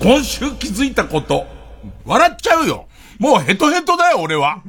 [0.00, 1.46] 今週気づいたこと。
[2.04, 2.88] 笑っちゃうよ。
[3.18, 4.62] もうヘトヘトだよ、俺は。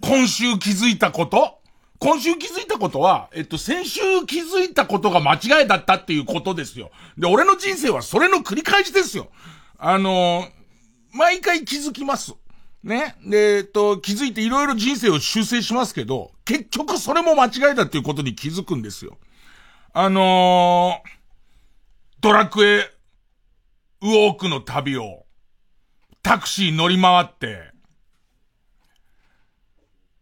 [0.00, 1.58] 今週気づいたこと
[1.98, 6.90] 今週気づいたことは、えっと、先週気づいたことが間違いだったっていうことですよ。
[7.16, 9.28] で、俺の人生はそれの繰り返しですよ。
[9.78, 12.34] あのー、毎回気づきます。
[12.84, 13.16] ね。
[13.26, 19.18] で、えっと、気づいていろいろ人生を修正しますけど、結局それも間違いだっていうことに気づくんですよ。
[19.92, 21.10] あのー、
[22.20, 22.90] ドラクエ、
[24.00, 25.26] ウォークの旅を、
[26.22, 27.70] タクシー乗り回って、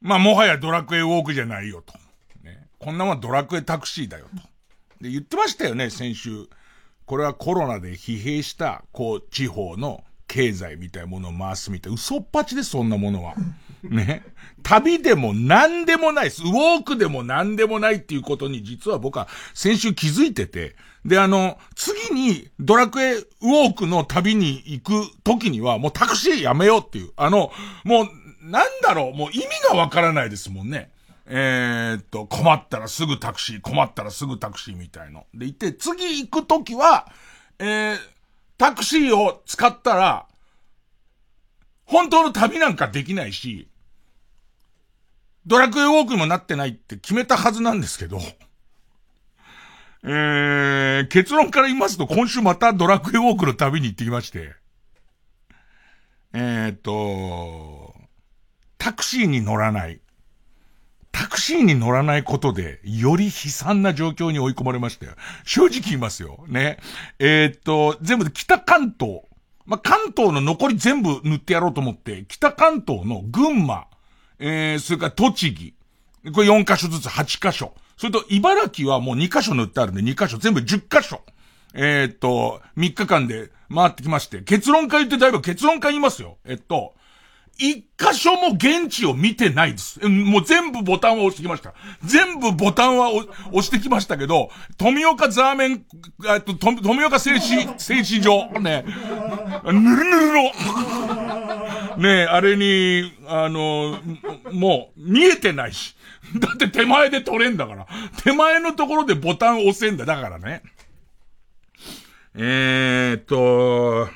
[0.01, 1.95] まあ、もはやドラクエウォークじゃないよと。
[2.43, 2.69] ね。
[2.79, 4.43] こんなもんドラクエタクシーだよと。
[5.02, 6.49] で、言ってましたよね、先週。
[7.04, 11.93] これはコロナで疲弊した、こう、地方の経済みたいなものを回すみたい。
[11.93, 13.35] 嘘っぱちで、そんなものは。
[13.82, 14.24] ね。
[14.63, 16.43] 旅でも何でもないです。
[16.43, 20.77] ウォークでも何でもないっていうことに実は僕は先週気づいてて。
[21.07, 27.13] で、あの、次にドラクエウォークの旅に行く時にはもうタクシーやめようっていう。
[27.16, 27.52] あの、
[27.85, 30.90] もう、なんだろう、もう意味がわからないですもんね。
[31.26, 35.26] えー、っと、困ったらすぐタクシー、困ったらすぐタクシーみたいの。
[35.35, 37.07] で、行って、次行くときは、
[37.59, 37.98] えー、
[38.59, 40.26] タクシーを使ったら、
[41.85, 43.68] 本当の旅なんかできないし、
[45.46, 48.20] ドラクエウォークにもなってないって決めたはずなんですけど、
[50.02, 54.55] えー、結論から言いますと、今週またドラクエウォークの旅に行ってきまして、
[56.33, 57.95] えー、っと、
[58.79, 60.01] タクシーに乗らない。
[61.13, 65.12] タクシーに乗らないことで、より悲惨な状況に追い込まれましたよ。
[65.44, 66.44] 正直言いますよ。
[66.47, 66.78] ね。
[67.19, 69.22] えー、っと、全部で北関東。
[69.65, 73.87] まあ、関東の残り全部塗ってやろうと思って、北関東の群馬、
[74.38, 75.75] えー、それから栃木。
[76.32, 77.75] これ4箇所ずつ8箇所。
[77.96, 81.22] それと茨城はもう2箇所塗ってあるんで2箇所、全部10箇所。
[81.74, 86.38] えー、っと、3日間で回ってきまして、結論会ってだいぶ結論会言いますよ。
[86.44, 86.94] えっと、
[87.58, 90.06] 一箇所も現地を見てないです。
[90.06, 91.74] もう全部ボタンは押してきました。
[92.04, 93.26] 全部ボタンは押
[93.62, 95.86] してきましたけど、富岡ザーメン、
[96.28, 98.84] えっと、富岡製紙、 製紙場、ね、
[99.64, 101.66] ぬるぬるの、
[101.98, 103.98] ねえあれに、あの、
[104.52, 105.96] もう、見えてないし。
[106.38, 107.86] だって手前で取れんだから。
[108.24, 110.04] 手前のところでボタン押せんだ。
[110.04, 110.62] だからね。
[112.34, 114.08] えーっと、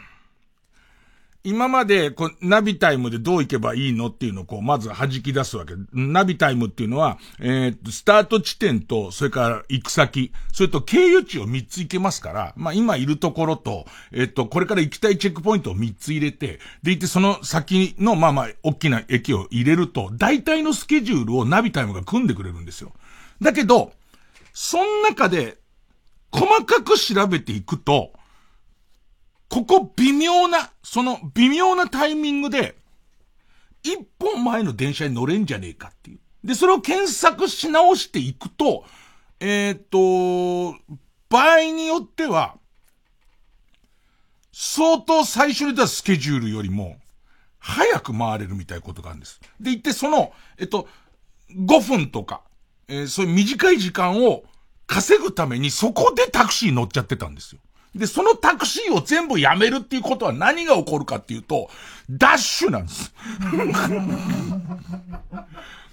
[1.43, 5.73] 今まで、こう、ナビタイムでどう行けばいいのっていうのをこう、まず弾き出すわけ。
[5.93, 22.93] ナビタイムっていうのは、えっー、スタート地点と、それから行く先、それと経由地を3つ行けますから、まあ今いるところと、えっ、ー、と、これから行きたいチェックポイントを3つ入れて、でいてその先の、まあまあ、大きな駅を入れると、大体のスケジュールをナビタイムが組んでくれるんですよ。
[23.41, 23.93] だけど、
[24.53, 25.57] その中で、
[26.33, 28.13] 細かく調べていくと、
[29.51, 32.77] ここ微妙な、その微妙なタイミングで、
[33.83, 36.21] 一本前の電車に乗れんじゃねえかっていう。
[36.45, 38.85] で、それを検索し直していくと、
[39.41, 40.79] えっ、ー、と、
[41.29, 42.57] 場合によっては、
[44.53, 46.97] 相当最初に出すスケジュールよりも、
[47.59, 49.41] 早く回れるみたいなことがあるんです。
[49.59, 50.87] で、言ってその、えっと、
[51.51, 52.43] 5分とか、
[52.87, 54.45] えー、そういう短い時間を
[54.87, 57.61] 稼ぐためにそこでタクシー乗っちゃってたんですよ。
[57.95, 61.69] で、そのタクシーを全部やめるっていうことは何が起こるかっていうと、
[62.09, 63.13] ダッシュなんです。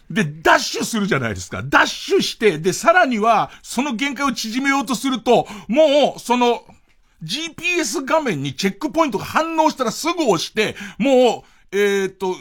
[0.09, 1.62] で、ダッシュするじゃないですか。
[1.63, 6.63] ダッシュして、で、さらには、その限界を縮めようとすると、もう、その、
[7.24, 12.35] GPS 画面にチェックポイントが反応したらすぐ押して、もう、えっ、ー、と、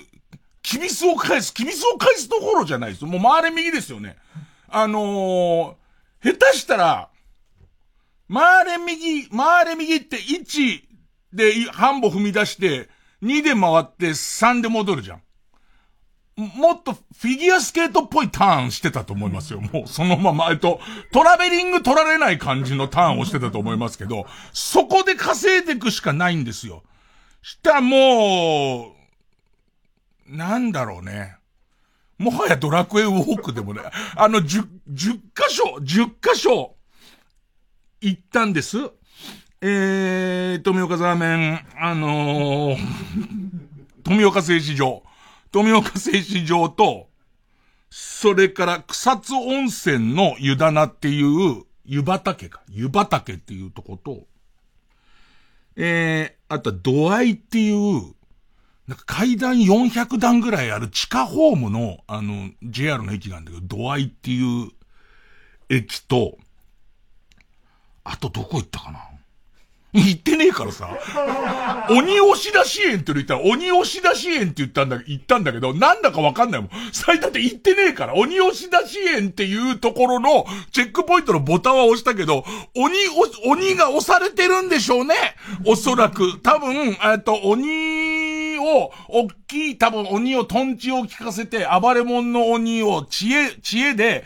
[0.62, 3.04] キビスを返す、キビスを返すところじゃないです。
[3.04, 4.16] もう回れ右ですよね。
[4.68, 7.08] あのー、下手したら、
[8.32, 10.80] 回れ右、回れ右って1
[11.32, 12.88] で半歩踏み出して、
[13.22, 15.22] 2で回って3で戻るじゃん。
[16.36, 19.60] もっとフィギュアスケートっぽいターンしてたと思いますよ。
[19.60, 20.80] もうそのまま、えっと、
[21.10, 26.82] トラベリング取られない感じのターンをしてたと思いますけど、そこで稼いでいくしかないんですよ。
[27.40, 28.92] したらも
[30.28, 31.36] う、なんだろうね。
[32.18, 33.80] もはやドラクエウォークでもね、
[34.14, 36.75] あの10、10箇所、10箇所、
[38.00, 38.78] 行ったんです。
[39.62, 42.78] えー、富岡ザーメン、あのー、
[44.04, 45.02] 富岡製糸場。
[45.50, 47.08] 富岡製糸場と、
[47.88, 52.62] それから草津温泉の湯棚っていう湯畑か。
[52.68, 54.26] 湯畑っていうとこと、
[55.76, 58.14] えー、あとは土合っていう、
[58.86, 64.70] なんか階段400段ぐらいある地下ホームの、あの、JR の駅なんだけど、土合っていう
[65.68, 66.38] 駅と、
[68.08, 69.00] あとどこ行ったかな？
[69.94, 70.90] 言ってねえからさ。
[71.88, 76.70] 鬼押し出し園って言ったら、鬼押し出し園って言ったんだ、言ったんだけど、なんだかわかんないもん。
[76.92, 82.44] 最だって言ってねえから、鬼押し出し園っていうところの、チェックポイントのボタンは押したけど、
[82.74, 82.94] 鬼、
[83.46, 85.14] 鬼が押されてるんでしょうね。
[85.64, 86.40] おそらく。
[86.40, 94.24] 多分、えっと、鬼を、大きい、多分鬼をトンチを聞かせて、暴れ者の鬼を知恵、知恵で、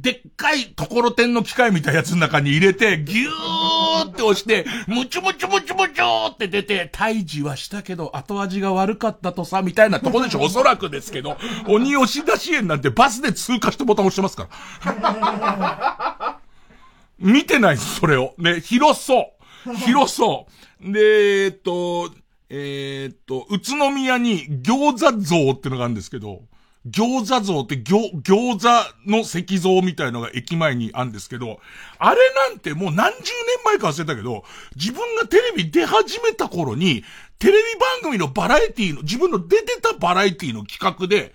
[0.00, 14.48] でっかいところてんの機械みたいなやつの中に入れて、ぎゅーって押して、ムチュムチュムチュムチューって出て、退治はしたけど後味が悪かったとさ、みたいなとこでしょ、 おそらくですけど、鬼押し出し園なんてバスで通過してボタン押してますか
[14.84, 16.40] ら。
[17.18, 18.34] 見てないです、それを。
[18.36, 19.32] ね、広そ
[19.66, 19.74] う。
[19.76, 20.46] 広そ
[20.84, 20.92] う。
[20.92, 22.10] で、えっと、
[22.50, 26.42] えー、っと、宇都宮に餃子像ってのがあるんですけど、
[26.90, 31.58] 餃子像って餃、子の石像みたいのが駅前にあるんですけど、
[31.98, 32.18] あれ
[32.48, 34.44] なんてもう何十年前か忘れたけど、
[34.76, 37.02] 自分がテレビ出始めた頃に、
[37.38, 37.58] テレビ
[38.02, 41.34] 番組のバラエティの、自分の出てたバラエティの企画で、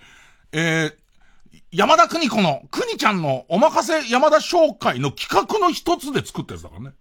[0.52, 0.94] えー、
[1.70, 6.92] 山田邦子の、邦ちゃんのお任せ山田紹介の企画の一つで作ったやつだからね。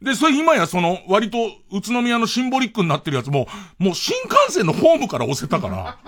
[0.00, 1.38] で、それ今やその、割と
[1.72, 3.48] 宇都宮のシンボリックになってるやつも、
[3.78, 5.98] もう新幹線のホームから押せたから。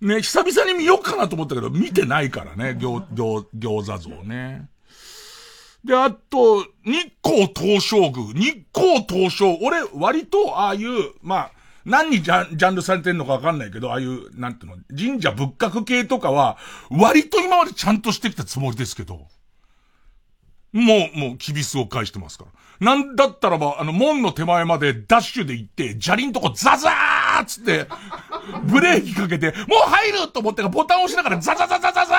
[0.00, 4.68] ね、久々に見ようかなと思ったけど、見てないからね、餃、餃、餃子像ね。
[5.84, 11.52] で、あと、日光東照宮、日光東照、俺、割と、ああいう、まあ、
[11.84, 16.58] 何にジャンジャンルされてんのかわかんないけど、ああいう、なんていうの、神社仏閣系とかは、
[16.90, 19.28] 割と今までちゃんとしてきたつもりですけど、
[20.72, 22.50] もう、もう、キビスを返してますから。
[22.78, 27.86] なんだったらば、あの、門の手前までダッシュで行って、砂利んとこザザーつって、
[28.64, 32.16] ブレーキかけて、もう入ると思ってボタン押しながらザザザザザザ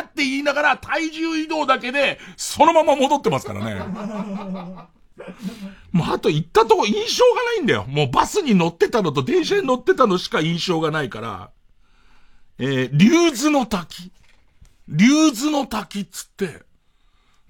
[0.00, 3.80] ーって言いながら体重移動だけで、そのまま戻ってますからね。
[5.92, 7.84] もうあと行ったとこ印象がないんだよ。
[7.86, 11.50] もうバスに乗ってたのと電車に乗ってたのしか印象がないから。
[12.58, 14.12] えー、竜頭の滝。
[14.88, 16.62] 竜頭の滝っつって、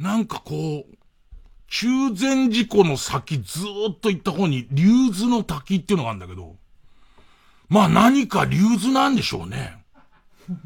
[0.01, 0.97] なんかこう、
[1.69, 6.57] 中禅寺湖の先ずーっと行った方に、竜頭の滝っていうのがあるんだけど、
[7.69, 9.85] まあ何か竜頭なんでしょうね。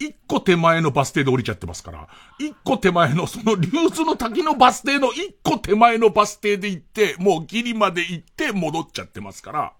[0.00, 2.08] 一個手前のバス停で降りちゃってますから、
[2.40, 9.74] 一個手前の、その竜頭の滝のバス停の一個手前のバス停で行って、もうギリまで行って戻っちゃってますから、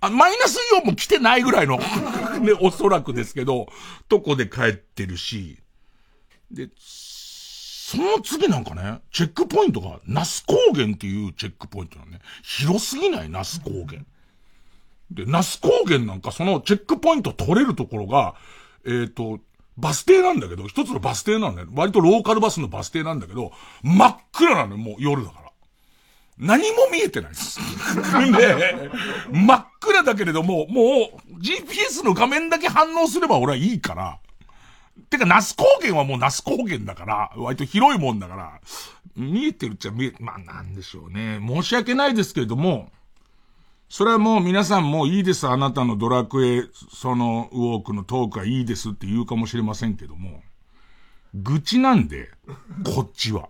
[0.00, 1.78] あ、マイナスイオンも来てないぐらいの
[2.40, 3.70] ね、おそらくですけど、
[4.08, 5.58] とこで帰ってるし、
[6.50, 12.20] で、その次なんかね、チェックポイントが、ナス高原っていうチェックポイントなのね。
[12.42, 13.28] 広すぎない？
[13.28, 14.02] ナス高原。
[15.10, 18.36] で、ナス高原なんかそのチェックポイント取れるところが、
[18.86, 19.40] えっ、ー、と、
[19.76, 21.68] バス停なんだけど、一つのバス停なんだよ。
[21.74, 23.52] 割とローカルバスのバス停なんだけど、
[23.82, 25.49] 真っ暗なのよ、もう夜だから。
[26.40, 27.60] 何も見えてないです。
[28.32, 28.90] で、
[29.30, 34.18] 真っ暗だけれども、もう GPS の画面だけ反応すれば俺はいいから。
[35.10, 38.60] てか、ナス高原はもうナス高原だから、割と広いもんだから、
[39.16, 41.40] 見えてるっちゃ見え、まあなんでしょうね。
[41.46, 42.90] 申し訳ないですけれども、
[43.90, 45.46] それはもう皆さんもいいです。
[45.46, 46.64] あなたのドラクエ、
[46.94, 50.42] そのウォークのトークはいいですって言うかもしれませんけども、
[51.34, 52.30] 愚痴なんで、
[52.84, 53.48] こっちは。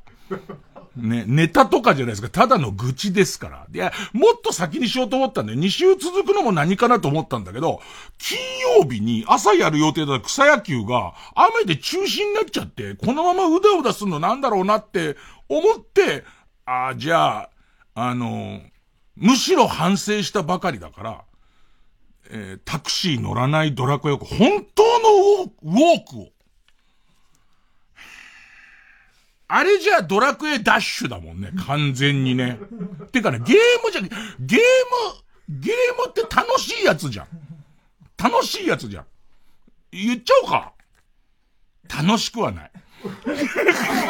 [0.96, 2.28] ね、ネタとかじゃないですか。
[2.28, 3.66] ただの愚痴ですから。
[3.72, 5.58] いや、もっと先にしようと思ったんだよ。
[5.58, 7.80] 2週続くのも何かなと思ったんだけど、
[8.18, 8.38] 金
[8.78, 15.16] 曜日に朝やる予定だった草野球が雨で中止になっちゃって、このままうだうだすんのなんだろうなって
[15.48, 16.24] 思って、
[16.64, 17.50] ああ、じゃあ、
[17.94, 18.60] あの、
[19.16, 21.24] むしろ反省したばかりだから、
[22.30, 26.28] えー、タクシー乗らないドラクエを、本当のウォークを、
[29.52, 32.58] あれじゃドラクエダッシュだもんね、完全にね。
[33.12, 34.00] てかね、ゲームじゃ、
[34.38, 37.26] ゲーム、ゲームって楽しいやつじゃん。
[38.16, 39.04] 楽しいやつじゃん。
[39.90, 40.72] 言っちゃおうか。
[41.88, 42.70] 楽しくはない。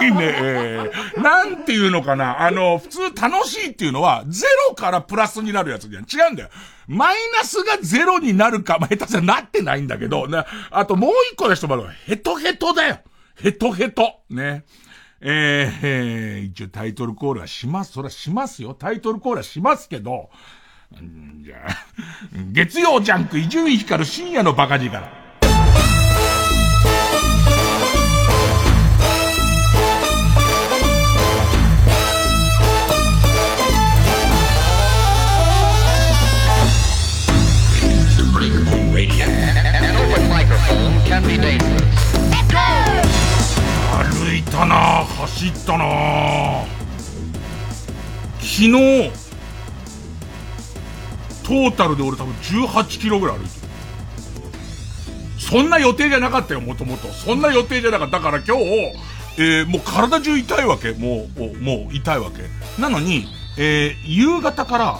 [0.01, 2.43] ねえー、なんていうのかな。
[2.43, 6.03] あの、普通楽しいっていうのは、ゼロからプラスになるやつじゃん。
[6.03, 6.51] 違うんだよ。
[6.89, 12.99] マイナスがゼロになるか、まあ、下手じゃなってないんだけど、な、あともう一個の人もヘトヘトだよ。
[13.37, 14.23] ヘトヘト。
[14.29, 14.65] ね。
[15.23, 17.93] えー、えー、一応タイトルコールはします。
[17.93, 18.75] それはしますよ。
[18.75, 20.31] タイトルコールはしますけど、
[21.01, 21.87] んじゃあ、
[22.53, 25.21] 月曜ジャンク伊集院光る深夜のバカ力。
[41.23, 42.00] 歩
[44.51, 46.65] ったな走ったな。
[48.41, 48.73] 昨日
[51.45, 53.61] トータルで俺多分18キロぐらい歩いてる。
[55.39, 57.09] そんな予定じゃなかったよもともと。
[57.09, 58.19] そんな予定じゃなかった。
[58.19, 58.65] だから今日、
[59.39, 60.93] えー、もう体中痛いわけ。
[60.93, 62.43] もうもう痛いわけ。
[62.81, 63.27] なのに、
[63.57, 64.99] えー、夕方から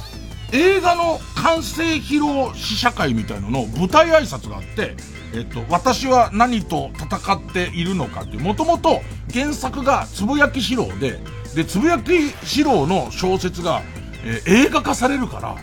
[0.53, 4.97] 映画の完成披露試写会みたいのの舞台挨拶があって、
[5.35, 9.01] えっと、私は何と戦っているのかっていう、もともと
[9.33, 11.21] 原作がつぶやき四郎で、
[11.55, 12.11] で、つぶやき
[12.45, 13.83] 四郎の小説が、
[14.25, 15.57] えー、映画化されるから、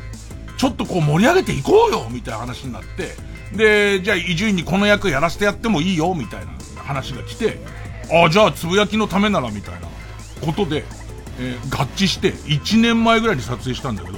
[0.58, 3.12] ちょっとこう盛り上げていこうよみたいな話になって、
[3.56, 6.52] で、じゃあ伊集院にこの役やらせてやってもいいよみたいな
[6.82, 7.60] 話が来て、
[8.12, 9.88] ああ、じゃあつぶやきのためならみたいな
[10.46, 10.86] ことで、
[11.40, 14.17] えー、合致して1年前ぐらいに撮影したんだけど、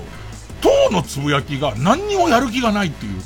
[0.92, 3.22] のつぶやきが何にもやる気がないっていう。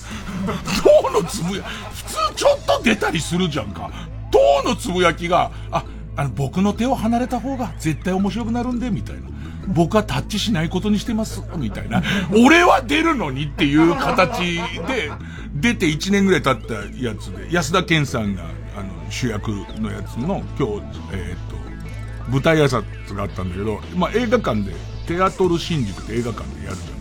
[0.84, 3.92] 党のつぶや、普通ちょっと出たりするじゃんか。
[4.32, 9.34] 党のつぶやきが、あ、あの、僕の手を離れた方が絶対面白くなるんで、みたいな。
[9.68, 12.04] 僕はタッチしないことにしてます、みたいな。
[12.32, 14.40] 俺は出るのにっていう形
[14.88, 15.12] で、
[15.56, 18.44] 出て1年ぐらい経ったやつで、安田健さんが、
[18.76, 24.74] あの、主役のやつの、今日、えー、っと、舞台挨拶があったんだけど、まあ、映画館で、
[25.08, 26.93] テアトル新宿って映画館でやるじ。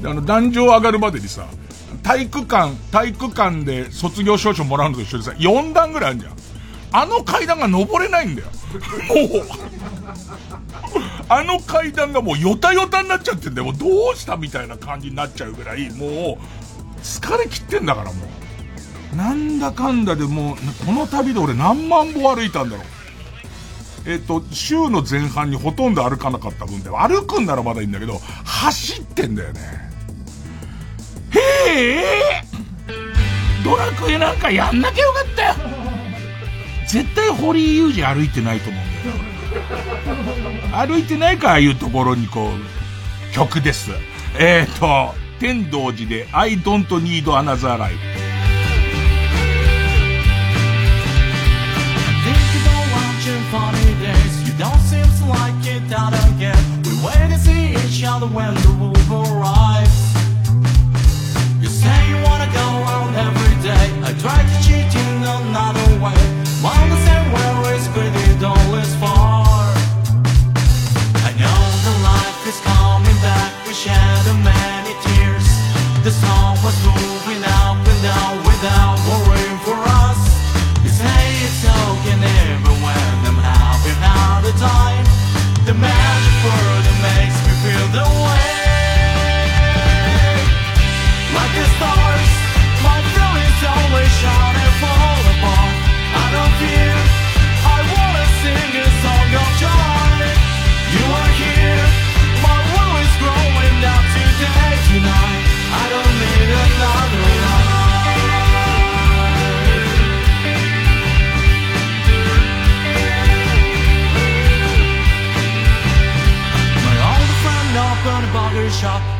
[0.00, 1.46] で、あの、壇上上がるまでにさ、
[2.02, 6.36] 体育館、体育館で卒業証書もらうのと一緒でさ、4段ぐらいあるじゃん。
[6.92, 8.48] あの階段が登れないんだよ。
[8.48, 9.46] もう、
[11.28, 13.66] あの階段がもうヨタヨタになっちゃってんだよ。
[13.66, 18.24] もうどうしたみたいな感じになっちゃうぐらい、もう、疲れ切ってんだからも
[19.12, 19.16] う。
[19.16, 22.86] なんだかんだでもう、この旅で俺何万歩歩いたんだろう。
[24.06, 29.60] えっ、と、週の前半にほとんど歩かなかった分で、歩くんならまだいいんだけど、走ってんだよね。
[31.32, 32.44] へえ
[33.64, 35.54] ドラクエなんかやんなきゃよかったよ
[36.86, 38.86] 絶対堀井雄二歩いてないと思うん
[40.70, 40.86] だよ。
[40.86, 43.90] 歩いてないか、ああいうところにこう、曲です。
[44.38, 48.15] えっ、ー、と、天童寺で I don't need another life。
[55.92, 56.56] Out again.
[56.82, 59.96] We wait and see each other when the wolf arrives.
[61.60, 63.86] You say you wanna go out every day.
[64.08, 65.06] I try to cheat you
[65.38, 66.20] another way.
[66.62, 69.46] While the same where is pretty dull is far.
[71.28, 73.52] I know the life is coming back.
[73.66, 75.46] We shed many tears.
[76.04, 77.15] The song was moving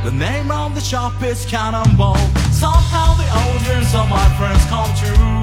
[0.07, 2.15] The name of the shop is Cannonball.
[2.53, 3.27] Somehow the
[3.67, 5.43] dreams of my friends come true.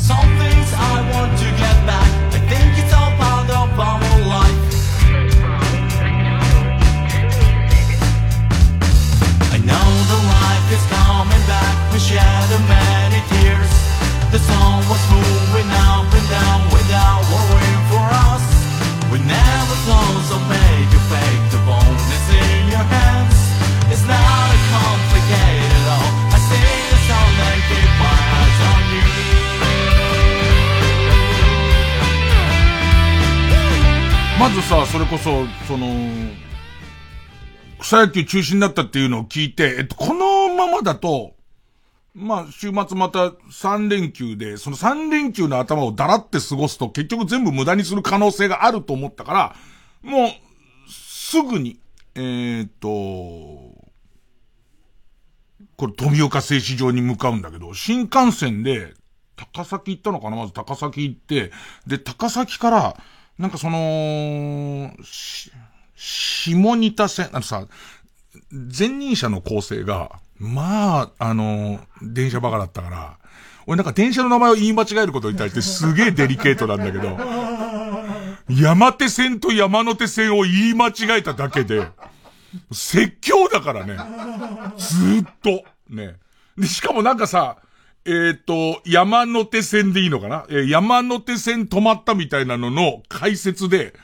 [0.00, 2.08] Some things I want to get back.
[2.32, 4.64] I think it's all part of our life.
[9.52, 11.76] I know the life is coming back.
[11.92, 13.72] We shed many tears.
[14.32, 18.44] The song was moving up and down without worrying for us.
[19.12, 20.21] We never thought
[34.42, 35.86] まずさ、それこそ、その、
[37.78, 41.36] 草野球中止になったっていうのを聞いて、えっと、このままだと、
[42.12, 49.56] まあ、週末また3連休で、その3連休の頭をだらって過ごすと結局全部無駄にする可能性があると思ったから、
[50.02, 50.30] もう、
[50.90, 51.78] すぐに、
[52.16, 52.88] えー、っと、
[55.76, 58.94] これ富岡製糸場に向かうんだけど、新幹線で、
[59.36, 60.36] 高崎行ったのかな？
[60.36, 61.52] まず高崎行って、
[61.86, 62.96] で、高崎から、
[63.38, 65.50] なんかその、し、
[65.96, 67.66] 下仁田線、あのさ、
[68.50, 73.18] 前任者の構成が、まあ、あの、電車バカだったから、
[73.66, 77.16] 俺なんか電車の名前を言い間違えることに対してすげえデリケートなんだけど、
[78.48, 81.86] 山手線と山手線を言い間違えただけで、
[82.72, 83.96] 説教だからね。
[84.76, 85.64] ずっと。
[85.88, 86.16] ね。
[86.56, 87.58] で、しかもなんかさ、
[88.04, 90.44] えっ、ー、と、山手線でいいのかな？
[90.48, 93.94] えー、山手線止まったみたいなのの解説で、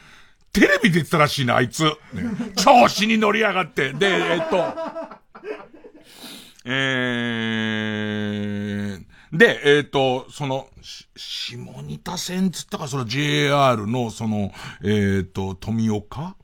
[0.53, 1.85] テレビ出てたらしいな、あいつ。
[1.85, 1.93] ね、
[2.57, 3.93] 調子に乗り上がって。
[3.93, 4.75] で、えっと、
[6.65, 10.69] えー、で、えっ、ー、と、その、
[11.17, 14.53] 下仁田線つったか、その JR の、その、
[14.83, 16.37] えっ、ー、と、富岡？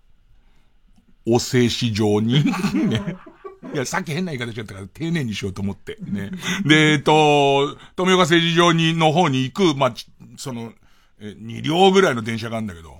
[1.26, 2.44] お静止場に？
[2.88, 3.16] ね。
[3.73, 5.97] いや、さっき変な言い方しちゃったから丁寧にしようと思って。
[6.00, 6.30] ね。
[6.64, 9.94] で、えっ、と、富岡政治場に、の方に行く、まあ、
[10.37, 10.73] その、
[11.21, 12.99] え、2両ぐらいの電車があるんだけど、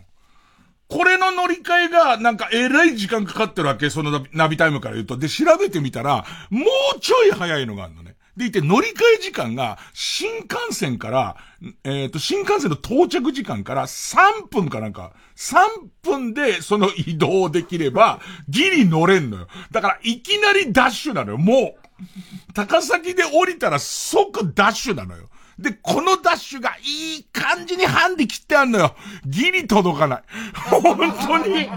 [0.88, 5.16] これの乗り換えが、なんか、えらい時間かかってるわけ、そのナビタイムから言うと。
[5.16, 6.64] で、調べてみたら、も
[6.97, 8.13] うちょい早いのがあるのね。
[8.36, 11.36] でいて、乗り換え時間が、新幹線から、
[11.84, 15.56] えっ、ー、と、新幹線の到着時間から3分かなんか、3
[16.02, 19.46] 分でその移動できれば、ギリ乗れんのよ。
[19.70, 22.52] だから、いきなりダッシュなのよ、もう。
[22.54, 25.28] 高崎で降りたら即ダッシュなのよ。
[25.58, 28.96] で、このダッシュがいい感じにハンディ切ってあんのよ。
[29.24, 30.22] ギリ届かない。
[30.64, 31.68] 本当に。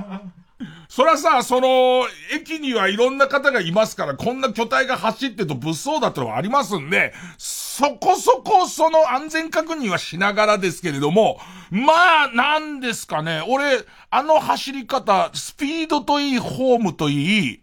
[0.90, 17.62] そらさ、その、駅にはいろんな方がいますから、こんな巨体が走ってると物騒だってのはありますんで、そこそこその安全確認はしながらですけれども、まあ、なんですかね、俺、あの走り方、スピードといい、ホームといい、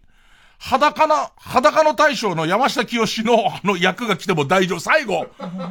[0.57, 4.79] 裸の、裸の大将の山下清のあの役が来ても大丈夫。
[4.79, 5.27] 最後、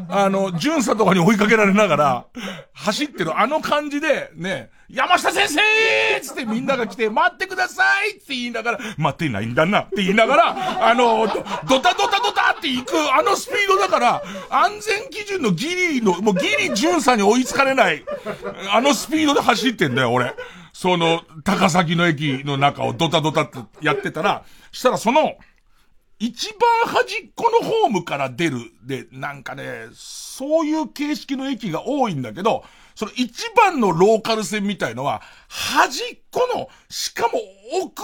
[0.09, 2.27] あの、巡査とかに追いかけられながら、
[2.73, 18.05] 走ってるあの感じで、ね、山下先生つってみんなが来て、待ってくださいって言いながら、待ってないんだなって言いながら、あの、ドタドタドタって行く、あのスピードだから、安全基準のギリの、もうギリ巡査に追いつかれない、
[18.73, 20.35] あのスピードで走ってんだよ、俺。
[20.75, 25.37] その、高崎の駅の中をドタドタってやってたら、したらその、
[26.19, 26.53] 一
[26.85, 32.65] 番端っこのホームから出るで、なんかね、そういう形式の駅が多いんだけど、
[32.97, 37.39] その一番のローカル線みたいのは、端っこの、しかも
[37.85, 38.03] 奥、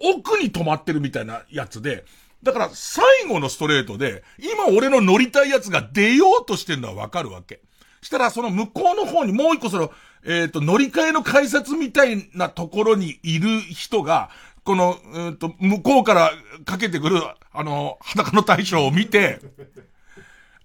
[0.00, 2.04] 奥に止まってるみたいなやつで、
[2.42, 7.60] だから最後のストレートで、今俺の乗りたいやつが出ようとしてるのはわかるわけ。
[8.02, 9.92] したらその向こうの方にもう一個その、
[10.24, 14.30] えっ、ー、と、乗り換えの改札みたいなところにいる人が、
[14.64, 16.30] この、うんと、向こうから
[16.64, 17.20] かけてくる、
[17.52, 19.40] あの、裸の大将を見て、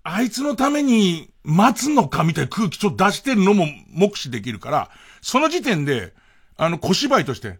[0.03, 4.89] あいつのために待つのかみたいな空気ちょっと出してるのも目視できるから、
[5.21, 6.13] その時点で、
[6.57, 7.59] あの、小芝居として、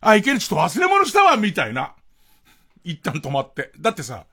[0.00, 1.94] あ、いける、ちょっと忘れ物したわみたいな。
[2.82, 3.72] 一旦止まって。
[3.80, 4.26] だってさ、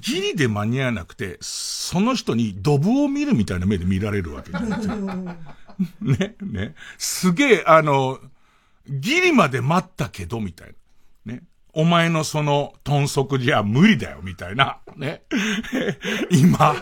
[0.00, 4.96] ギリで間に合わなくて、その人にドブを見るみたいな目で見られるわけじゃないですか。
[6.00, 6.74] ね、ね。
[6.98, 8.18] すげえ、あの、
[8.88, 10.74] ギリまで待ったけど、みたい
[11.26, 11.34] な。
[11.34, 11.42] ね。
[11.72, 14.78] お前のその豚足じゃ無理だよ、みたいな。
[14.96, 15.22] ね。
[16.30, 16.74] 今、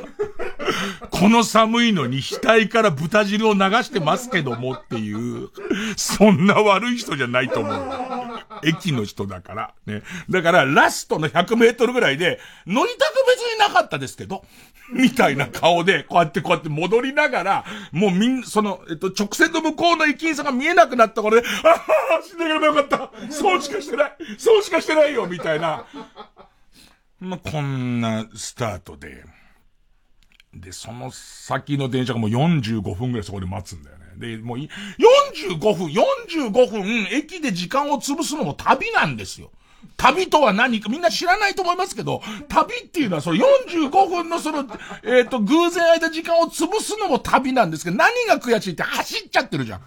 [1.10, 5.48] この寒いのに額から豚汁を流してますけどもっていう、
[5.96, 8.33] そんな悪い人じゃないと思う。
[8.64, 9.74] 駅の人だから。
[9.86, 10.02] ね。
[10.30, 14.44] だから、ラストの100メートルぐらいで、乗りたく別になかったですけど、
[14.92, 23.10] みたいな顔で、こうやってこうやって戻りながら、もうみん、その、えっと、直線の向こうの駅員さんが見えなくなった頃で、ああ、死んでければよかった。
[23.30, 24.16] そうしかしてない。
[24.38, 25.84] そうしかしてないよ、みたいな。
[27.20, 29.24] まあ、こんなスタートで。
[30.52, 34.03] で、その先の電車がもう45分ぐらいそこで待つんだよね。
[34.18, 39.50] で、もう、45分、45分、駅で時間を潰すのも旅なんですよ。
[39.96, 44.60] 旅とは何か、みんな知らないと思いますけど、旅っていうのは、その45分のその、
[45.02, 49.82] えっ、ー、と、偶然空いた時間を潰すのも旅なんですけど、何が悔しいって走っちゃってるじゃん。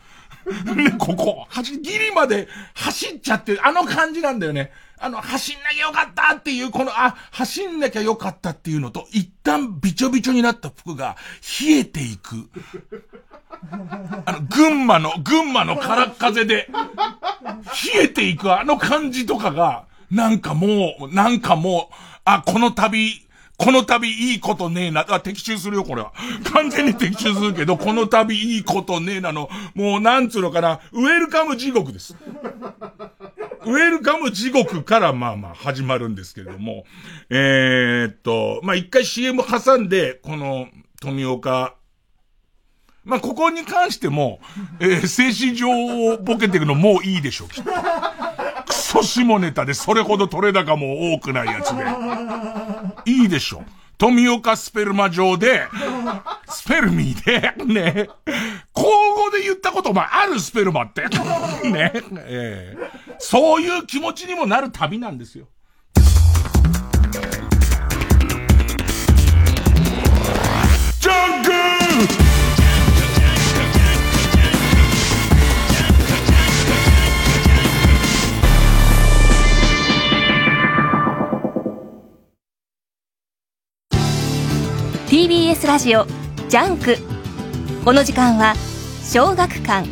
[0.75, 4.71] ね、ここ、走、ギリまで走っちゃってる、あの感じなんだよね。
[4.99, 11.17] あの、走んなきゃよかったっていう、この、あ、走んなきゃよかったっていうのと、一旦びちょびちょになった服が
[11.61, 12.49] 冷えていく。
[14.25, 16.69] あの、群馬の、群馬の空っ風で、
[17.95, 25.05] 冷えていくあの感じとかが、なんかもう、なんかもう、あ、この旅、この旅いいことねえな。
[25.09, 26.13] あ、的中するよ、これは。
[26.53, 32.15] 完全に的中するけど、この旅いいことねえなの、もうなんつうのかな、ウェルカム地獄です。
[33.65, 36.85] ウェルカム地獄からまあまあ始まるんですけれども、
[37.29, 40.67] えー、っと、まあ一回 CM 挟んで、この
[41.01, 41.75] 富岡
[43.07, 44.39] まあ、ここに関しても、
[44.81, 45.69] えー、精神上
[46.13, 47.71] をボケていくのもういいでしょう、きっと。
[48.67, 51.83] クソ下ネタでそれほど取れ高も多くないやつで。
[53.05, 53.65] いいでしょう。
[53.97, 55.67] 富岡スペルマ上で、
[56.49, 58.09] スペルミーで、ね、
[58.75, 61.03] 交互で言ったこともあるスペルマって。
[61.63, 61.93] ね、
[62.27, 65.47] えー、そういう気持ちにもなる旅なんですよ。
[70.99, 71.43] ジャン
[85.07, 86.05] TBS ラジオ
[86.49, 86.97] ジャンク。
[87.85, 88.55] この時間は
[89.01, 89.87] 小学館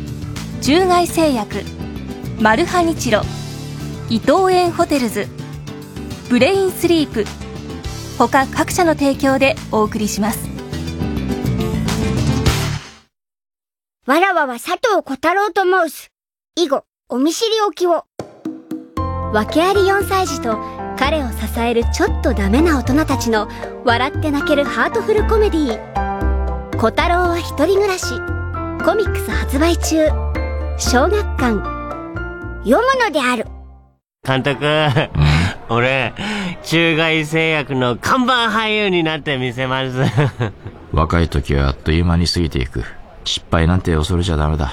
[0.60, 1.62] 中外製薬
[2.38, 3.22] マルハニチロ
[4.10, 5.26] 伊藤園ホテルズ
[6.28, 7.24] ブレインスリープ
[8.18, 10.50] 他各社の提供でお送りします。
[14.04, 16.10] わらわは佐藤小太郎と申す。
[16.56, 18.04] 以後お見知りおきを。
[19.32, 23.48] 訳あり4歳児と彼を支えるちょっとダメな大人たちの
[23.84, 28.06] 笑って泣けるハートフルコメディー小太郎は一人暮らし
[28.84, 30.08] コミックス発売中
[30.78, 31.58] 小学館
[32.64, 33.46] 読むのである
[34.26, 34.66] 監督、
[35.68, 36.12] 俺、
[36.64, 39.98] 中外製薬の看板俳優になってみせます。
[40.92, 42.82] 若い時はあっという間に過ぎていく。
[43.24, 44.72] 失敗なんて恐れちゃダメだ。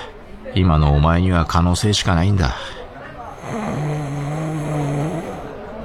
[0.55, 2.55] 今のお前には可能性しかないんだ。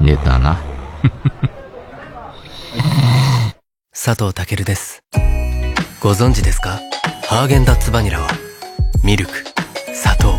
[0.00, 0.58] 寝たな。
[3.92, 5.02] 佐藤健です。
[6.00, 6.80] ご存知ですか？
[7.28, 8.28] ハーゲンダッツバニラは、
[9.02, 9.44] ミルク、
[9.94, 10.34] 砂糖、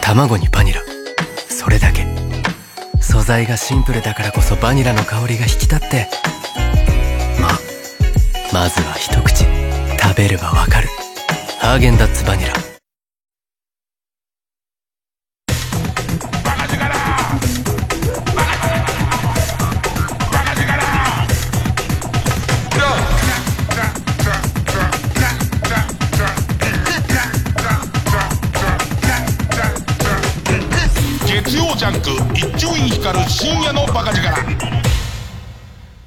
[0.00, 0.82] 卵にバニラ。
[1.48, 2.06] それだけ。
[3.00, 6.08] 素材がシンプルだからこそバニラの香りが引き立って。
[7.40, 7.48] ま、
[8.52, 9.44] まずは一口。
[10.00, 10.88] 食べればわかる。
[11.60, 12.52] ハーゲンダッツバニラ。
[31.88, 34.28] ャック一丁院光る深夜のバカ力。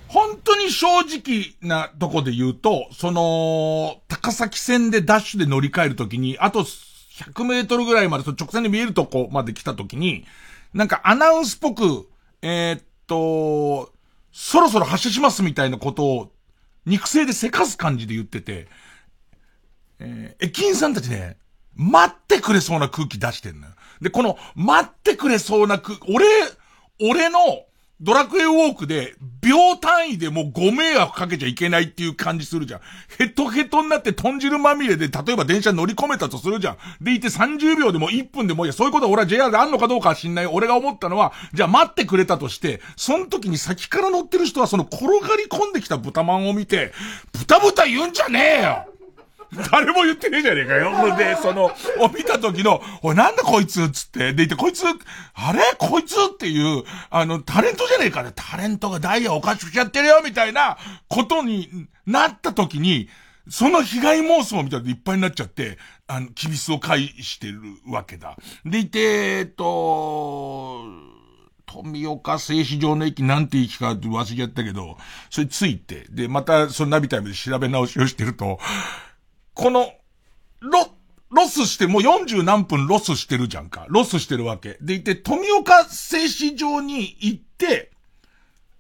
[0.08, 10.26] 本当に正直なとこで言うと、その、高崎線でダッシュで乗り換えるときに、あと100メートルぐらいまで、その直線で見えるとこまで来たときに、
[10.74, 12.10] なんかアナウンスっぽく、
[12.42, 13.92] えー、っと、
[14.32, 16.32] そろそろ発車しますみたいなことを、
[16.86, 18.68] 肉声でせかす感じで言ってて、
[20.00, 21.38] えー、駅員さんたちね、
[21.76, 23.74] 待ってくれそうな空気出してんのよ。
[24.02, 26.26] で、この、待ってくれそうな空気、俺、
[27.00, 27.40] 俺の
[28.02, 32.82] ドラクエウォークで秒単位でもうご迷惑かけちゃいけないっていう感じするじゃん。
[33.20, 36.78] ヘトヘトになって豚汁まみれで例えば電車乗り込めたとするじゃん。
[37.00, 40.48] でいて30秒でも1分でもいや、そういうことは俺は JR であんのかどうかは知んない。
[40.48, 46.94] 俺が思ったのは、じゃあ待ってくれたとして、その時に先から乗ってる人はその転がり込んできた豚まんを見て、
[47.34, 48.91] 豚豚言うんじゃねえよ
[49.72, 50.92] 誰も言ってねえじゃねえかよ。
[51.18, 54.84] で、その、を見た時の、おい、なんだこいつつって、でいて、こいつ、
[55.34, 55.62] あれ？
[55.78, 56.16] こいつ？
[56.16, 58.32] っていう、あの、タレントじゃねえかね。
[58.36, 60.78] タレントがダイヤおかしくしちゃってるよ、みたいな
[61.10, 63.10] ことになった時に、
[63.50, 68.38] その被害妄想みたいないっぱいになっちゃって、あの、キビスを返してるわけだ。
[68.66, 70.86] でいて、えっと、
[71.66, 74.98] 富岡製糸場の駅なんて駅かって忘れちゃったけど、
[75.30, 78.60] それついて、で、またそのナビタイムで調べ直しをしてると、
[79.54, 79.94] この、
[80.60, 80.88] ロ、
[81.30, 83.86] ロスしてもう40何分ロスしてるじゃんか。
[83.90, 84.78] ロスしてるわけ。
[84.82, 87.92] でいて、富岡製糸場に行って、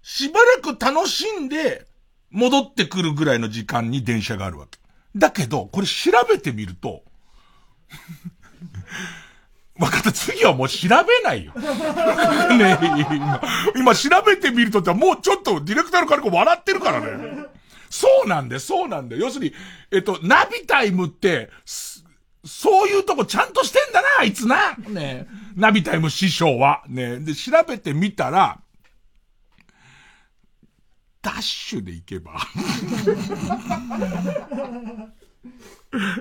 [0.02, 1.86] しばらく楽しんで、
[2.30, 4.80] 戻ってくるぐらいの時間に電車があるわけ。
[5.16, 7.04] だけど、これ調べてみると、
[9.78, 11.54] わかった、次はもう調べないよ。
[12.58, 12.78] ね
[13.12, 13.42] 今、
[13.76, 17.46] 今調べてみるとってもうちょっとディレクターの彼子笑ってるからね。
[17.92, 19.26] そうなんだよ、そうなんだよ。
[19.26, 19.54] 要するに、
[19.92, 21.50] えっと、ナビタイムって、
[22.44, 24.76] そういうとこちゃんとしてんだな、あいつな。
[24.90, 26.84] ねナビタイム師匠は。
[26.88, 28.60] ねで、調べてみたら、
[31.22, 32.34] ダッシュで行けば。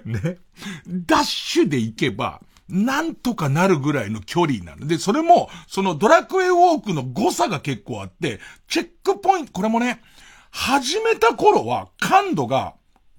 [0.05, 0.39] ね。
[0.87, 4.87] ダッシュで行けば、なんとかなるぐらいの距離なの。
[4.87, 10.03] で、それも、そのドラクエウォークの誤差が結構あって、チェックポイント、これもね、
[10.51, 12.75] 始めた頃は感度が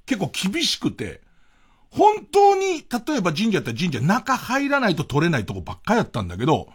[0.05, 1.21] 結構厳しくて、
[1.89, 6.69] 本当に、例えば神社やったら神社中入らないと取れないとこばっかやったんだけど、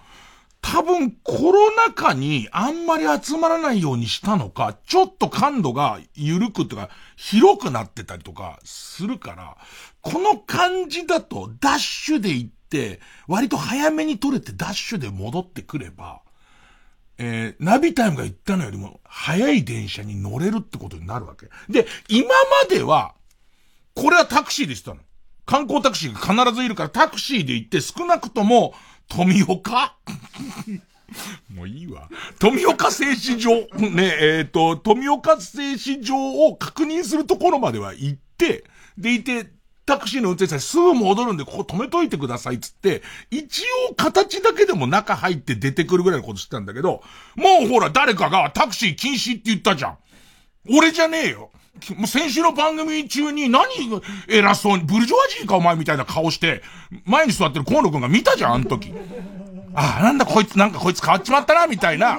[0.60, 9.56] 多分コロナ禍にあんまり集まらないようにしたのか、ちょっと感度が緩くとか広くなってたりとかするから、
[10.00, 16.20] この感じだとダッシュで行って、割と早めに取れてダッシュで戻ってくれば、
[17.18, 21.46] えー、ナビタイムが言ったのよりも早い電車に乗れるってことになるわけ。
[21.72, 23.14] で、今までは、
[23.94, 25.00] これはタクシーでしたの。
[25.46, 28.74] 観光タクシーが必ずいるからタクシーで行って少なくとも、
[29.08, 29.96] 富岡？
[31.54, 32.08] もういいわ。
[32.38, 38.64] 富岡製糸場、ね、えっ、ー、と、富岡製糸場を確認するところまでは行って、
[38.98, 39.46] でいて、
[39.86, 47.02] タクシーの運転手さんすぐ戻るんで、ここ止めといてくださいっつって、一応形だけでも中入って出てくるぐらいのことしてたんだけど、
[47.36, 49.98] もうほら誰かがタクシー禁止って言ったじゃん。
[50.68, 51.50] 俺じゃねえよ。
[51.96, 53.64] もう先週の番組中に何
[54.28, 56.62] 偉そうに、ブルジョワジーかお前みたいな顔して、
[57.04, 58.92] 前に座ってる河野くんが見たじゃん、あの時。
[59.74, 62.18] ああ、なんだこいつ、なんかこいつ変わっちまったな、みたいな。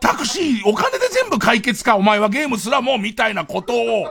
[0.00, 4.08] タクシー、お金で全部解決か、お前はゲームすらもう、みたいなことを、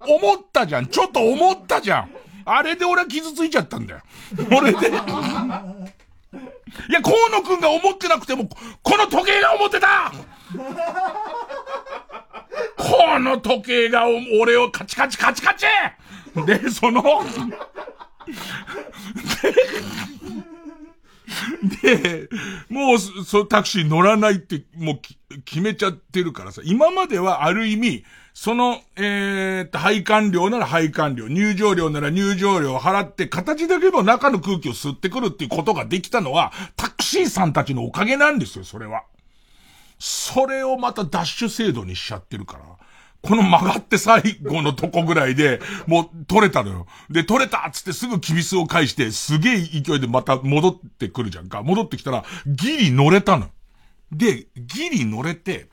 [0.00, 0.86] 思ったじゃん。
[0.86, 2.10] ちょっと思ったじゃん。
[2.44, 4.00] あれで俺は傷ついちゃったんだよ。
[4.50, 4.88] 俺で。
[4.88, 4.92] い
[6.92, 8.48] や、河野くんが思ってなくても、
[8.82, 10.12] この時計が思ってた
[12.76, 14.06] この時計が
[14.40, 15.66] 俺をカチカチカチカチ
[16.46, 17.02] で、その
[21.82, 22.28] で、
[22.68, 25.00] もう、そう、タクシー乗らないって、もう
[25.44, 39.04] 決めちゃってるからさ、今まではある意味、その、えー、っと、配管料なら配管料、入場料なら入場料を払って、形だけでも中の空気を吸ってくるっていうことができたのは、タクシーさんたちのおかげなんですよ、それは。
[39.98, 42.64] それをまたダッシュ制度にしちゃってるから。
[43.22, 46.86] この曲がって最後のとこぐらいで、もう取れたのよ。
[47.10, 51.62] で、取れたっつってすぐキビスを返して、すげえ勢いでまた戻ってくるじゃんか。
[51.62, 53.50] 戻ってきたら、ギリ乗れたの。
[54.10, 55.68] で、ギリ乗れて、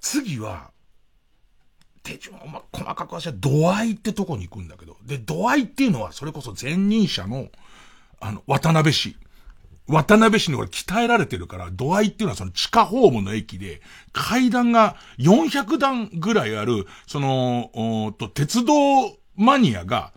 [0.00, 0.70] 次は、
[2.02, 2.40] 手順を、
[2.72, 4.96] 細かくはし度合いってとこに行くんだけど。
[5.04, 7.48] で、度合いっていうのは、それこそ前任者の、
[8.20, 9.16] あの、渡辺氏。
[9.90, 18.74] 渡辺市に俺鍛えられてるから、度合いっていうのはその地下ホームの駅で、階段が400段ぐらいある、その、おと、鉄道
[19.36, 20.12] マニアが、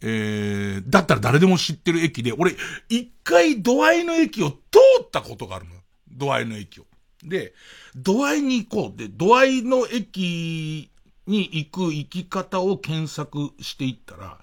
[0.00, 2.56] えー、だったら誰でも知ってる駅で、俺、
[2.88, 4.56] 一回度合いの駅を通
[5.02, 5.72] ったことがあるの。
[6.10, 6.84] 度合いの駅を。
[7.22, 7.54] で、
[7.94, 8.98] 度合いに行こう。
[8.98, 10.90] で、度合いの駅
[11.26, 14.38] に行く行き方を検索していったら、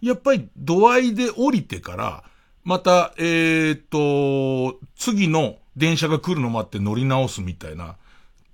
[0.00, 2.24] やっぱり度合いで降りてから、
[2.68, 7.96] また、えー、っと、次の電車が来るの待って乗り直すみたいな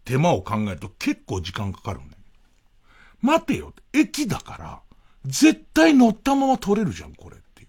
[0.04, 2.10] 手間を考えると結構時間かかるね。
[3.20, 3.72] 待てよ。
[3.92, 4.80] 駅だから、
[5.24, 7.66] 絶対乗ったまま取れるじゃん、これって。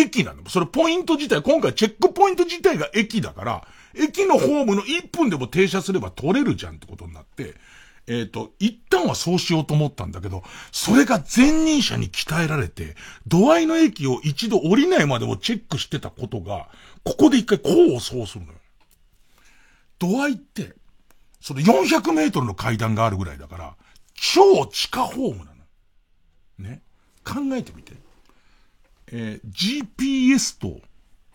[0.00, 0.48] 駅なの。
[0.48, 7.56] それポイント自体、今回チェックポイント自体が駅だから、駅のホームの1分でも停車すれば取れるじゃんってことになって、
[8.06, 16.68] えっ、ー、と、一旦はそうしようと思ったんだけど、それが前任者に鍛えられて、度合いの駅を一度降りないまでもチェックしてたことが、
[17.04, 18.58] ここで一回こうをそうするのよ。
[19.98, 20.74] 度合いって、
[21.40, 23.76] その400メートルの階段があるぐらいだから、
[24.14, 26.68] 超地下ホームなの。
[26.68, 26.82] ね。
[27.24, 27.94] 考えてみて。
[29.12, 29.86] えー、
[30.26, 30.80] GPS と、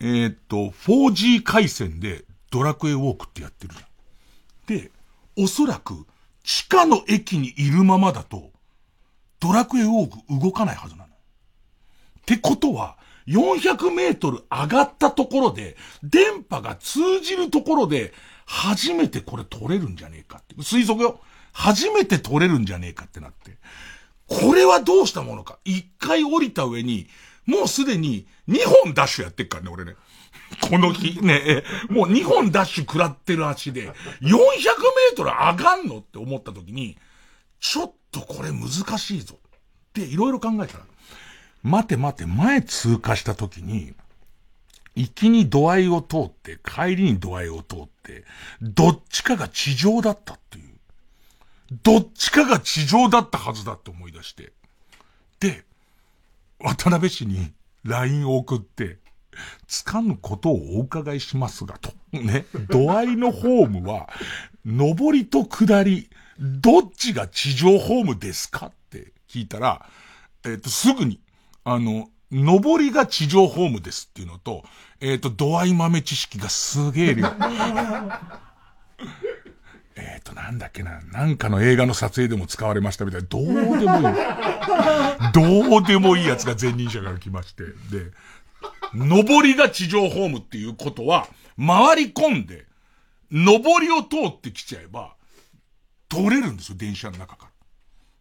[0.00, 4.80] えー、っと、4G 回線でドラクエウォークってやってるじゃん。
[4.80, 4.90] で、
[5.36, 6.06] おそらく、
[6.48, 8.52] 地下の駅にいるままだと、
[9.38, 11.04] ドラクエウォーク動かないはずなの。
[11.04, 11.08] っ
[12.24, 18.14] てことは、400メートル上がったところで、電波が通じるところで、
[18.46, 20.54] 初めてこれ取れるんじゃねえかって。
[20.54, 21.20] 推測よ。
[21.52, 23.58] 初めて取れるんじゃねえかってなって。
[24.26, 25.58] これはどうしたものか。
[25.66, 27.08] 一回降りた上に、
[27.44, 29.96] もうすでに2本ダッシュやってっからね、俺ね。
[30.60, 36.96] この日ね、もう2本ダッシュ食らってる足で、400メートル上がんのって思った時に、
[37.60, 39.36] ちょっとこれ難しいぞ。
[39.38, 40.84] っていろいろ考えたら、
[41.62, 43.94] 待て待て、前通過した時に、
[44.94, 48.24] 行きに度合いを通って、帰りに度合いを通って、
[48.60, 50.78] どっちかが地上だったっていう。
[51.82, 54.52] どっちかが地上だったはずだって思い出して。
[55.40, 55.64] で、
[56.58, 57.52] 渡辺氏に
[57.84, 58.98] LINE を送って、
[59.66, 61.92] つかぬことをお伺いしますが、と。
[62.12, 62.46] ね。
[62.68, 64.08] 度合いのホームは、
[64.64, 69.88] 上りと下り、どっちが地上ホームですかって聞いたら、
[70.44, 71.20] えっ、ー、と、すぐに、
[71.64, 74.64] あの、上りが地上ホームですっていうのと、
[75.00, 77.26] えっ、ー、と、度合い豆知識がすげえ量。
[79.96, 83.84] えっと、なんだっけな、なんかの映画の撮影でも使われましたみたいな、どうでもいい。
[85.32, 87.64] どうでもいいやつが前任者から来まして。
[87.64, 87.72] で、
[88.94, 92.66] 上りが地上ホームっていうことは、回り込んで、
[93.30, 95.14] 上りを通ってきちゃえば、
[96.08, 97.50] 通れるんですよ、電車の中から。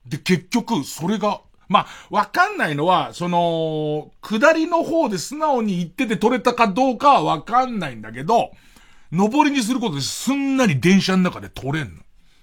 [0.06, 8.52] で、結局、それが、まあ、わかんないのは、その、下りの方で素直に行ってて取れたかどうかはわかんないんだけど、
[9.12, 12.02] 上りにすることですんなり電車の中で取れんの。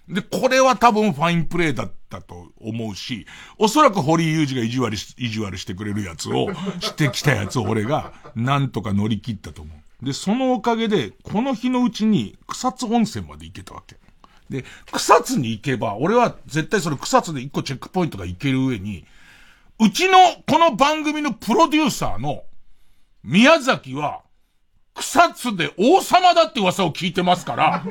[0.09, 3.27] で、これは多分ファインプレーだったと思うし、
[3.59, 6.49] おそらく堀井雄二が意地悪し、意地悪してくれるやつを、
[6.81, 10.05] してきたやつを俺が、なんとか乗り切ったと思う。
[10.05, 13.97] で、そのおかげで、この日のうちに草津温泉まで行けたわけ。
[14.51, 19.07] で、草津に行けば、俺は絶対それ草津で一個チェックポイントが行ける上に、
[19.81, 22.45] うちのこの番組のプロデューサーの
[23.23, 24.24] 宮崎は、
[24.95, 27.83] 草草津で王様だって噂を聞いてますから、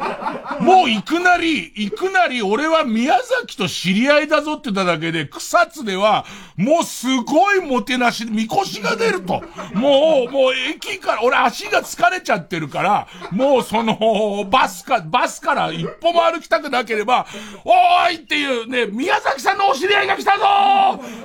[0.60, 6.24] もういくなり、いくなり俺は宮崎と知り合いだぞって言っただけで、草津では、
[6.56, 9.42] もうすごいもてなし、みこしが出ると。
[9.74, 17.26] もう、もう駅から、俺足が疲れちゃってるから、もうその、バスか、バスから一歩も歩きたくなければ、
[17.64, 20.44] おーいっていうね、宮崎さんのお知り合いが来たぞ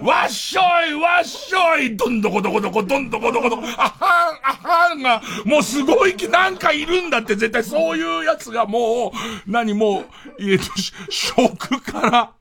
[0.02, 9.12] わっしょいわっしょいどんどこどこどこどんどこどこどこ、あはんあはんが、もうすごい、なんかいるんだって絶対そういうやつがも
[9.47, 10.05] う、何もう、
[10.39, 12.32] えっ、ー、と、食から、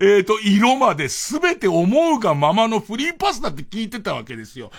[0.00, 4.70] えっ、と、色まで全て思うがままのフリーパスだって聞いてたわけですよ。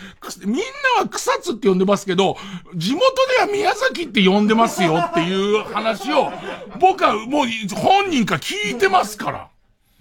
[0.45, 0.61] みんな
[1.01, 2.37] は草津って呼んでますけど、
[2.75, 3.01] 地元
[3.37, 6.31] では宮崎って呼んでますよっていう話を、
[6.79, 9.49] 僕はもう本人か聞いてますから。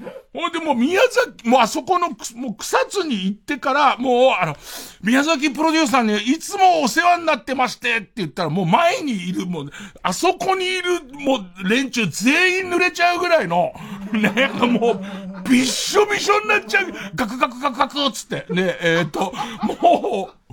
[0.33, 4.57] ほんでもう宮崎、もうあそこの、もう草津に行ってから、もうあの、
[5.03, 9.71] 宮崎プロデューサーにいつもお世話になってましてって言ったらもう前にいる、もう、
[10.03, 13.73] あそこにいる、もう連中全員濡れちゃうぐらいの、
[14.13, 19.33] ね、もう、びっしょびしょになっちゃう、ガクガクガクガクつって、ね、えっ、ー、と、
[19.81, 20.45] もう、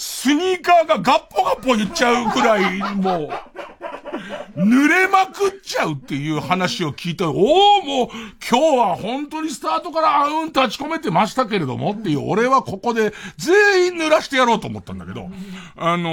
[0.00, 3.28] ス、ニーカーがガッポガッポ言っちゃうくらい、も
[4.56, 7.34] う、濡れまくっちゃうっていう話を聞いて、おお
[7.82, 8.08] もう、
[8.50, 15.28] 今日は本当にスタートからあうん立ち込めてましたけれどもっていう、俺はここで全員濡らしてやろうと思ったんだけど、
[15.76, 16.08] あの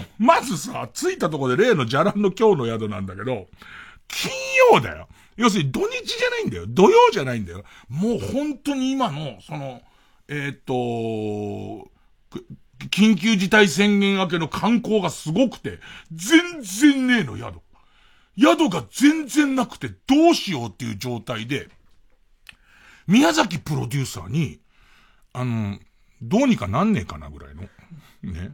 [0.00, 3.46] ー、まずさ、着いたとこで例のじゃらんの今日の宿なんだけど、
[4.08, 4.32] 金
[4.72, 5.06] 曜だよ。
[5.36, 6.64] 要するに土日じゃないんだよ。
[6.66, 7.62] 土曜じゃないんだよ。
[7.88, 9.80] もう本当に今の、その、
[10.26, 11.88] えっ、と、
[12.86, 15.80] 緊急事態宣言明けの観光がすごくて、
[16.12, 17.60] 全然ねえの、宿。
[18.38, 21.68] 宿が全然なくてどうしようっていう状態で、
[23.08, 24.60] 宮崎プロデューサーに、
[25.32, 25.78] あの、
[26.22, 27.62] どうにかなんねえかなぐらいの。
[28.22, 28.52] ね。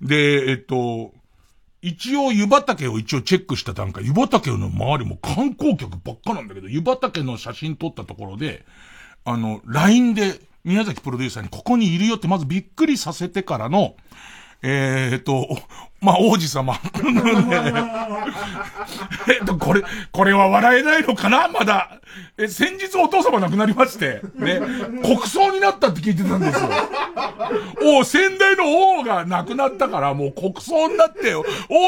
[0.00, 1.12] で、えっと、
[1.82, 8.64] 一応湯畑を一応チェックした段階、湯畑の周りも観光客ばっかなんだけど、湯畑の写真撮ったところで、
[9.24, 13.96] あの、LINE で宮崎プロデューサーにここにいるよってまずびっくりさせてからの、
[14.62, 15.48] えー、っと、
[16.02, 16.74] まあ、王子様。
[19.28, 21.46] えっと、これ、これは笑えないのかな？
[21.46, 22.00] まだ。
[22.36, 24.60] え、先日お父様亡くなりまして、ね、
[25.02, 26.68] 国葬になったって聞いてたんですよ。
[28.00, 28.64] お先代の
[28.98, 31.34] 王が亡くなったから、もう国葬になって。
[31.34, 31.44] 王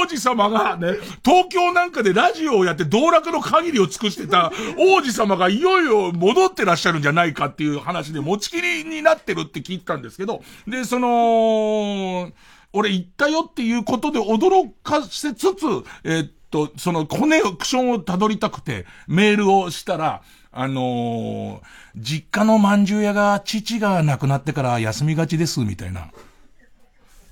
[0.09, 12.31] 子様がね、東京なんかでラジオをやって道楽の限りを尽くしてた王子様がいよいよ戻ってらっしゃるんじゃないかっていう話で持ちきりになってるって聞いたんですけど、で、その、
[12.75, 15.65] 俺行ったよっていうことで驚かせつつ、
[16.03, 21.61] えー、っと、そのコネクションを辿りたくてメールをしたら、あのー、
[21.97, 26.11] 実家の饅頭屋が父が亡くなってから休みがちです、みたいな。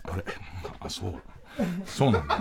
[0.05, 0.25] あれ？
[0.81, 1.15] あ、そう。
[1.85, 2.39] そうなんだ。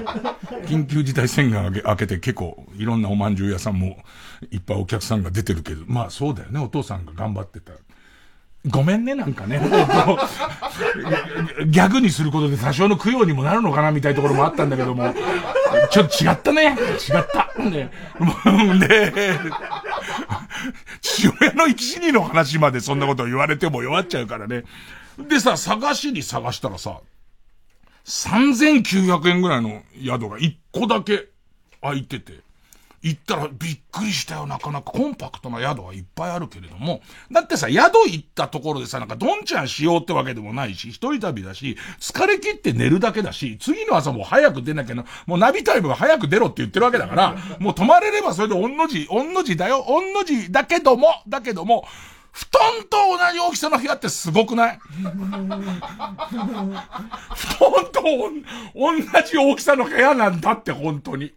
[0.65, 3.97] 緊急事態宣言明けて結構いろんなお饅頭屋さんも
[4.51, 6.59] いっぱいお客さんが出てるけど、まあそうだよね。
[6.59, 7.73] お父さんが頑張ってた。
[8.67, 9.59] ごめんね、なんかね。
[11.65, 15.15] ギャグにすることで多少の供養にもなるのかなみたいなところもあったんだけども、
[15.89, 16.77] ちょっと違ったね。
[17.09, 17.51] 違った。
[17.63, 17.89] ね。
[18.87, 19.39] で、
[21.01, 24.63] 父親の生き死にの話までそんなこと言われても弱っちゃうからね。
[25.17, 26.99] でさ、探しに探したらさ、
[28.05, 31.29] 3900円ぐらいの宿が1個だけ
[31.81, 32.41] 空いてて。
[33.03, 34.45] 行ったらびっくりしたよ。
[34.45, 37.01] なかなかコンパクトな宿はいっぱいあるけれども。
[37.31, 51.87] だってさ、宿行ったところでさ、なんかどんちゃんしようってわけでもないし、一人旅だし、疲れ切って寝るだけだし、次の朝も早く出なきゃな、もうナビタイムが早く出ろって言ってるわけだから、もう泊まれればそれでおんの字、おんの字だよ、おんの字だけども、だけども、
[52.31, 54.79] 布団と同じ大きさの部屋ってすごくない？
[54.79, 55.11] 布団
[57.91, 58.01] と
[58.73, 58.91] 同
[59.27, 61.33] じ大きさの部屋なんだって本当に。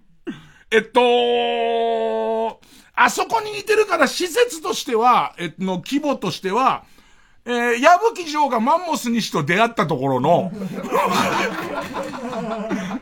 [0.74, 2.60] えっと、
[2.96, 6.84] あそこに似てるから施設としては、えっの規模としては、
[7.44, 10.50] えー、矢吹城がマンモス西と出会ったところの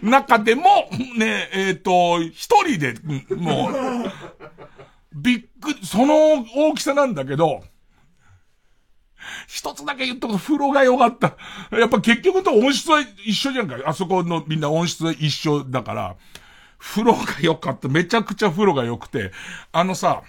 [0.03, 2.95] 中でも、ね、えっ、と、一人で、
[3.37, 3.73] もう、
[5.15, 7.63] びっくり、その大きさなんだけど、
[9.47, 11.39] 一つだけ言っとくと風呂が良かった。
[11.75, 13.77] やっぱ結局と音質は一緒じゃんか。
[13.87, 16.17] あそこのみんな音質は一緒だから。
[16.83, 17.89] 風呂が良かった。
[17.89, 19.31] めちゃくちゃ風呂が良くて、
[19.71, 20.23] あのさ、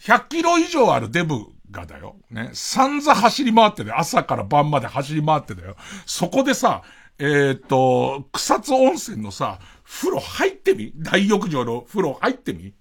[0.00, 2.16] 100キロ以上あるデブがだよ。
[2.30, 2.50] ね。
[2.54, 3.92] 散々走り回ってね。
[3.94, 5.76] 朝から晩まで走り回ってだよ。
[6.06, 6.82] そこでさ、
[7.18, 10.92] えっ、ー、と、草津温泉のさ、風呂入ってみ？
[10.96, 12.72] 大浴場の風呂入ってみ？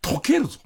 [0.00, 0.58] 溶けるぞ。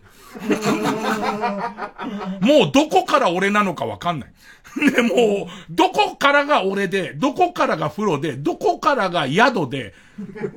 [2.40, 4.32] もうどこから俺なのかわかんない。
[4.94, 9.94] で、もう、どこからが俺で、どこからが風呂で、どこからが宿で、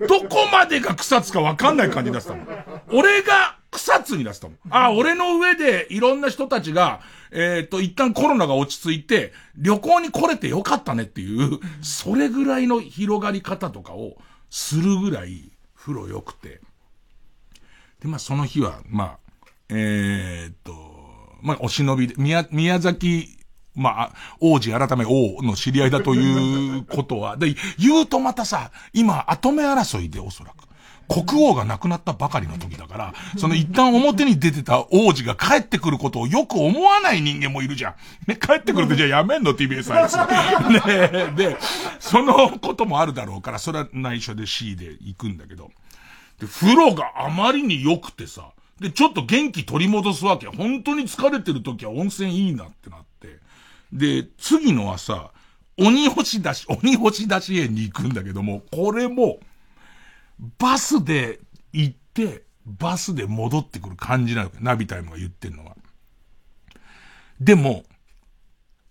[0.07, 2.47] どこまでが草津かわかんない感じ出したもん。
[2.91, 4.57] 俺が草津に出したもん。
[4.69, 7.01] あ、俺の上でいろんな人たちが、
[7.31, 14.17] えっ、ー、と、一旦コロナが落ち着いて、旅行に来れてよかったねっていう、それぐらいの広がり方とかを
[14.49, 16.59] するぐらい風呂良くて。
[18.01, 19.17] で、まあその日は、まあ、
[19.69, 20.73] えー、っと、
[21.41, 23.38] まあお忍びで、宮、宮崎
[23.79, 30.69] まあ、王子改め王の知り合いだということは、で、言うとまたさ、今、後目争いでおそらく。
[31.09, 37.95] 国王が亡くなったばかりの時だから、その一旦表に出てた王子が帰ってくることをよく思わない人間もいるじゃん。
[38.27, 40.15] ね、帰ってくるとじゃあやめんの？TBS あいつ。
[40.85, 41.57] ねで、
[41.99, 45.71] そのこともあるだろうから、それは内緒で C で行くんだけど。
[46.39, 50.47] で、風呂があまりに良くてさ、で、ちょっと元気取り戻すわけ。
[50.47, 53.08] 本当に疲れてる時は温泉いいなってなって。
[53.91, 55.31] で、次のはさ、
[55.77, 59.39] 鬼星出し、鬼星出し園に行くんだけども、これも、
[60.57, 61.39] バスで
[61.73, 65.75] 行って、バスで戻ってくる感じなのナビタイムが言ってんのは。
[67.39, 67.83] でも、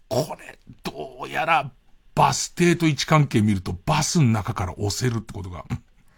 [0.09, 1.71] これ、どうやら、
[2.15, 5.65] バス停と位置関係見ると、バスの中から押せるってことが、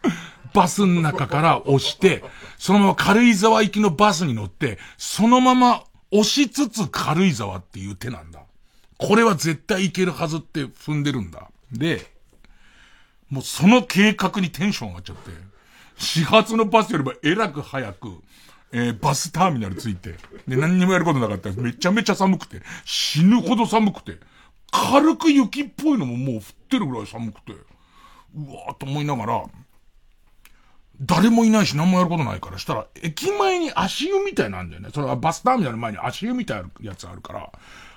[0.54, 2.24] バスの中から押して、
[2.56, 8.29] そのまま軽井沢行きのバスに乗って、そのまま押しつつ軽井沢っていう手なんだ。
[9.00, 11.50] これは絶対いけるはずって踏んでるんだ。
[11.72, 12.06] で、
[13.30, 15.30] もうその計画にテンション上がっちゃって、
[15.96, 18.20] 始発のバスよりもえらく早く、
[18.72, 24.18] えー、バスターミナル着いて、で、何にもやることなかったらめちゃめちゃ寒くて、死ぬほど寒くて、
[24.70, 29.44] 軽く雪っぽいのももう降ってるぐらい寒くて、うわーと思いながら、
[31.00, 34.90] 誰もいないし何もやることないからしたら、駅前に足湯みたいなんだよね。
[34.92, 37.50] それはバスターミナル前に足湯みたいなやつあるから、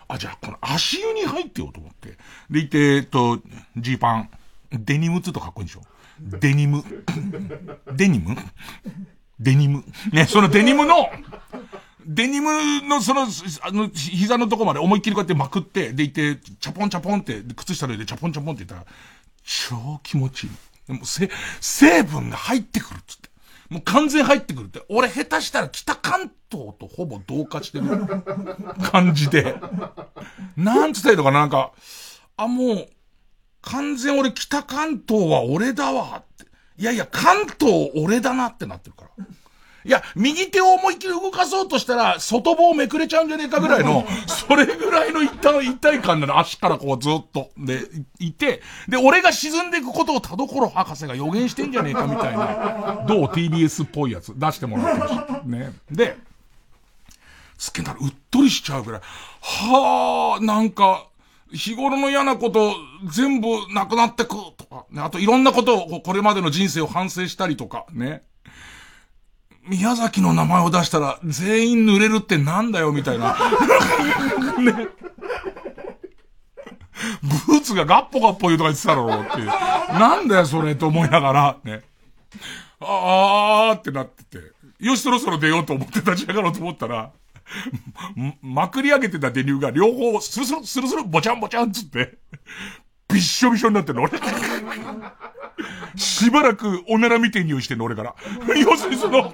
[0.08, 2.18] あ、じゃあこの足湯に入ってようと思って。
[2.49, 3.39] で、いて、えっと、
[3.78, 4.30] ジーパン。
[4.72, 5.82] デニムつうとかっこいいんでしょ
[6.20, 6.84] デニム。
[7.93, 8.36] デニム？
[9.39, 9.84] デニム。
[10.12, 11.10] ね、そのデニムの、
[12.06, 13.28] デニムのその、
[13.62, 18.91] あの、膝のとこまで思いっきりこうやってまくって、でいて、チャポンチャポンって、靴下でチャポンチャポンって言ったら、
[19.43, 20.49] 超気持ちいい。
[20.88, 21.30] でも、せ、
[21.62, 23.30] 成分が入ってくるっつって。
[23.70, 24.84] もう完全入ってくるって。
[24.89, 27.86] 俺下手したら北関東とほぼ同化してる
[28.91, 29.55] 感じで。
[30.55, 31.72] なんつったりとかななんか、
[32.38, 32.88] あ、もう、
[33.61, 36.45] 完全俺北関東は俺だわって。
[36.78, 39.26] いやいや、関東俺だなってなってるから。
[39.86, 47.50] いや、右手を思いっきり動かそうとしたら、外棒めくれちゃうんじゃねえかぐらいの、それぐらいの一体一体感なの、足からこうずっと。
[47.58, 47.82] で、
[48.20, 54.38] いて、で、俺が沈んでいくことを田所博士が予言してんじゃねえかみたいな、どう？TBS っぽいやつ。
[54.38, 55.42] 出してもらってました。
[55.44, 55.74] ね。
[55.92, 56.18] で、
[57.58, 59.02] つけたらうっとりしちゃうぐらい、
[59.42, 61.08] はあ、なんか、
[61.54, 62.74] 日頃の嫌なこと
[63.12, 68.24] 全部なくなってくとか、ね、あといろんなことをこれまでの人生を反省したりとか、ね。
[69.68, 73.36] 宮崎の名前を出したら全員濡れるってなんだよみたいな。
[74.59, 74.88] ね。
[77.22, 79.47] ブーツがガッポガッポ言うとか言ってたろうっていう。
[79.47, 81.84] なんだよそれと思いながら、ね。
[82.80, 84.53] あーってなってて。
[84.80, 87.11] よしそろそろ出ようと思って立ち上がろうと思ったら、
[88.41, 92.18] まくり上げてたデニューが両方スルスル、スルスル、ボチャンボチャンつって、
[93.07, 94.20] びっしょびしょになってんの、俺。
[95.95, 98.16] しばらくおならみて匂いしてんの、俺から。
[98.55, 99.34] 要するにその、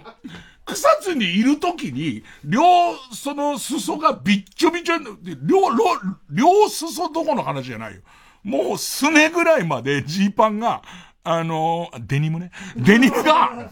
[0.65, 2.61] 草津にいるときに、両、
[3.13, 5.77] その裾がびっちょびちょで、両、両、
[6.29, 8.01] 両裾どこの話じゃないよ。
[8.43, 10.81] もうすねぐらいまでジーパンが、
[11.23, 12.51] あのデニムね。
[12.75, 13.69] デニムが、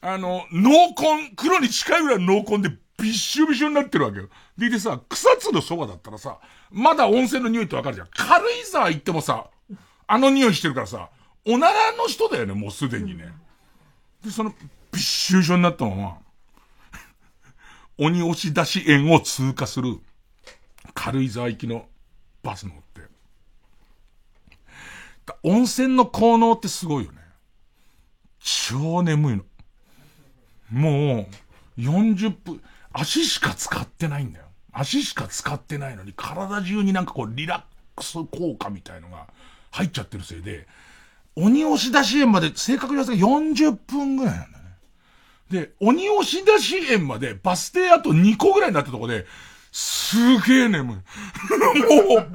[0.00, 4.28] あの、濃紺、黒に近いぐらい濃紺でびっしょびしょになってるわけよ。
[4.56, 6.38] で、でさ、草津のそばだったらさ、
[6.70, 8.08] まだ温泉の匂いってわかるじゃん。
[8.12, 9.46] 軽井沢行ってもさ、
[10.08, 11.10] あの匂いしてるからさ、
[11.46, 13.30] おならの人だよね、もうすでにね。
[14.24, 14.54] で、その、
[14.90, 16.18] びっしょびしょになったまま、
[17.98, 19.98] 鬼押し出し園を通過する、
[20.94, 21.86] 軽井沢行きの
[22.42, 23.02] バス乗って。
[25.42, 27.18] 温泉の効能ってすごいよね。
[28.40, 29.44] 超眠いの。
[30.70, 31.28] も
[31.76, 34.46] う、40分、足しか使ってないんだよ。
[34.72, 37.62] 足しか使ってないのに、体中になんかこう、リラッ
[37.94, 39.26] クス効果みたいのが
[39.78, 40.66] 入っちゃってるせいで、
[41.36, 44.64] 鬼押し出し園まで、正確に言わせが40分ぐらいなんだね。
[45.52, 49.24] で、鬼押し出し園までバス停あと2個ぐらいになったとこで、
[49.70, 50.96] すげえ眠い。
[52.10, 52.26] も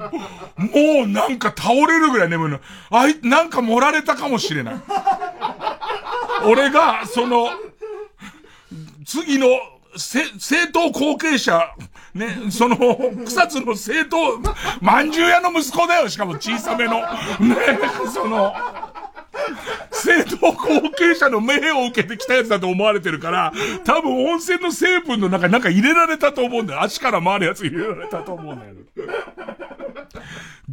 [0.56, 2.60] う、もうなんか倒れるぐらい眠いの。
[2.88, 4.74] あい、なんか盛られたかもしれない。
[6.46, 7.50] 俺が、その、
[9.04, 9.48] 次の、
[9.96, 11.74] せ、政党後継者、
[12.14, 12.76] ね、その、
[13.24, 14.40] 草津の政党、
[14.80, 17.00] まんじゅう屋の息子だよ、しかも小さめの。
[17.00, 17.06] ね、
[18.12, 18.54] その、
[19.90, 23.52] 政党後継者の命を受けてきたやつだと思われてるから、
[23.84, 26.82] 多分温泉の成分の中になんか入れられたと思うんだよ。
[26.82, 28.74] 足から回るやつ入れられたと思うんだよ。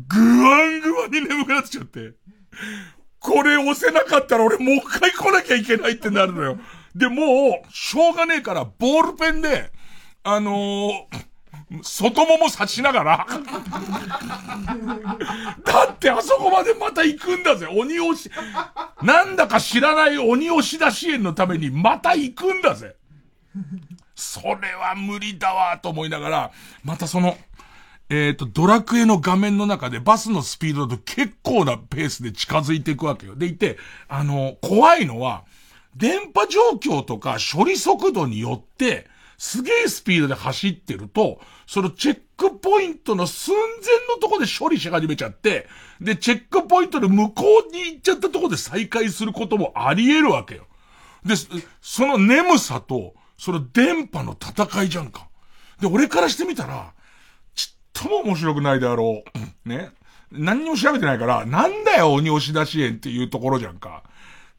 [0.07, 2.13] ぐわんぐわに眠くなっちゃって。
[3.19, 6.57] これ押せなかったら俺もう一回来なきゃいけないってなるのよ。
[6.95, 9.71] で、もう、しょうがねえから、ボールペンで、
[10.23, 11.31] あのー、
[11.83, 13.25] 外もも刺しながら
[15.63, 18.29] だってあそこまでまた行くんだぜ、鬼押し。
[19.01, 22.97] なんだか知らない鬼押し出し園のためにまた行くんだぜ。
[24.15, 26.51] それは無理だわ、と思いながら、
[26.83, 27.37] またその、
[28.09, 33.35] えっ、ー、と、ドラクエの画面の中でバスのスピードだと結構なペースで近づいていくわけよ。
[33.35, 33.77] でいて、
[34.09, 35.45] あの、怖いのは、
[35.95, 45.67] 電波状況とか処理速度によって、すげえスピードで走ってると、そのチェックポイントの寸前のとこで処理し始めちゃって、
[45.99, 50.67] で、チェックポイントで向こうに行っちゃったとこで再開することもあり得るわけよ。
[51.25, 51.35] で、
[51.81, 55.27] その眠さと、その電波の戦いじゃんか。
[55.79, 56.93] で、俺からしてみたら、
[57.55, 59.23] ちっとも面白くないであろ
[59.65, 59.69] う。
[59.69, 59.91] ね。
[60.31, 64.03] 何にも調べてないから、なんだよ、鬼押し出し園っていうところじゃんか。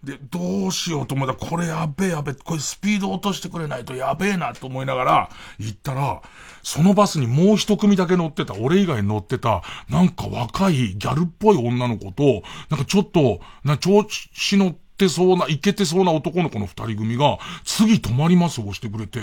[0.03, 6.23] で、どうしようと思ったら、これやべえやべえ、これスピード落としてくれないとやべえなと思いながら、行ったら、
[6.65, 19.21] そのバスにもう一組だけ乗ってた、俺以外乗ってた、なんか若いギャルっぽい女の子と、なんかちょっと、な、調子乗ってそうな、いけてそうな男の子の二人組が、次止まりますを押してくれて、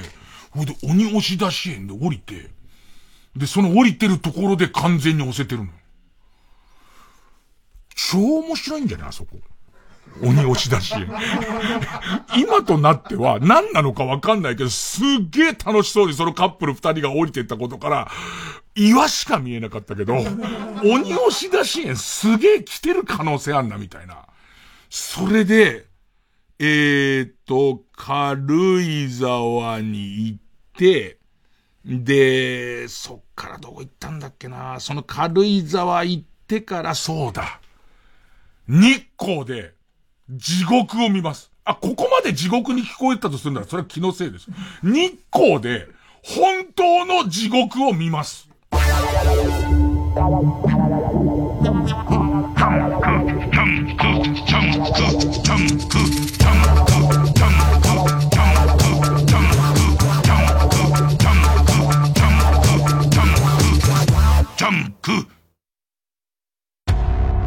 [0.52, 2.50] ほいで鬼押し出し園で降りて、
[3.36, 5.72] で、その降りてるところで完全に押せてるの。
[7.96, 9.38] 超面白いんじゃないあそこ。
[10.22, 10.94] 鬼押しだし。
[12.38, 18.12] 今となっては何なのかわかんないけど、すっげえ楽しそうにそのカップル二人が降りてったことから、
[18.76, 24.26] 岩しか見えなかったけど、鬼押し出し園すげえ来てる可能性あんなみたいな。
[24.90, 25.86] それで、
[26.60, 30.40] えー、っと、軽井沢に行っ
[30.78, 31.20] て、
[31.86, 37.62] で、そっからどこ行ったんだっけなその軽井沢行ってからそうだ。
[38.68, 39.74] 日光で、
[40.30, 41.52] 地獄を見ます。
[41.66, 44.48] あ、ここまで地獄に聞こえたとするなら、それは気のせいです。
[44.84, 45.88] 日光で、
[46.24, 48.48] 本当の地獄を見ます。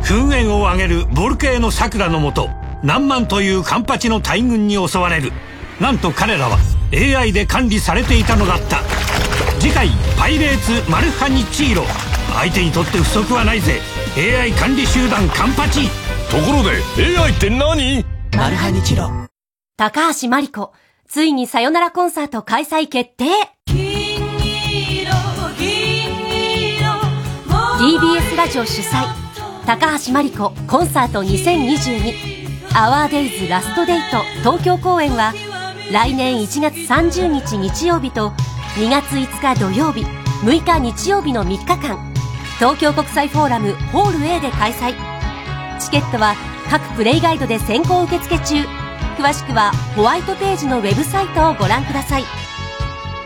[0.02, 2.50] 噴煙を上げるボルケーノ桜のもと
[2.82, 5.32] 何万というカンパチの大群に襲われる。
[5.80, 6.58] なんと彼らは
[6.92, 8.80] AI で管理されていたのだった。
[9.60, 11.84] 次回「パイレーツマルハニチーロ」
[12.34, 13.80] 相手にとって不足はないぜ。
[14.16, 15.88] AI 管理集団カンパチ
[16.30, 16.70] ところで
[17.18, 18.04] AI って何？
[18.36, 19.10] マルハニチロ。
[19.76, 20.72] 高橋真理子。
[21.08, 23.26] ついにさよならコンサート開催決定。
[27.78, 29.06] TBS ラジオ主催。
[29.66, 32.41] 高橋真理子コンサート2022
[32.74, 35.34] アワーデイズラストデート東京公演は
[35.92, 38.30] 来年1月30日日曜日と
[38.76, 40.04] 2月5日土曜日
[40.42, 42.12] 6日日曜日の3日間
[42.58, 44.94] 東京国際フォーラムホール A で開催。
[45.80, 46.34] チケットは
[46.70, 48.64] 各プレイガイドで先行受付中。
[49.18, 52.24] 詳しくはホワイトページのウェブサイトをご覧ください。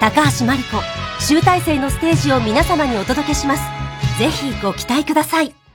[0.00, 3.62] 高橋真理子集大成のステージを皆様にお届けします。
[4.18, 5.65] ぜひご期待ください。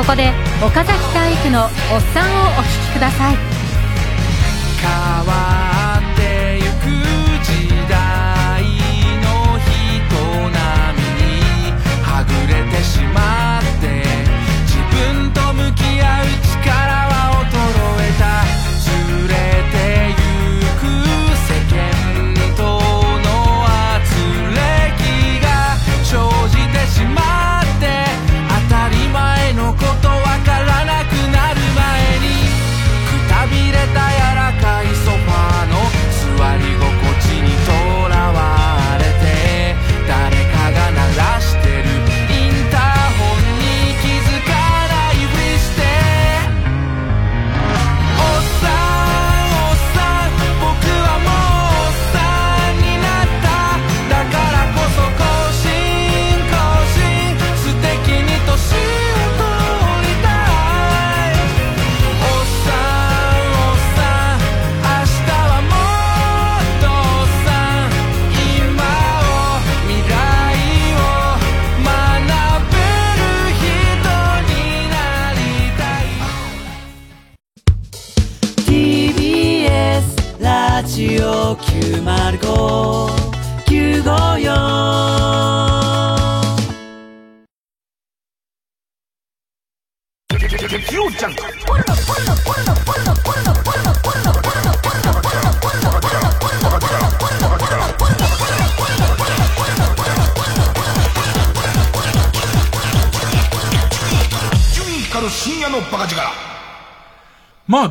[0.00, 0.32] ここで
[0.64, 3.36] 岡崎体育の「おっさん」をお聴きください。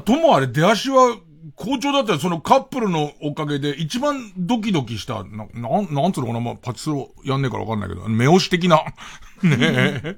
[0.10, 1.18] ともあれ出足は
[1.55, 2.20] 好調だったよ。
[2.20, 8.84] そのカップルのおかげで一番ドキドキした、な、なん、なんつうのかな、まあ、パチスロやんねえからわかんないけど、目押し的な。
[9.43, 10.18] ねえ。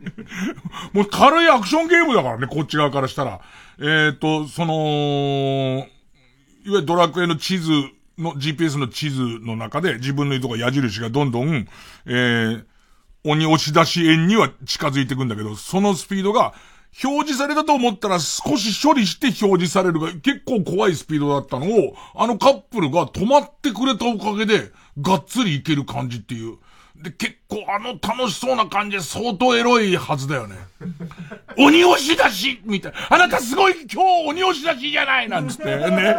[0.94, 3.42] もう軽いアクションゲームだからね、こっち側からしたら。
[3.80, 5.86] えっ、ー、と、その、
[6.64, 7.72] いわゆるドラクエの地図
[8.18, 11.68] の、GPS の地図の中で自分のいとこ矢印がどんどん、
[12.06, 12.66] えー、
[13.26, 16.54] 鬼押し出し円には近づいていくんだけど、そのスピードが、
[17.04, 26.58] 表示されたと思ったら少し処理して表示されるが結構怖いスピードだったのを、あのカップルが止まってくれたおかげで、がっつりいける感じっていう。
[27.02, 30.58] で、結構あの楽しそうな感じで相当エロいはずだよね。
[31.58, 32.98] 鬼押し出しみたいな。
[33.10, 36.16] あなたすごい今日鬼押し出しじゃないなんつってね。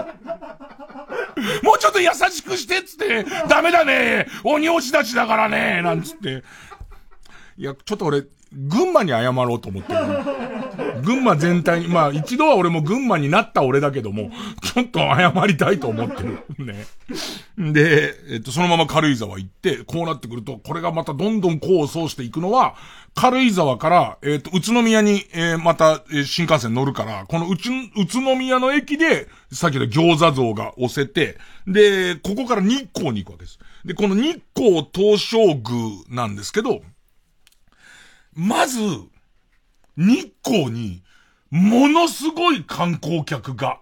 [1.63, 6.43] もうちょっと優しくしてっつって、ダメだね鬼押し出しだからねなんつって。
[7.59, 8.25] いや、ちょっと俺、
[8.55, 10.01] 群馬に謝ろうと思ってる。
[11.03, 14.31] 群馬全体に、まあ一度は俺も群馬になった俺だけども、
[14.63, 16.39] ちょっと謝りたいと思ってる。
[16.59, 16.87] ね。
[17.59, 22.75] で、えっと、そのまま軽井沢行って、こうなってくると、これがまたどんどん功を奏していくのは、
[23.15, 27.57] 軽井沢から、えっと、宇都宮に、えー、また、えー、新幹線乗るから、この宇
[28.07, 31.37] 都宮の駅で、さっきの餃子像が押せて、
[31.67, 33.59] で、ここから日光に行くわけです。
[33.85, 35.63] で、この日光東照宮
[36.09, 36.81] なんですけど、
[38.35, 38.81] まず、
[39.97, 41.03] 日光に、
[41.51, 43.81] ものすごい観光客が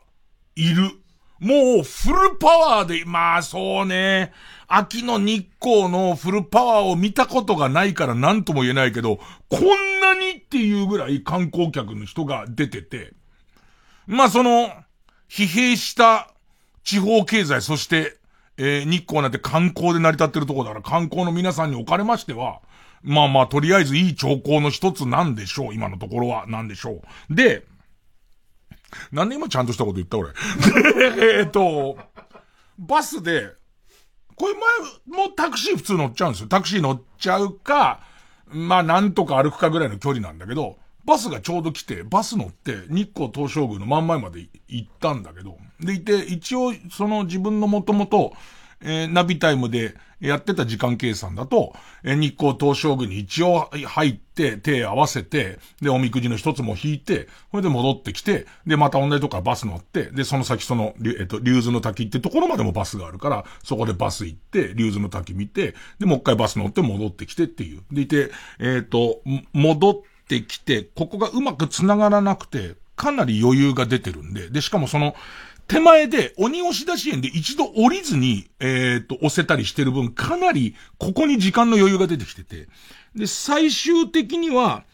[0.56, 0.90] いる。
[1.38, 4.32] もう、フルパワーで、まあそうね、
[4.66, 13.12] 秋の日光のフルパワーを見たことがないから何とも言えないけど、こんなにっていうぐらい観光客の人が出てて、
[14.06, 14.70] まあその、
[15.28, 16.32] 疲弊した
[16.82, 18.16] 地方経済、そして、
[18.56, 22.60] えー、日光なんて観光で成り立ってるとこだから観光の皆さんにおかれましては、
[23.02, 25.74] まあまあ、とりあえずいい兆候の一つなんでしょう。
[25.74, 27.34] 今のところは、なんでしょう。
[27.34, 27.64] で、
[29.12, 30.32] なんで今ちゃんとしたこと言った俺？
[31.40, 31.96] えっと、
[32.78, 33.50] バスで、
[34.34, 34.54] これ
[35.06, 36.48] 前、もうタクシー普通乗っちゃうんですよ。
[36.48, 38.00] タクシー乗っちゃうか、
[38.46, 48.34] まあなんとか歩くかぐらいの距離なんだけど、バスがちょうど来て、バス乗って日光東照宮の真ん前まで行ったんだけど、でいて、一応その自分のもともと、
[48.82, 67.82] えー、ナビタイムでやってた時間計算だと、えー、日光東照宮に一応入って、手合わせて、で、おみくじの一つも引いて、それで戻ってきて、で、また同じとこからバス乗って、で、その先その、えっと、竜頭の滝ってところまでもバスがあるから、そこでバス行って、竜頭の滝見て、で、もう一回バス乗って戻ってきてっていう。
[67.90, 69.20] でいて、えっ、ー、と、
[69.52, 69.94] 戻っ
[70.26, 75.14] てきて、ここがうまく繋がらなくて、かなり余裕が出てるんで、で、しかもその、
[75.70, 82.66] 手前で鬼押し出し園で一度降りずに、えっ、と、押せたりしてる分、かなりここに時間の余裕が出てきてて。
[83.14, 84.84] で、最終的には、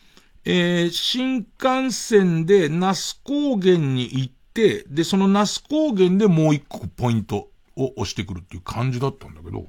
[0.45, 9.67] えー、新幹線で那須高原に行って、で、その那須高原でもう一個ポイントを押してくるっていう感じだったんだけど、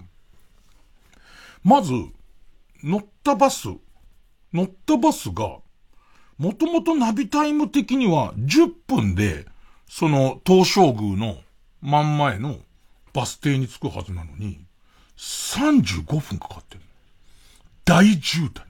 [1.64, 1.94] まず、
[2.84, 3.70] 乗ったバス、
[4.52, 5.60] 乗ったバスが、
[6.38, 9.46] もともとナビタイム的には10分で、
[9.88, 11.38] その東照宮の
[11.82, 12.58] 真ん前の
[13.14, 14.60] バス停に着くはずなのに、
[15.18, 16.82] 35分かかってる。
[17.86, 18.68] 大渋滞。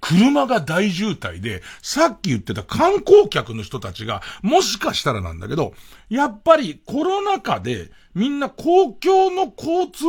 [0.00, 5.72] 車が大渋滞で、さっき言ってた観光客の人たちが、もしかしたらなんだけど、
[6.10, 10.04] やっぱりコロナ禍でみんな公共の交通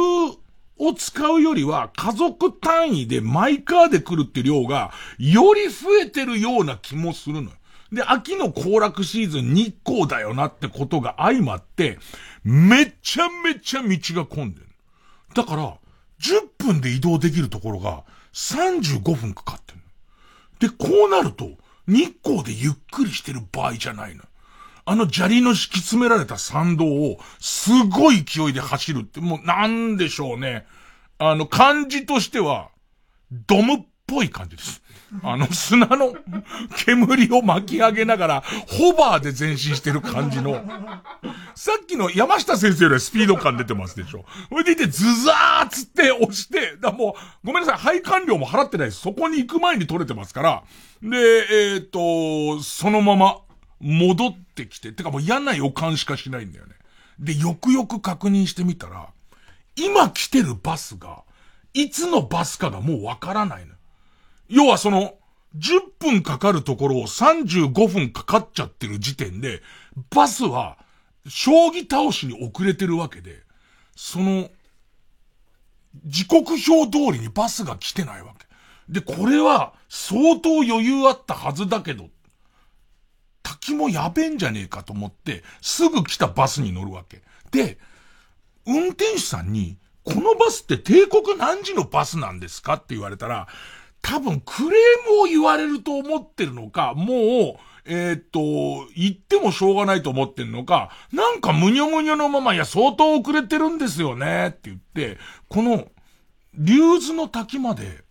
[0.78, 7.52] を使うよりは家族単位でマイカーで来るって量がより増えてるような気もするのよ。
[7.92, 12.00] で、秋の行楽シーズン日光だよなってことが相まって、
[12.44, 14.68] めちゃめちゃ道が混んでる。
[15.34, 15.78] だから、
[16.22, 19.80] 10分で移動できるところが35分かかってる。
[20.60, 21.52] で、こうなると、
[21.88, 24.24] 日光でゆっくりしてる場合じゃないの。
[24.88, 30.66] あの砂利の敷き詰められた参道をすごい勢いで走るって、もうなんでしょうね。
[31.18, 32.70] あの、感じとしては、
[33.32, 34.82] ドムっぽい感じです。
[35.24, 36.14] あの砂の
[36.86, 40.64] 煙を巻き上げながら、ホバーで前進してる感じの。
[41.56, 44.26] さっきの山下先生よりはスピード感出てますでしょ。
[44.50, 49.02] それでいて、ズザーつって押して、だもう、ごめんなさい、配管料も払ってないです。
[49.02, 50.64] そこに行く前に取れてますから。
[51.02, 51.90] で、えっ、ー、
[52.58, 53.40] と、そのまま
[53.80, 56.74] 戻ってきて、てかもう嫌な予感しかしないんだよね。
[57.20, 59.10] で、よくよく確認してみたら、
[59.76, 61.24] 今来てるバスが、
[61.74, 63.75] いつのバスかがもうわからないの。
[64.48, 65.16] 要はその、
[65.58, 69.62] 10分かかるところを35分かかっちゃってる時点で、
[70.10, 70.78] バスは、
[71.28, 73.42] 将棋倒しに遅れてるわけで、
[73.96, 74.50] その、
[76.04, 78.46] 時刻表通りにバスが来てないわけ。
[78.90, 82.10] で、これは相当余裕あったはずだけど、
[83.42, 87.22] 滝もやべえんじゃねえかと思って、すぐ来たバスに乗るわけ。
[87.52, 87.78] で、
[88.66, 93.48] 運転手さんに、このバスって帝国何時のバスなんですかって言われたら、
[94.06, 97.18] 多分クレームを言われると思ってるのか、もう、
[97.86, 105.18] えー、っと、言ってもしょうがないと思ってんのか、なんかむにょむにょのまま、いや、相当遅れてるんですよね、って言って、
[105.50, 105.88] この、
[106.54, 108.04] 竜頭の滝まで、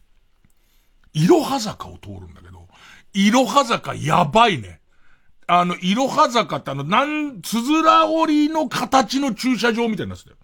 [1.12, 2.66] いろは坂を通るんだけど、
[3.12, 4.80] いろは坂やばいね。
[5.46, 10.36] あの、いろは坂ってあの、なん、つづら折りの形の駐車場みたいになってたよ。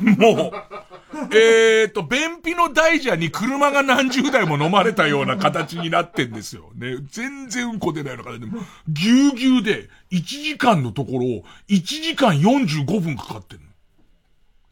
[0.00, 6.70] もう、えーと、便秘の大蛇に車が何十台も飲まれたような形になってんですよ。
[6.74, 6.98] ね。
[7.10, 11.20] 全然うんこ出ないような形で、もぎゅうぎゅうで、1時間のところを、
[11.68, 13.66] 1時間45分かかってんの。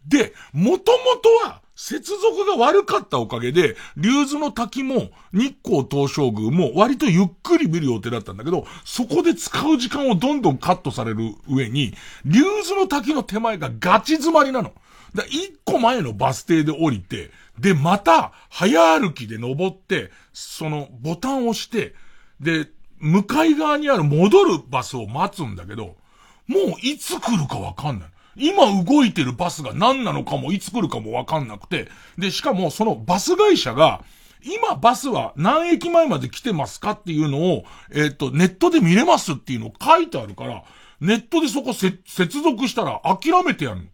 [0.06, 11.94] で、もともとは、接続が悪かったおかげで、竜頭の滝も日光東照宮も割とゆっくり見る予定だったんだけど、そこで使う時間をどんどんカットされる上に、
[12.24, 14.72] 竜頭の滝の手前がガチ詰まりなの。
[15.14, 21.94] だ一個前のバス停で降りて、で、また、早歩きで登って、その、ボタンを押して、
[22.40, 25.96] で、向かい側にある戻るバスを待つんだけど、
[26.46, 28.08] もういつ来るかわかんない。
[28.36, 31.88] 今動いてるバスが何なのかもいつ来るかもわかんなくて、
[32.18, 34.02] で、しかもそのバス会社が、
[34.42, 40.64] 今バスは何駅前まで来てますかっていうのを、えっ、と、ネットで見れますっていうのを書いてあるから、
[41.00, 43.88] ネットでそこ接続したら諦めてやる。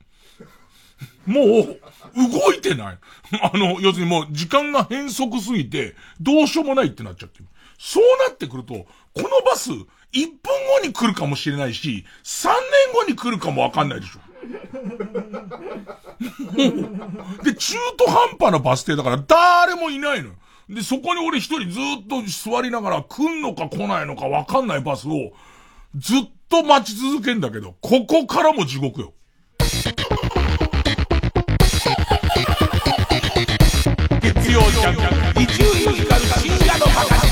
[1.26, 1.80] もう、
[2.14, 2.98] 動いてない。
[3.42, 7.46] あの、要するにもう時間が変則すぎて、どうしようもないってなっちゃってる。
[7.78, 8.86] そうなってくると、こ
[9.16, 9.86] のバス、1分
[10.82, 12.54] 後に来るかもしれないし、3年
[12.94, 14.20] 後に来るかもわかんないでしょ。
[17.44, 20.34] で、中途半端なバス停だから誰もいないのよ。
[20.68, 25.32] で、そこに俺一人ずっと座りながら来んのか来ないのかわかんないバスを
[25.96, 29.14] ずっと待ち続けんだけど、ここからも地獄よ。
[34.50, 35.00] 曜ジャンク
[35.40, 37.30] 一流ミュージカル深夜のバカ力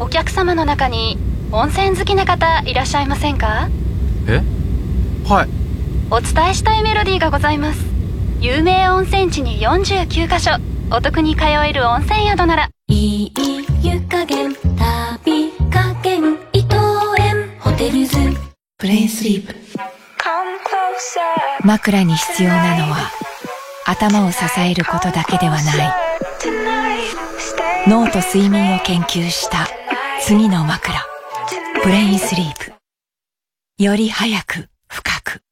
[0.00, 1.16] お客様の中に
[1.50, 3.68] 温泉好きな方いらっしゃいませんか？
[4.26, 4.42] え？
[5.26, 5.48] はい。
[6.10, 7.80] お伝えしたいメロディーがございます。
[8.40, 10.52] 有名温泉地に49カ所。
[10.90, 13.32] お得に通える温泉宿ならいい
[13.82, 16.74] 湯加減旅加減伊藤
[17.18, 17.50] 園。
[17.60, 18.16] ホテルズ
[18.78, 19.54] ブレインスリープ。
[21.64, 23.10] 枕に必要なのは
[23.86, 25.92] 頭を支えることだけではない。
[27.86, 29.68] 脳と睡眠を研究した
[30.22, 30.94] 次の枕。
[31.84, 32.72] ブレインスリープ。
[33.82, 35.42] より早く深く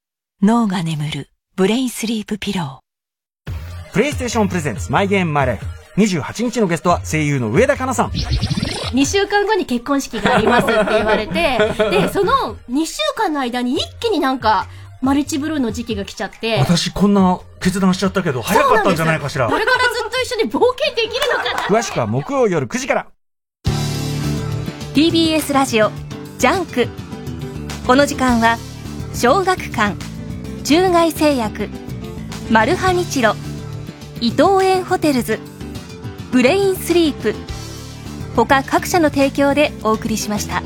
[0.43, 3.53] 脳が眠るブレインスリープピロー。
[3.93, 5.67] プレイステーションプレゼンツマイゲームマイライフ
[5.97, 8.11] 28日のゲストは声優の植田佳奈さん。
[8.97, 11.33] 2週間後に結婚式がありますって言われて、
[11.91, 14.67] で、その2週間の間に一気になんか、
[15.03, 16.59] マリッジブルーの時期が来ちゃって。
[16.59, 19.49] 私こんな決断しちゃったけど、早かったんじゃないかしら。
[19.49, 23.07] これからずっと一緒に冒険できるのかな詳しくは木曜夜9時から。
[24.95, 25.91] TBS ラジオ、
[26.39, 26.89] ジャンク。
[27.87, 28.59] この時間は、
[29.15, 29.95] 小学館、
[30.65, 31.69] 中外製薬、
[32.51, 33.35] マルハニチロ、
[34.21, 35.39] 伊藤園ホテルズ、
[36.37, 37.35] ブレインスリープ
[38.37, 40.61] 他各社の提供でお送りしました。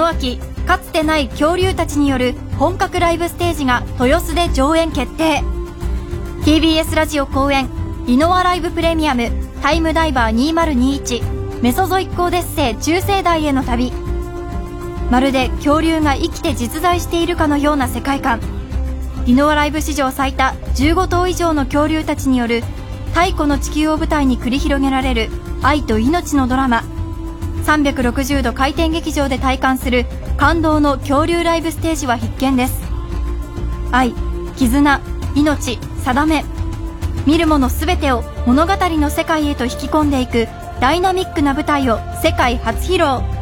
[0.00, 5.42] の秋かつてない恐竜たちによる本格ライブステージが豊洲で上演決定。
[6.42, 7.68] TBS ラジオ公演
[8.08, 9.30] 「リノアライブプレミアム
[9.60, 13.92] タイムダイバー2021メソゾイックオデッセイ中世代への旅」
[15.10, 18.40] まるで恐竜が生きて実在しているかのような世界観。
[19.26, 22.64] リノアライブ史上最多15頭以上の恐竜たちによる
[23.12, 25.28] 太古の地球を舞台に繰り広げられる
[25.62, 26.84] 愛と命のドラマ。
[27.60, 30.06] 360度回転劇場で体感する
[30.36, 32.80] 感動の恐竜ライブステージは必見です。
[33.92, 34.14] 愛
[34.56, 35.00] 絆
[35.34, 36.44] 命定め。
[37.26, 40.48] 見るもの全てを物語の世界へと引き込んでいく
[40.80, 43.40] ダイナミックな舞台を世界初披露。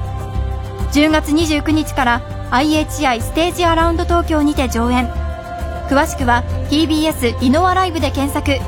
[0.92, 5.06] 10月29日から IHI ステージアラウンド東京にて上演。
[5.88, 8.58] 詳しくは TBS リノアライブで検索。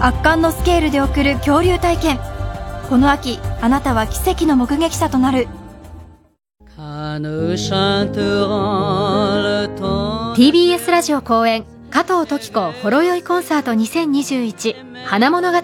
[0.00, 2.31] 圧巻のスケールで送る恐竜体験。
[2.92, 5.48] この秋あなたは奇跡の目撃者となる。
[10.36, 15.58] TBS ラジオ公演加藤登紀子ほろ酔いコンサート2021花物語。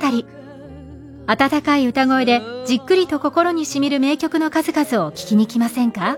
[1.27, 6.17] 温かい歌声でじっくりと心にしみる名曲の数々を聴きに来ませんか？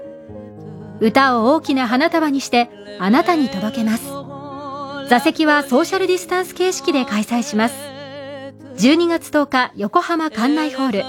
[1.01, 4.05] 歌を大きな花束にしてあなたに届けます。
[5.09, 7.90] 座席はソーシャルディスタンス形式で開催します。
[8.81, 11.01] 12月10日横浜館内ホール。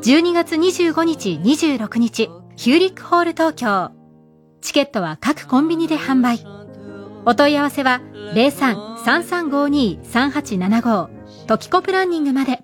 [0.00, 3.90] 12月25日26日ヒューリックホール東京。
[4.60, 6.38] チケットは各コンビニで販売。
[7.26, 8.00] お問い合わせは
[8.34, 11.08] 03-3352-3875
[11.48, 12.62] トキコプランニングまで。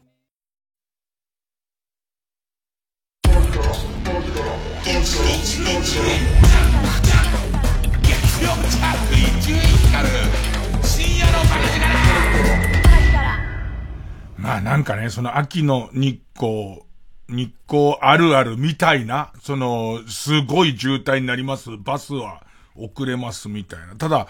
[14.47, 16.83] まあなんかね、その秋の日光、
[17.29, 21.77] 日光あるあるみたいな、その、すごい渋滞になります。
[21.77, 22.45] バスは
[22.77, 23.97] 遅れますみたいな。
[23.97, 24.29] ただ、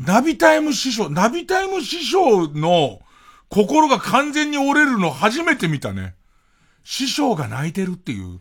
[0.00, 3.00] ナビタイム師匠、ナビタイム師匠の
[3.48, 6.16] 心が完全に折れるの初めて見たね。
[6.84, 8.40] 師匠が泣いてるっていう。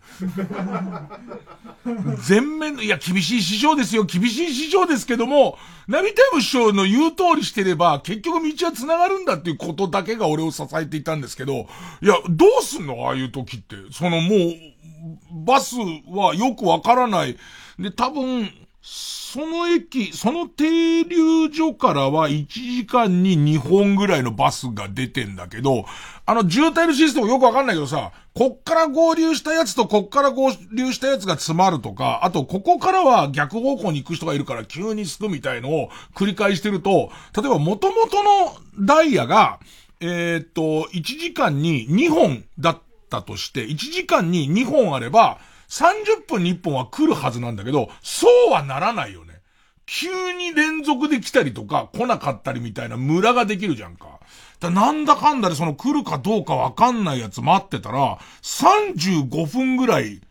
[2.23, 4.03] 全面の、いや、厳しい師匠ですよ。
[4.03, 11.67] 厳しい師匠ですけども、ナビタイム師匠の言う通りしてれば、結局道は繋がるんだっていうことだけが俺を支えていたんですけど、
[12.01, 13.07] いや、どうすんの？
[13.07, 13.75] ああいう時って。
[13.91, 15.75] そのもう、バス
[16.07, 17.37] はよくわからない。
[17.79, 18.51] で、多分、
[18.83, 25.85] その駅、その停留所からは1時間に2本ぐらいのバスが出てんだけど、
[26.31, 39.59] あの渋滞のシステムよくわかんないけどさ、こっから合流したやつとこっから合流したやつが詰まるとか、あとここからは逆方向に行く人がいるから急にすくみたいのを繰り返してると、例えば元々のダイヤが、
[39.99, 42.79] えー、っと、1時間に2本だっ
[43.09, 49.41] たとして、1時間に2本あれば、30分に1本は来るはずなんだけど、そうはならないよね。
[49.85, 54.20] 急に連続で来たりとか、来なかったりみたいなムラができるじゃんか。
[54.61, 60.21] だなんだかんだでその来るかどうかわかんないやつ待ってたら、35分ぐらい、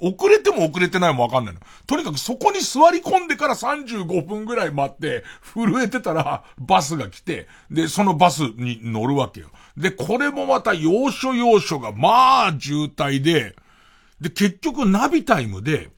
[0.00, 1.60] 遅れても遅れてないもわかんないの。
[1.86, 5.24] とにかくそこに座り込んでから35分ぐらい待って、
[5.54, 9.48] 震えてたらバスが来て、で、そのバスに乗るわけよ。
[9.78, 13.56] で、これもまた要所要所がまあ渋滞で、
[14.20, 15.88] で、結局ナビタイムで、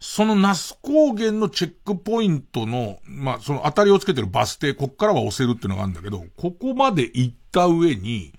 [0.00, 8.32] その那須高原のチェックポイントの、まあ、その当たりをつけてるバス停、こっからは押せるっていうのがあるんだけど、ここまで行った上に、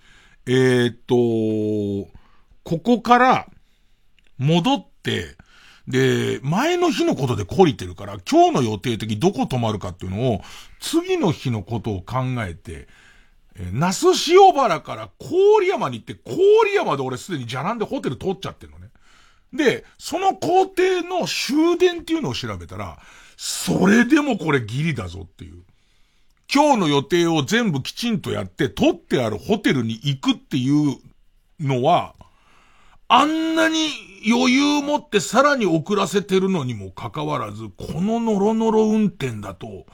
[0.48, 2.12] えー、っと、
[2.64, 3.48] ここから
[4.40, 5.36] 戻って、
[5.88, 10.42] で、前の日のことで懲りてるから、今日の予定的どこ泊まるかっていうのを、
[10.80, 12.88] 次の日のことを考えて、
[13.56, 18.81] え那須塩原から郡山に行って、郡山で俺すでにじゃらんでホテル取っちゃってるの。
[19.54, 23.00] で、その工程の終電っていうのを調べたら、
[23.38, 25.64] それでもこれギリだぞっていう。
[26.54, 30.98] 今日の予定を全部きちんとやって、取ってあるホテルに行くっていう
[31.60, 32.16] のは、
[33.08, 33.90] あんなに
[34.26, 39.86] 余裕持ってさらに遅らせてるのにもかかわらず、このノロノロ運転だと、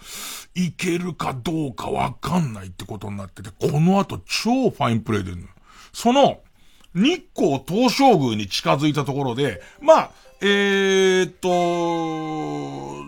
[0.54, 5.44] いけるかどうかわかんないってことになってて、この後超ファインプレイでるの。
[5.94, 6.42] その、
[6.98, 13.06] 日光東照宮に近づいたところで、まあ、えー、っと、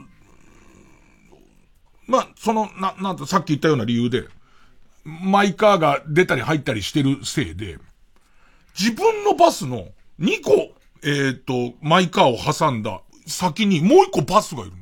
[2.06, 4.28] まあ、その、な、なんとさっき言ったような理由で、
[5.04, 7.80] マイカーが出たり入ったりしてるせいで、
[8.80, 9.88] 自分のバスの
[10.20, 10.52] 2個、
[11.04, 14.78] えー、っと、マイカーを挟んだ先にもう1個バスがいるの。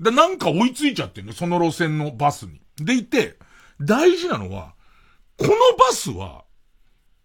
[0.00, 2.60] で、なんか追いついちゃってんの、その路線のバスに。
[2.76, 3.36] でいて、
[3.80, 4.74] 大事なのは、
[5.36, 6.44] このバスは、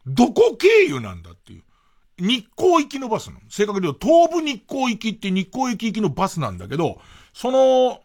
[0.06, 1.64] どこ経由なんだっていう。
[2.20, 3.40] 日光行きのバスなの。
[3.50, 7.00] 正確に言うと、東部日光行きって日光駅行きのバスなんだけど、
[7.34, 8.02] その、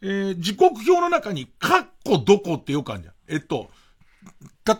[0.00, 3.14] えー、時刻表の中に、カッコどこってよくあるじゃん。
[3.28, 3.70] えっと、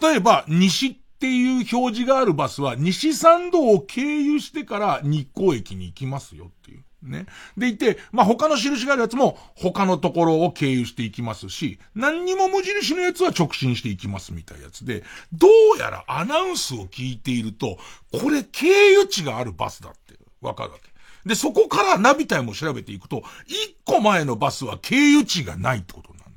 [0.01, 6.85] 例えば、西っていう表示があるバスは、西参道を経由してから日光駅に行きますよっていう。
[7.03, 7.27] ね。
[7.57, 15.47] でいて、まあ、他の印があるやつも他のところを経由していきますし、何にも無印のやつは直進していきますみたいなやつで、ど
[15.77, 17.79] うやらアナウンスを聞いていると、
[18.13, 20.89] これ経由地があるバスだってわかるわけ。
[21.29, 26.33] で、そこからナビタイも調べていくと、一個前のバスは経由地がないってことになる。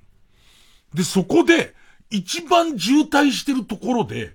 [0.93, 1.73] で、そこで、
[2.09, 4.33] 一番渋滞してるところで、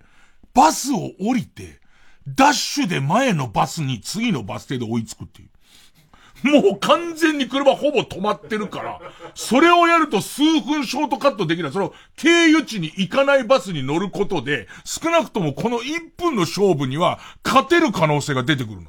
[0.55, 1.79] バスを降りて、
[2.27, 5.46] ダッシュで前のバスに次のバス停で追いつくっていう。
[6.47, 9.01] もう完全に車ほぼ止まってるから、
[9.35, 11.73] それをやると数分ショートカットできない。
[11.73, 18.89] その経由地に行かないバスに乗ることで、少なくともこの1分の勝負には勝てる可能性が出てくるの。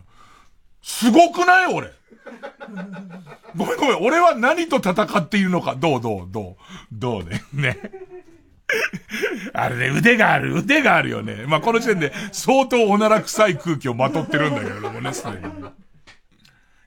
[0.81, 1.73] すごくない？
[1.73, 1.91] 俺。
[3.55, 4.03] ごめんごめん。
[4.03, 5.75] 俺は何と戦っているのか？
[5.75, 6.01] どう？
[6.01, 6.27] どう？
[6.29, 6.55] どう？
[6.91, 7.23] どう？
[7.23, 7.43] ね？
[7.53, 7.77] ね？
[9.53, 11.45] あれね、腕がある、腕があるよね。
[11.47, 15.37] まあ、この時点で相当おなら臭い空気をまとってるんだけれどもね、すでに。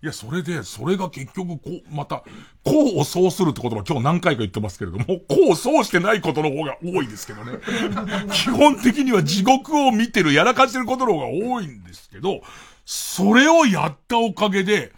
[0.03, 2.25] いや、それで、それが結局、こう、また、
[2.65, 7.59] こうをそうするって言葉今日何回か言ってますけれども、こうそうしてないことの方が多いですけどね。
[8.33, 12.41] 基本的には地獄を見てる、やらかしてることの方が多いんですけど、
[12.87, 14.93] それをやったおかげで、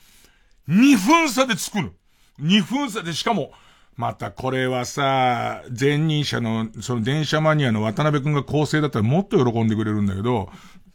[0.69, 1.93] 2分差で作る。
[2.41, 3.53] 2分差で、しかも、
[3.97, 10.49] またこれはさ、前任者の、その電車マニアの渡辺くんが構成だったらもっと喜んでくれるんだけど、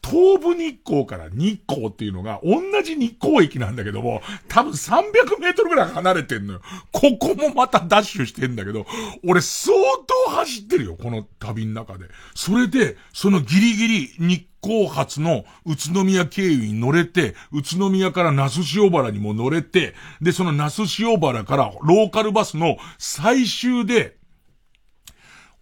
[0.03, 6.61] 東武日光から日光っていうのが同じ日光駅なんだけども、多分300メートルぐらい離れてんのよ。
[6.91, 8.85] ここもまたダッシュしてんだけど、
[9.25, 9.75] 俺相
[10.25, 12.05] 当走ってるよ、この旅の中で。
[12.35, 24.16] それで、そのギリギリ日光発の宇都宮経由に乗れて、宇都宮から那須塩原にも乗れて、で、その那須塩原からローカルバスの最終で、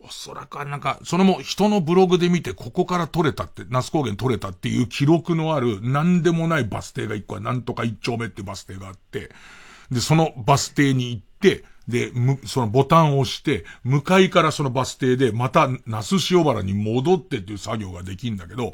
[0.07, 9.31] おそらくなんか、それも人のブログで見て、ここから取れたって、那須高原取れたっていう記録のある、なんでもないバス停が一個は、なんとか一丁目ってバス停があって、
[9.91, 18.73] で、そのバス停に行って、で、む、そのボタンを押して、向かいからそのバス停で、また、那須塩原に戻ってっていう作業ができんだけど、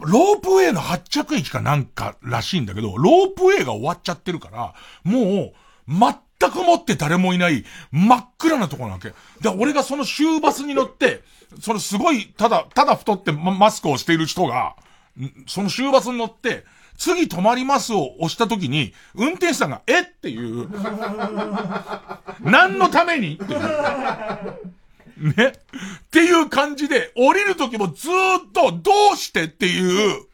[0.00, 5.52] ロープウェイの発着駅かなんからしいんだけど、ロープウェイが終わっちゃってるから、もう、
[5.88, 9.12] 全全くもって誰もいない真っ暗なとこなわけ。
[9.40, 11.22] で、俺がその終バスに乗って、
[11.60, 14.76] そのすごい、ただ、ただ太ってマスクをしている人が、
[15.46, 16.64] その終バスに乗って、
[16.96, 20.68] 次止まりますを押した時に、運転手さんが、えっていう。
[22.40, 23.34] 何のために？
[23.34, 25.34] っていう。
[25.36, 25.46] ね。
[25.46, 25.52] っ
[26.10, 29.44] ていう感じで、降りる時もずっと、どうして？
[29.44, 30.27] っていう、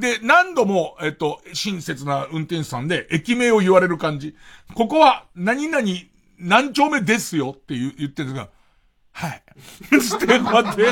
[0.00, 4.34] で、何度も、えっと、親切な運転手さんで、駅名を言われる感じ。
[4.74, 5.86] ここは、何々、
[6.38, 8.48] 何丁目ですよって言言ってるんですが、
[9.12, 9.42] はい。
[10.00, 10.84] つって、こうやって、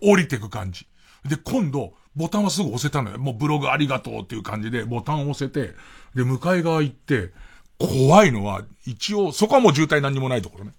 [0.00, 0.86] 降りてく感じ。
[1.24, 3.18] で、今度、ボタンはすぐ押せたのよ。
[3.18, 5.74] もうブログありがとうっていう感じで、ボタンを押せて、
[6.14, 7.32] で、向かい側行って、
[7.78, 10.72] 怖いのは、一応、そこはもう渋滞何にもないところね。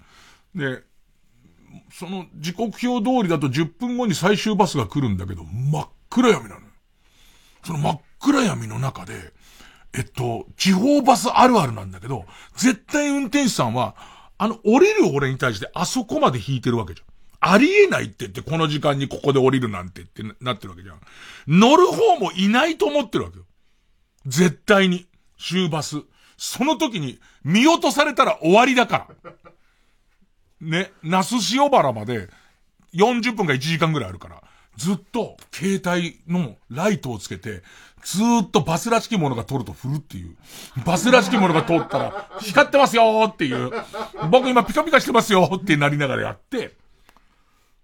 [0.54, 0.84] で、
[1.92, 6.69] その時刻表通りだと10分後に最終バスが来るんだけど、真っ暗闇なのよ。
[7.64, 9.34] その真っ暗闇の中で、
[9.94, 13.96] えっと、地方バスあるあるなんだけど、絶対運転手さんは、
[14.38, 17.10] あの、降りる俺に対してあそこまで引いてるわけじゃん。
[17.42, 21.00] ありえないって言ってこの時間にここで降りるなんてってなってるわけじゃん。
[21.48, 23.46] 乗る方もいないと思ってるわけよ。
[24.26, 25.08] 絶対に。
[25.38, 25.98] 終バス。
[26.38, 29.32] その時に見落とされたら終わりだから。
[30.62, 32.28] ね、那須塩原まで
[32.94, 34.44] 40分か1時間ぐらいあるから。
[34.78, 37.64] ずっと携帯のライトをつけて、
[38.04, 40.38] ずーっとバスらしきものが通ると振るっていう。
[40.86, 43.72] バスらしきものが通ったら、光ってますよーっていう。
[44.30, 46.78] 僕今ピカピカしてますよーってなりながらやって、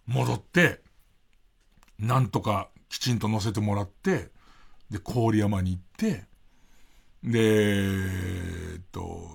[0.08, 0.82] 戻って、
[2.00, 4.30] なんとかきちんと乗せてもらって、
[4.90, 6.26] で、郡山に行って、
[7.24, 9.28] で、えっと、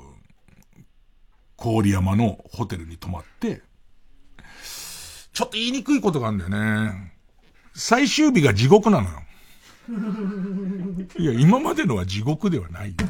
[1.59, 3.63] 郡山のホテルに泊まって、
[5.33, 7.13] ちょっと言いにくいことがあるんだよね。
[7.81, 9.23] 最終日が地獄なのよ。
[11.19, 12.95] いや、今までのは地獄ではない。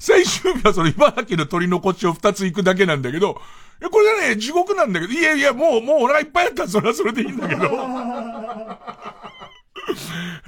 [0.00, 3.40] 最終日はその茨城の取り残しを二つ行くだけなんだけど、
[3.80, 7.70] いや、これがね、地獄なんだけど、いやいや、もう、もうお腹いっぱいやったらそれはそれでいいんだけど。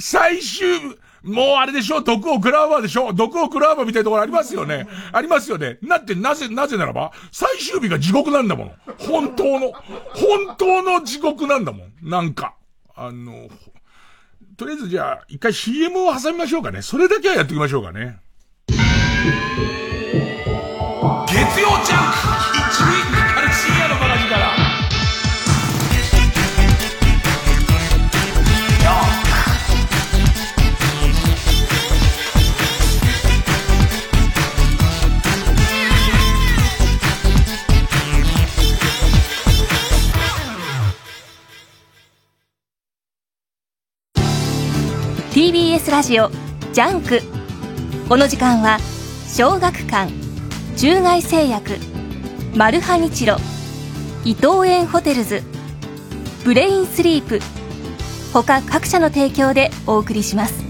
[0.01, 0.67] 最終、
[1.23, 2.01] もうあれでしょ？
[2.01, 3.13] 毒を食らうわでしょ？
[3.13, 4.89] 毒を食らうわみたいなところありますよね。
[5.13, 5.79] ありますよね。
[5.83, 8.73] なって、なぜ、なぜならば、最終日が地獄なんだもん。
[8.99, 11.93] 本当の、本当の地獄なんだもん。
[12.03, 12.55] なんか。
[12.95, 13.49] あの、
[14.57, 16.83] とりあえずじゃあ、一回 CM を挟みましょうかね。
[16.83, 18.19] それだけはやっておきましょうかね。
[21.27, 22.12] 月曜ジャン
[45.73, 46.31] ラジオ
[46.75, 47.23] ジャンク。
[48.07, 48.79] この時間は
[49.27, 50.13] 小学館
[50.77, 51.79] 中外製薬
[52.55, 53.37] マルハニチロ
[54.25, 55.43] 伊藤園ホテルズ
[56.45, 57.41] ブレインスリープ
[58.35, 60.63] 他各社の提供でお送りします。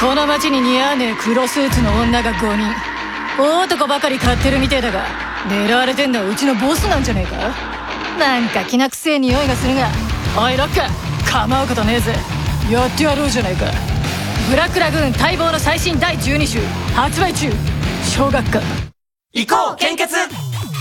[0.00, 2.72] この街に似合わねえ黒スーツの女が5人
[3.42, 5.04] 大男ばかり買ってるみてえだが
[5.48, 7.52] 狙われてんのはうちのボスなんじゃねえか？
[8.18, 9.88] なんかきな臭え匂いがするが。
[10.36, 10.80] おいロック
[11.30, 12.12] 構うことねえぜ。
[12.68, 13.66] やってやろうじゃないか。
[14.50, 16.58] ブラックラグーン待望の最新第12巻
[16.94, 17.52] 発売中。
[18.04, 18.64] 小学館
[19.32, 20.12] 行こう献血。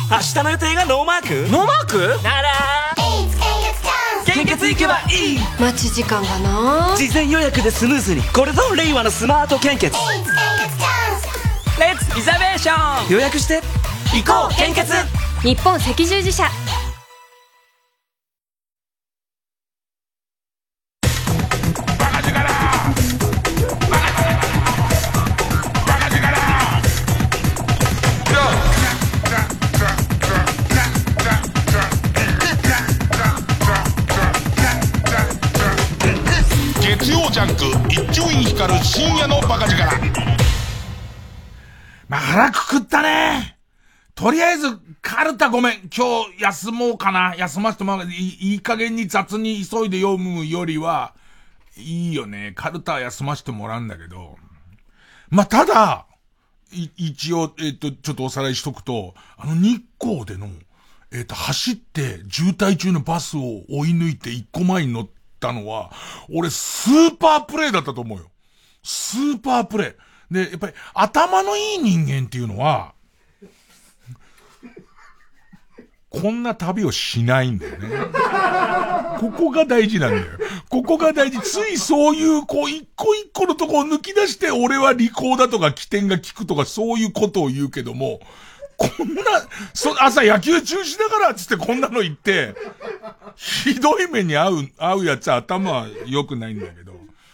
[0.09, 1.51] 明日の予定がノーマーク？
[1.51, 2.23] ノーマーク？
[2.23, 2.49] なら。
[4.25, 5.39] 献血行けばいい。
[5.59, 6.95] 待ち時間がな。
[6.97, 8.23] 事前予約でスムーズに。
[8.23, 9.95] これぞ令和のスマート献血。
[11.79, 13.09] Let's reservation。
[13.11, 13.61] 予約して。
[14.15, 14.91] 行こう献血。
[15.43, 16.49] 日本赤十字社
[44.23, 45.89] とりあえず、カルタごめん。
[45.93, 47.35] 今日休もうかな。
[47.35, 48.07] 休ませてもらう。
[48.07, 51.13] いいい加減に雑に急いで読むよりは、
[51.75, 52.53] いいよね。
[52.55, 54.37] カルタ休ませてもらうんだけど。
[55.29, 56.05] まあ、ただ、
[56.71, 60.47] 一応、えっ、と、ちょっとおさらいしとくと、あの日光での、
[61.11, 65.07] えっ、と、走って渋滞中のバスを追い抜いて一個前に乗っ
[65.41, 65.91] たのは、
[66.33, 68.31] 俺スーパープレイだったと思うよ。
[68.83, 69.97] スーパープレ
[70.29, 70.33] イ。
[70.33, 72.93] で、やっぱり頭のいい人間っていうのは、
[76.13, 77.89] こんな旅をしないんだよね。
[79.19, 80.25] ここが大事なんだよ。
[80.69, 81.39] ここが大事。
[81.41, 88.19] ついそういう、こう、一個一個のとこを抜き出して、俺は利口だとか起点が効くとか、そういうことを言うけども、
[88.77, 89.23] こんな、
[89.73, 92.53] そ、朝野球中止だからっつってこんなの言って、
[93.35, 96.93] ひどい目に遭う、遭うやつは頭は良くないんだけど。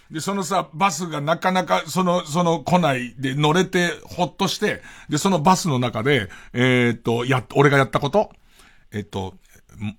[0.10, 8.32] で、そのさ、バスがなかなか、その、その、来ないで乗れて、ほっとして、で、そのバスの中で、えーっと、や、俺がやったこと
[8.92, 9.36] えっと、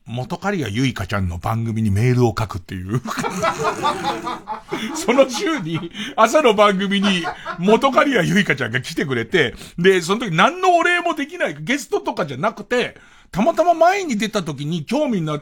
[0.05, 3.01] 元カリアゆいかちゃんの番組にメールを書くっていう。
[4.97, 7.25] その週に、朝の番組に、
[7.59, 12.97] 元カリアゆいかちゃんが来てくれて、で、その時何のお礼もできない、ゲストとかじゃなくて、
[13.31, 15.41] たまたま前に出た時に興味の、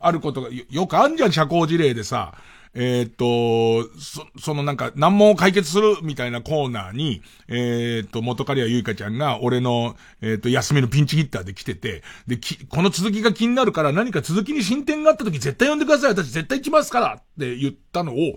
[0.00, 2.34] あることがよ、よくあんじゃん、社交辞令でさ。
[2.80, 16.10] えーと、そ、そのなんか難問を解決するみたいなコーナーに、えーと、元カリアゆいかちゃんが俺の、えーと、休みのピンチヒッターで来てて、で、き、この続きが気になるから何か続きに進展があった時絶対呼んでください。
[16.10, 18.36] 私絶対来ますからって言ったのを、本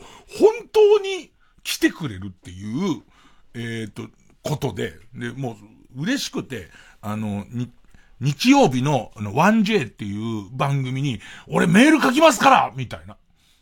[0.71, 1.31] 当に
[1.63, 3.03] 来てくれるっていう、
[3.53, 4.07] えーっと、
[4.41, 5.55] ことで、で、も
[5.95, 6.69] う、嬉しくて、
[6.99, 7.69] あの、に、
[8.19, 13.17] 日曜日の、あの、1J っていう番組に、俺メール書きますからみたいな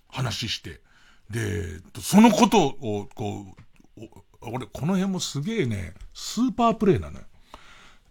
[0.09, 0.81] 話して。
[1.29, 3.55] で、そのことを、こ
[3.97, 4.05] う、
[4.41, 7.25] 俺、この辺もすげえね、スーパープレイなのよ。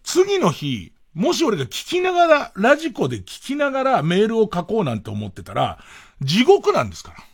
[0.02, 5.78] 次の日、もし俺が聞きながら、ラジコで聞きながらメールを書こうなんて思ってたら、
[6.20, 7.27] 地獄なんですから。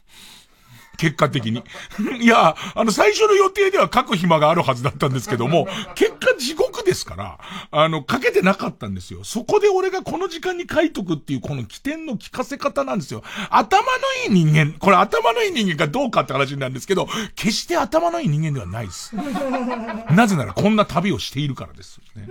[0.97, 1.63] 結果的に。
[2.21, 7.39] いや、あの、最初の予定では書く暇があるはずだったんですけども、 結果地獄ですから、
[7.71, 9.25] あの、書けてなかったんですよ。
[9.25, 13.23] そこで俺がこの時間に書いとくっていう、この起点の聞かせ方なんですよ。
[13.51, 13.89] 頭の
[14.27, 19.15] いい人間、これ頭のいい人間かどうかって話なんですけど、決して頭のいい人間ではないです。
[20.11, 22.01] なぜならこんな旅をしているからです。
[22.15, 22.29] ね、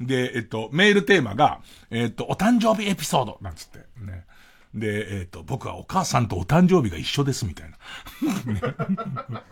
[0.00, 1.60] で、えっと、メールテーマが、
[1.90, 3.78] えっと、お誕生日エピソード、なんつって。
[4.04, 4.23] ね。
[4.74, 7.76] で、えっ、と、僕はお母さんとお誕生日が一緒です、みたいな。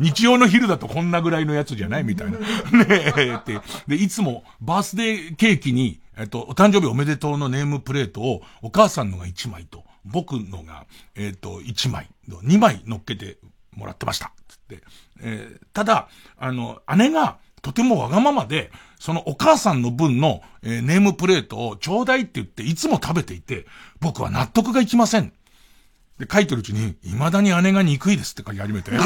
[0.00, 2.38] 日曜の昼だとこんなぐらいのやつじゃないみたいな。
[2.38, 3.60] ねえ、って。
[3.86, 13.38] で、いつもバースデーケーキに、えっ、と、お誕生日おめでとうのネームプレートを、お母さんのが1枚と、僕のが、えっ、と、1枚、2枚乗っけて
[13.74, 14.32] もらってました。
[14.48, 14.82] つって。
[15.20, 23.66] えーただ、あの、姉が、とてもわがままで、そのお母さんの分の、えーネームプレートをちょうだいって言っていつも食べていて、
[24.00, 25.32] 僕は納得がいきません。
[26.18, 28.90] で、書いてるうちに、未だに姉が憎いですって書き始めて。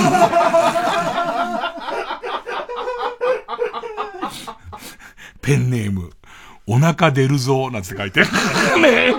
[5.43, 6.13] ペンネーム。
[6.67, 8.21] お腹出るぞ、なんて書いて。
[8.23, 8.29] ね
[8.85, 9.13] え、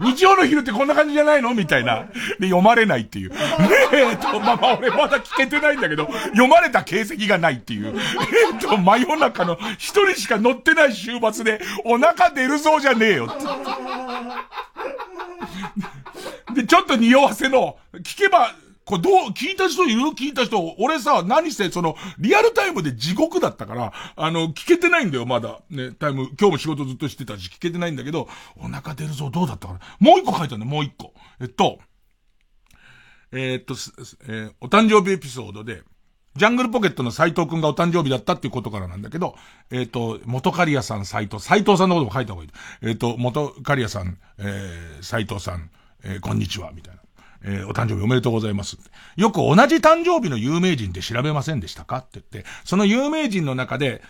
[0.00, 1.52] 日曜の昼ってこんな感じじゃないの？
[1.52, 2.04] みたいな。
[2.40, 3.30] で、読まれないっていう。
[3.30, 3.36] ね
[3.92, 7.94] え、と、まあまあ俺まだ聞けてないんだけど、読まれた形跡がないっていう。
[8.52, 13.36] えっと、真夜中の一人しか乗ってない週末で、お腹出るぞじゃねえよっ
[16.54, 16.62] て。
[16.62, 18.54] で、ちょっと匂わせの、聞けば、
[18.88, 20.00] これどう、聞いた人いる？
[20.16, 25.60] 聞いた人、俺さ、何せ、その、リアルタイムで地獄だったから、あの、聞けてないんだよ、まだ。
[25.68, 29.80] ね、タイム、今日も仕事ずっとしてたし、聞けてないんだけど、お腹出るぞ、どうだったかな。
[30.00, 31.12] もう一個書いたんだ、もう一個。
[31.38, 31.80] えっと、
[33.30, 33.74] えー、っと、
[34.26, 35.82] えー、お誕生日エピソードで、
[36.36, 39.36] ジャングルポケットの斎藤くんがお誕生日だったっていうことからなんだけど、
[39.70, 42.50] えっ、と、元カリアさん斎藤、斎藤さんのことも書いた方がいい。
[42.88, 45.70] えっ、と、元カリアさん、えー、斎藤さん、
[46.04, 47.02] えー、こんにちは、みたいな。
[47.42, 48.78] えー、お誕生日おめでとうございます。
[49.16, 54.02] よく同じ誕生日の有名人って調べませんでしたかって言って、その有名人の中で、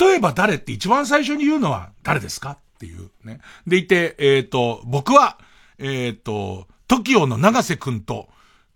[0.00, 3.40] 例えば誰って一番最初に言うのは誰ですかっていうね。
[3.66, 5.38] でいて、えっ、ー、と、僕は、
[5.78, 8.28] えっ、ー、と、TOKIO の長瀬くんと、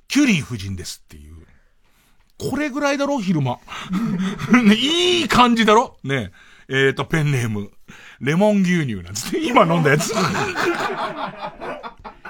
[0.09, 1.35] キュリー夫人ですっていう。
[2.39, 3.59] これぐらいだろ昼間。
[4.75, 6.33] いい感じだろね
[6.69, 6.87] え。
[6.87, 7.71] えっ、ー、と、ペンネーム。
[8.21, 10.13] レモン牛乳なんつって、今飲んだやつ。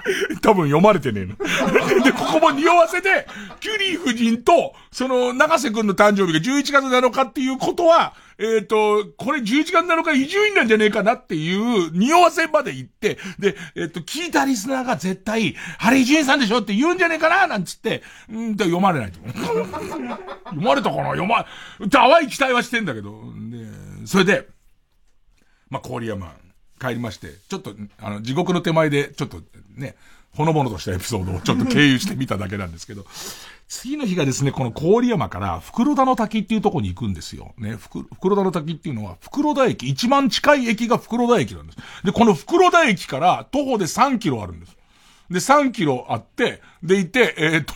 [0.43, 1.37] 多分読まれてねえの。
[2.03, 3.27] で、ここも匂わせて、
[3.61, 19.21] キュリー夫人と、その、長瀬くんの誕生日が11月7日っていうことは、えっ、ー、と、これ11月7日伊集院なんじゃねえかなっていう匂わせまで言って、で、えっ、ー、と、聞いたリスナーが絶対、あれ伊集院さんでしょって言うんじゃねえかななんつって、うんと読まれないと。
[19.29, 21.11] 読まれたかな？
[21.11, 21.47] 読ま、
[21.91, 23.23] 淡い期待はしてんだけど。
[23.51, 24.49] で、それで、
[25.69, 26.35] まあ、郡山。
[26.81, 29.43] 帰りまして、ちょっと、あの、地獄の手前で、ちょっと
[29.77, 29.95] ね、
[30.35, 33.05] ほのぼのとしたエピソードを ちょっと経由してみただけなんですけど、
[33.69, 37.55] 次の日がですね、この郡山から袋田の滝っていうとこに行くんですよ。
[37.59, 41.79] ね、袋田の滝っていうのは、袋田駅、一番近い駅が袋田駅なんです。
[42.05, 44.77] で、この袋田駅から徒歩で3キロあるんです。
[45.31, 47.75] で、3キロあって、でいて、えっ、と、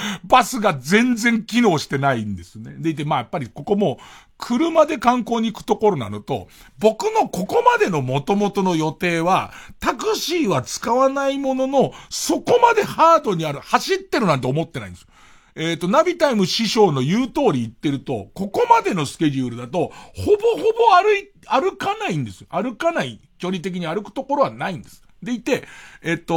[0.24, 2.74] バスが全然機能してないんですね。
[2.78, 3.98] でいて、まあやっぱりここも、
[4.38, 6.48] 車で観光に行くところなのと、
[6.78, 15.06] 僕のここまでの元々の予定は、タクシーは使わないものの、そこまでハードにある、走ってるなんて思ってないんです。
[15.54, 22.46] えっ、ー、と、ナビタイム師匠の言う通り言ってると、ここまでのスケジュールだと、ほぼほぼ歩い、歩かないんですよ。
[22.50, 25.02] 歩かない、距離的に歩くところはないんです。
[25.22, 25.64] でいて、
[26.02, 26.34] えっと、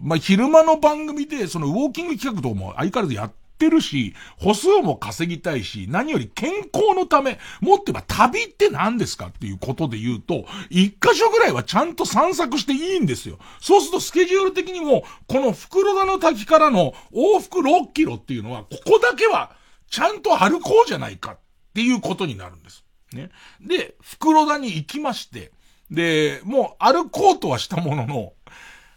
[0.00, 13.38] まあ、昼間の番組で、そのウォーキング企画とも相変わらずやってるし、歩数も稼ぎたいし、何より健康のため、もっと言えば旅って何ですかっていうことで言うと、一箇所ぐらいはちゃんと散策していいんですよ。
[13.60, 19.56] そうするとスケジュール的にも、この袋田の滝からの往復6キロっていうのは、ここだけは
[19.90, 21.38] ちゃんと歩こうじゃないかっ
[21.74, 22.84] ていうことになるんです。
[23.12, 23.30] ね。
[23.60, 25.52] で、袋田に行きまして、
[25.90, 28.32] で、もう歩こうとはしたものの、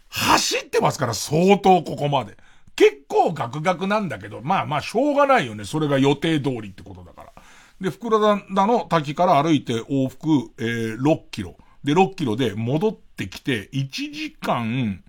[0.08, 2.36] 走ってますから相当ここまで。
[2.80, 5.66] 結構ガクガクなんだけど、まあまあしょうがないよね。
[5.66, 7.32] それが予定通りってことだから。
[7.78, 11.58] で、袋田の滝から歩いて往復、えー、6キロ。
[11.84, 15.04] で、6キロで戻ってきて、1時間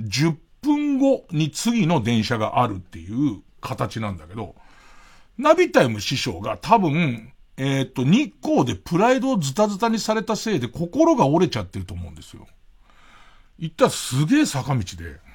[0.00, 4.54] 10分後に次の電車があるっていう形なんだけど、
[5.38, 12.46] ナビタイム師匠が多分、えっ、と、日光でプライドをズタズタにされたせいで心が折れちゃってると思うんですよ。
[13.58, 15.27] 行ったらすげえ坂道で。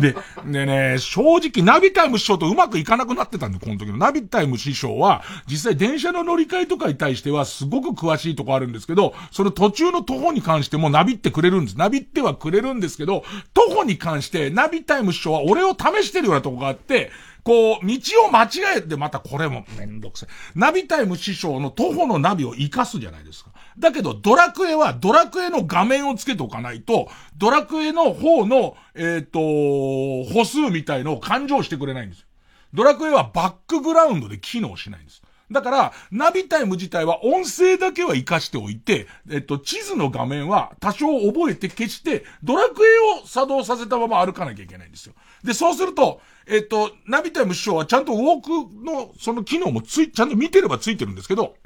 [0.00, 0.16] で、
[0.46, 3.96] でね、正直ナビタイム師匠とうまくいかなくなってたんで、この時の。
[3.96, 11.78] ナビタイム師匠は、実際電車の乗り換えとかに対してはすごく詳しいとこあるんですけど、その途中の徒歩に関してもナビってくれるんです。
[11.78, 13.24] ナビってはくれるんですけど、
[13.54, 17.10] 徒歩に関してナビタイム師匠は俺を試してるようなとこがあって、
[17.42, 20.28] こう、道を間違えて、またこれもめんどくさい。
[20.54, 23.50] ナビタイム師匠の徒歩のナビを活かすじゃないですか。
[23.80, 32.26] だけど、ドラクエはドラクエの画面をつけておかないと、ドラクエの方の、えっ、ー、と、歩数みたいのを勘定してくれないんですよ。
[32.72, 35.22] ドラクエはバックグラウンドで機能しないんです。
[35.50, 45.14] だから、ナビタイム自体は音声だけは活かしておいて、えっと、地図の画面は多少覚えて消して、ドラクエを作動させたまま歩かなきゃいけないんですよ。
[45.42, 51.56] で、そうすると、えっと、ナビタイム師匠はちゃんとウォークの、その機能もつい、ちゃんと見てればついてるんですけど、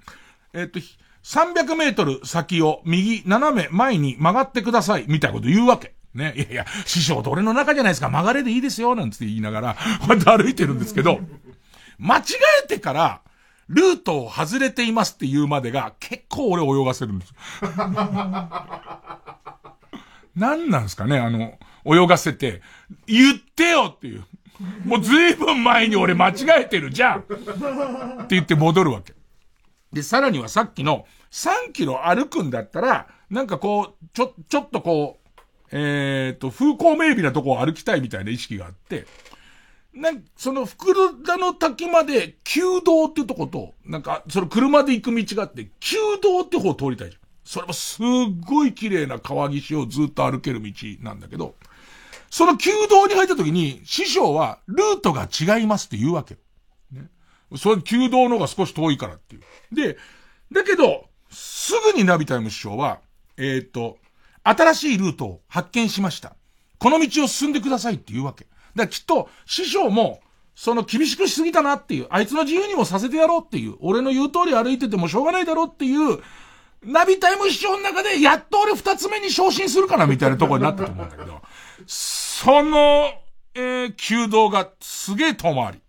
[0.55, 0.81] えっと、
[1.25, 5.95] 300メートル先を右、斜め前に曲がってください、みたいなこと言うわけ。
[6.15, 6.35] ね。
[6.37, 11.21] いやいや、師匠と俺の中じゃないですか、曲がれでいいですよ、なんつって言いながら、こうやって歩いてるんですけど、
[11.99, 12.23] 間違
[12.65, 13.21] えてから、
[13.69, 17.35] ルートを外れていますって言うまでが、結構俺泳がせるんです。
[20.37, 22.61] 何 なんですかね、あの、泳がせて、
[23.07, 24.25] 言ってよっていう。
[24.85, 29.14] もうずいぶん前に俺間違えてるじゃんって言って戻るわけ。
[29.95, 35.25] で、さらにはさっきの3キロ歩くんだったら、なんかこう、ちょ、ちょっとこう、
[35.71, 39.07] えっ、ー、と、風光明媚なとこを歩きたいみたいな意識があって、
[39.95, 47.23] なん、その袋田の滝まで、旧道ってとこと、なんか、その車で行く道があって、旧道って方を通りたいじゃん。
[47.45, 48.07] それもすっ
[48.45, 51.55] ごい綺麗な川岸をずっと歩ける道なんだけど、
[52.31, 56.37] その旧道に入った時に、師匠は、ルートが違いますって言うわけ。
[57.57, 59.75] それ旧道の方が少し遠いからっていう。
[59.75, 59.97] で、
[60.53, 63.01] だけど、すぐにナビタイム師匠は、
[63.37, 63.99] えっ、ー、と、
[64.43, 66.37] 新しいルートを発見しました。
[66.79, 68.45] この道を進んでくださいって言うわけ。
[68.45, 70.21] だからきっと、師匠も、
[70.55, 76.21] その厳しくしすぎたなっていう、あいつの自由にもさせてやろうっていう、俺の言う通り歩いててもしょうがないだろうっていう、
[76.85, 81.41] ナビタイム師匠の中で、やっと俺二つ目に昇進するかなみたいなところになったと思うんだけど、
[81.87, 83.11] その、
[83.55, 85.84] えー、弓道がすげえ遠回り。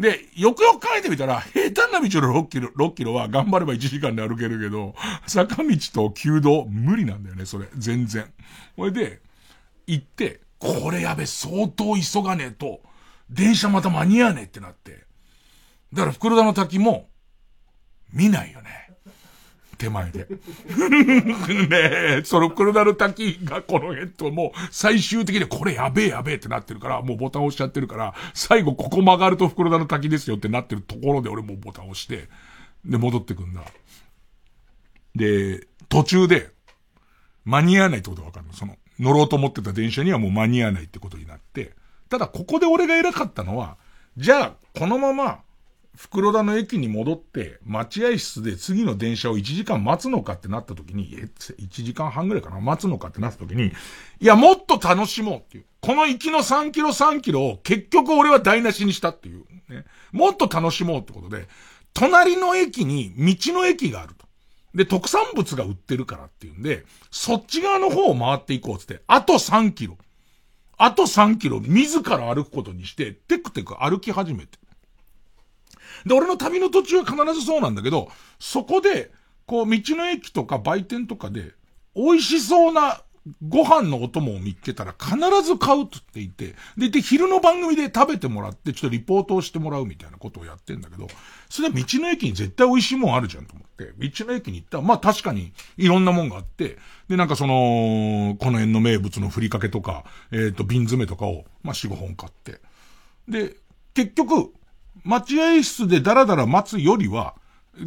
[0.00, 4.94] で、よくよく書いてみたら、平坦な道の6キロ、6キロは頑張れば1時間で歩けるけど、
[5.26, 7.66] 坂道と弓道無理なんだよね、それ。
[7.76, 8.32] 全然。
[8.76, 9.20] これで、
[9.86, 12.80] 行って、これやべ、相当急がねえと、
[13.28, 15.04] 電車また間に合わねえってなって。
[15.92, 17.08] だから袋田の滝も、
[18.12, 18.79] 見ないよね。
[19.80, 20.26] 手前で。
[20.28, 20.28] ね
[21.72, 32.28] え、その黒田の滝がこの辺ともう最終的にこれやべえやべえってなってるから、もうボタン押しちゃってるから、最後ここ曲がると袋田の滝ですよってなってるところで俺もうボタン押して、
[32.84, 33.62] で戻ってくんだ。
[35.16, 36.50] で、途中で
[37.44, 38.52] 間に合わないってことわかるの。
[38.52, 41.72] その乗ろうと思ってた電車にはもう間に合わないってことになって、
[42.10, 43.78] ただここで俺が偉かったのは、
[44.18, 45.40] じゃあこのまま
[46.00, 52.58] 袋田の駅に戻って、待合室で次の電車を1時間待つのかってなった時に、え、1時間半ぐらいかな？
[52.58, 53.72] 待つのかってなった時に、い
[54.24, 55.66] や、もっと楽しもうっていう。
[55.82, 59.44] この行きの3キロ3キロを結局俺は台無しにしたっていう。
[59.68, 59.84] ね。
[60.10, 61.46] もっと楽しもうってことで、
[61.92, 64.26] 隣の駅に道の駅があると。
[64.74, 69.98] で、特産物が売ってるからっていうんで、そっち側の方を回っていこうってって、あと3キロ。
[70.78, 74.58] あと3キロ自ら歩くことにして、テクテク歩き始めて。
[76.06, 79.10] で、俺の旅の途中は必ずそうなんだけど、そこで、
[79.46, 81.52] こう、道の駅とか売店とかで、
[81.94, 83.02] 美味しそうな
[83.46, 91.06] ご飯のお供を見つけたら必ず買うって言っていて、で、で、昼の番組で食べてもらって、ちょっとリポートをしてもらうみたいなことをやってんだけど、
[91.50, 96.78] それは道の駅に絶対美味しいもんあるじゃんと思って、道の駅に行ったら、まあ確かにいろんなもんがあって、
[97.08, 102.60] で、なんかその、この辺の名物のふりかけとか、えっ、ー、と、瓶詰めとかを、まあ4、5本買って。
[103.28, 103.56] で、
[103.92, 104.52] 結局、
[105.04, 107.34] 待合室でダラダラ待つよりは、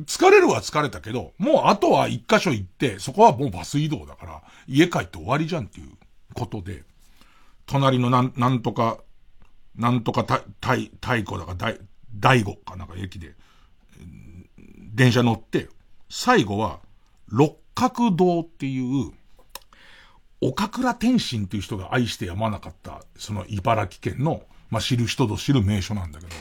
[0.05, 5.91] 疲れるは疲れたけど、もうあとは一箇所行って、そこはもうバス移動だから、家帰って終わりじゃんっていう
[6.33, 6.83] ことで、
[7.65, 8.97] 隣のなん、なんとか、
[9.75, 11.79] なんとかた、たい、太鼓だか、大、
[12.15, 13.35] 大悟かなんか駅で、
[14.93, 15.69] 電車乗って、
[16.09, 16.79] 最後は、
[17.27, 19.11] 六角堂っていう、
[20.41, 26.31] 岡倉天心っていう人が愛してやまなかった、その茨城県の、まあ、知る人ぞ知る名所なんだけど、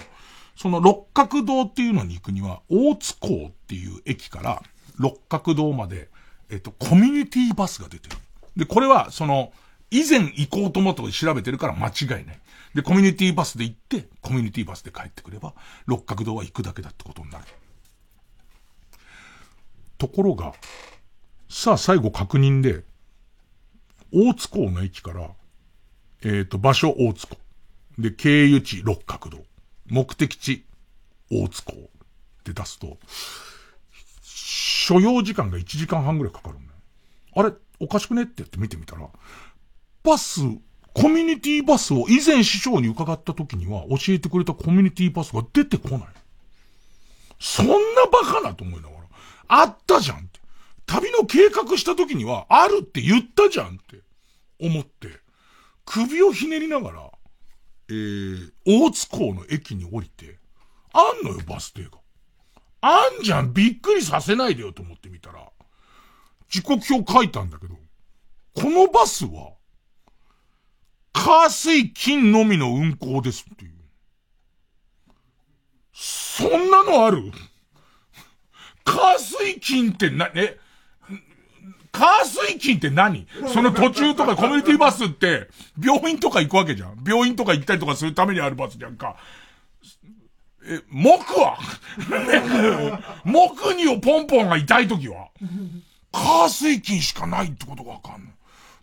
[0.56, 4.62] その六角堂っていうのに行くには、大津港っていう駅から
[4.98, 6.08] 六角堂まで、
[6.50, 8.16] えっと、コミュニティバスが出てる。
[8.56, 9.52] で、これは、その、
[9.90, 12.38] 以前行こうと思って調べてるから間違いない。
[12.74, 15.54] で、コミュニティバスで行って、コミュニティバスで帰ってくれば、
[15.86, 17.44] 六角堂は行くだけだってことになる。
[19.98, 20.54] ところが、
[21.48, 22.84] さあ最後確認で、
[24.12, 25.30] 大津港の駅から、
[26.22, 27.38] えっ、ー、と、場所大津港。
[27.98, 29.38] で、経由地六角堂。
[29.92, 30.64] 目的地、
[31.30, 31.78] 大津港っ
[32.44, 32.98] て出すと、
[34.24, 36.78] 所要時間が1時間半くらいかかるんだよ。
[37.34, 39.06] あれ、おかしくねって言って見てみたら、
[40.02, 40.40] バス、
[40.94, 46.00] コミュニティバスを以前師匠に伺った時には教えてくれたコミュニティバスが出てこない。
[47.38, 47.74] そんな
[48.10, 49.00] バカなと思いながら、
[49.48, 50.40] あったじゃんって。
[50.86, 54.00] 旅の計画した時にはあるって言ったじゃんって
[54.58, 55.08] 思って、
[55.84, 57.10] 首をひねりながら、
[57.92, 60.38] えー、大津港の駅に降りて、
[60.94, 61.98] あんのよ、バス停が。
[62.80, 65.46] あんじゃん、びっくりさせないでよと思ってみたら、
[66.48, 67.74] 時刻表書いたんだけど、
[68.54, 69.52] このバスは、
[71.12, 73.72] 火水金のみの運行ですっていう。
[75.92, 77.30] そんなのある？
[78.84, 80.56] 火水金ってな、ね、
[81.92, 83.26] カー水金って何？
[83.48, 85.48] その途中とかコミュニティバスって、
[85.80, 87.04] 病院とか行くわけじゃん。
[87.06, 89.16] 病院とか行ったりとかするためにあるバスじゃんか。
[90.64, 91.58] え、木は？
[93.24, 95.28] 木にをポンポンが痛いときは？
[96.12, 98.32] カー水金しかないってことがわかんない。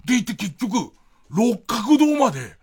[0.06, 0.92] でいて結局、
[1.30, 2.58] 六角堂まで、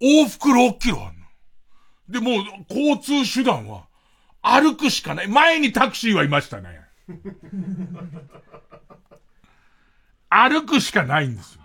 [0.00, 2.20] 往復6キロあるの。
[2.20, 3.86] で、もう、交通手段は、
[4.42, 5.28] 歩くしかない。
[5.28, 6.80] 前にタクシーはいましたね。
[10.34, 11.60] 歩くしかないんですよ。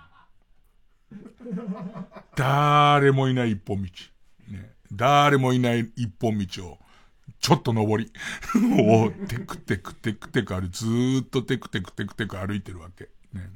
[2.35, 3.89] 誰もいない一本道。
[4.49, 6.77] ね、誰もいない一本道を、
[7.39, 8.11] ちょっと登り。
[8.59, 13.09] もう、テクテクテクテク歩ずーっとテクテクテクテク歩いてるわけ。
[13.33, 13.49] ね。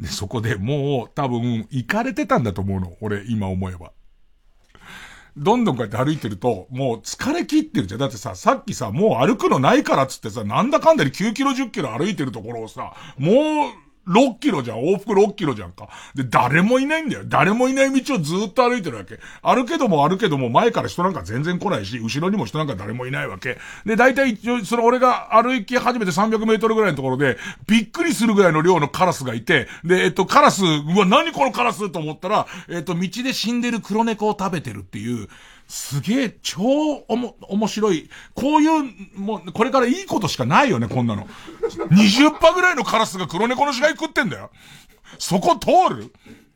[0.00, 2.96] で、そこでもう多分行かれてたんだと思うの。
[3.00, 3.92] 俺、今思えば。
[5.36, 8.00] どんどんこうやって歩いてると、もう疲れ切ってるじゃん。
[8.00, 13.34] だってさ、さっきさ、もう歩くのないからっつってさ、なんだかんだで9キロ10キロ歩いてるところをさ、もう
[14.08, 14.78] 6キロじゃん。
[14.78, 15.88] 往復6キロじゃんか。
[16.14, 17.22] で、誰もいないんだよ。
[17.24, 19.20] 誰もいない道をずっと歩いてるわけ。
[19.42, 23.58] 歩けども歩けども前から人なんか全然来ないし、後ろにも人なんか誰もいないわけ。
[23.86, 35.28] で、大体一応、その俺が歩き始めて300メートルぐらいのところで、びっくりするぐらいの量のカラスがいて、で、えっと、カラス、うわ、何このカラスと思ったら、えっと、道で死んでる黒猫を食べてるっていう、
[35.74, 36.62] すげえ、超
[37.08, 38.10] おも、面白い。
[38.34, 41.26] こういう、もう、これからいいことしかないよね、こんなの。
[41.90, 44.50] 20%ぐらいのカラスが黒猫の死骸食ってんだよ。
[45.18, 46.12] そこ通る？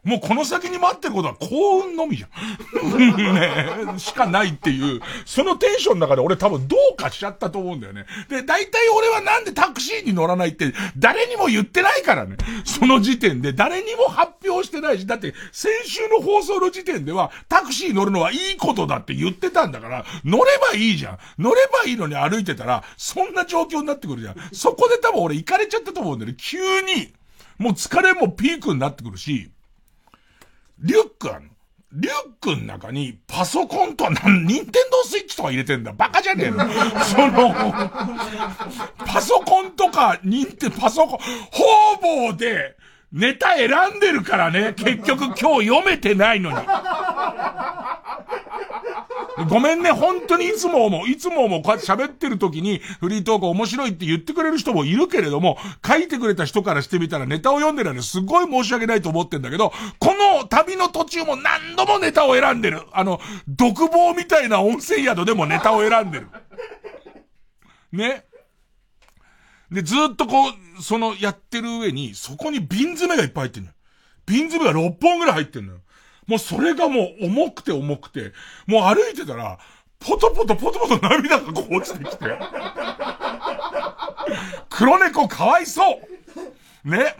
[0.06, 2.30] もうこの先に待ってることは幸運のみじゃん。
[3.34, 8.06] ねしかないっていう、そのテンションの中で俺多分どうかしちゃったと思うんだよね。
[8.28, 12.36] で、大体俺はなんでタクシーに乗らないって誰にも言ってないからね。
[12.64, 21.18] その時点で誰にも発表してないし、だって先週の放送の時点ではタクシー乗るのはいいことだって言ってたんだから、乗ればいいじゃん。
[21.36, 24.36] 乗ればいいのに歩いてたら、そんな状況になってくるじゃん。
[24.52, 26.36] そこで多分俺行かれちゃったと思うんだよね。
[26.38, 27.12] 急に。
[27.58, 29.50] もう疲れもピークになってくるし、
[30.86, 31.50] リュックあるの？
[31.92, 35.92] リュックの中にパソコンと、なん、ニンテンドースイッチとか入れてんだ。
[35.92, 36.58] バカじゃねえの？
[37.04, 37.54] その、
[39.06, 42.76] パソコンとか、ニンテ、パソコン、方々で、
[43.12, 44.74] ネタ選んでるからね。
[44.76, 46.56] 結局今日読めてないのに。
[49.44, 51.08] ごめんね、本当にいつも思う。
[51.08, 51.62] いつも思う。
[51.62, 62.82] こうやって喋ってる時にフリートーク面白いって言ってくれる人もいるけれども、書いてくれた人からしてみたらネタを読んでるのすごい申し訳ないと思ってんだけど、この旅の途中も何度もネタを選んでる。
[62.92, 66.28] あの、独房みたいな温泉宿でもネタを選んでる。
[67.92, 68.24] ね。
[69.70, 73.74] で、ずっとこう、そのやってる上に、そこに瓶詰めがいっぱい入ってんのよ。
[74.24, 75.80] 瓶詰めが6本ぐらい入ってんのよ。
[76.26, 78.32] もうそれがもう重くて重くて、
[78.66, 79.58] もう歩いてたら、
[79.98, 82.26] ポトポトポトポト涙がこう落ちてきて。
[84.68, 86.00] 黒猫かわいそ
[86.84, 87.14] うね。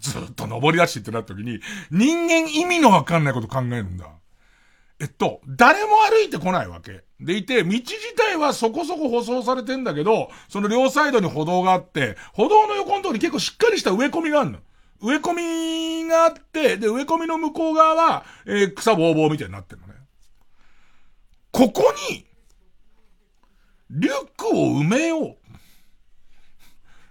[0.00, 1.60] ずっと登り出してってなった時に、
[1.90, 4.06] 人間意味のわかんないこと考えるんだ。
[4.98, 7.04] えっと、誰も歩いてこないわけ。
[7.20, 14.58] でいて、道自体はそこそこ舗装されてんだけど、その両サイドに歩道があって、歩道の横のとこに結構しっかりした植え込みがあるの。
[15.02, 19.94] 植え込みがあって、で、植え込みの向こう側は、えー、草ぼうぼうみたいになってるのね。
[21.52, 22.26] ここに、
[23.90, 25.36] リュックを埋めよう。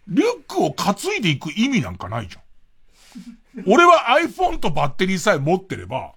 [0.08, 2.44] リュックを担いでいく意味なんかないじゃん。
[3.68, 6.14] 俺は iPhone とバッテリーさえ持ってれば、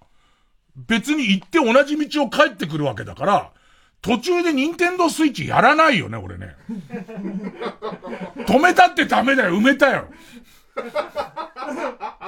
[0.77, 3.51] 別に行って同じ道を帰ってくるわけだから、
[4.01, 6.57] 途中で任天堂スイッチやらないよね、俺ね。
[8.47, 10.09] 止めたってダメだよ、埋めたよ。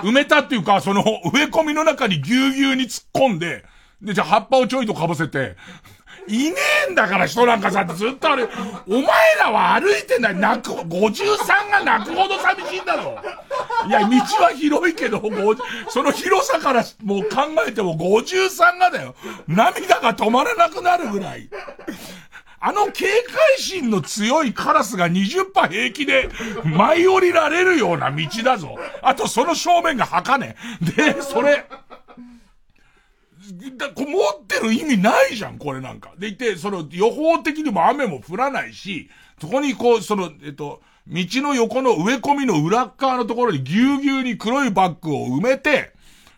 [0.02, 1.02] 埋めたっていうか、その、
[1.32, 3.64] 植え込みの中にぎゅうぎゅうに突っ込んで、
[4.02, 5.56] で、じゃあ葉っぱをちょいとかぶせて、
[6.26, 6.56] いね
[6.88, 8.44] えんだから人なんかさずっとあれ、
[8.86, 9.02] お前
[9.38, 13.18] らは歩いてない、泣く、53が泣くほど寂しいんだぞ。
[13.86, 15.22] いや、道は広いけど、
[15.88, 17.28] その広さからもう考
[17.66, 19.14] えても53がだよ。
[19.46, 21.48] 涙が止まらなくなるぐらい。
[22.66, 26.31] あの警戒心の強いカラスが20%平気で
[26.65, 28.78] 舞い降りられるような道だぞ。
[29.03, 30.07] あとその正面が
[30.39, 30.57] ね
[30.97, 31.12] え。
[31.12, 31.66] で、それ、
[33.77, 36.15] だこ持ってる意味ないじゃん、これなんか。
[36.16, 45.93] でいて、その予報的にも雨も降らないし、そこにこう、その、えっと、道の横の植え込みの裏側のところにぎゅうぎゅうに黒いバッグを埋めて、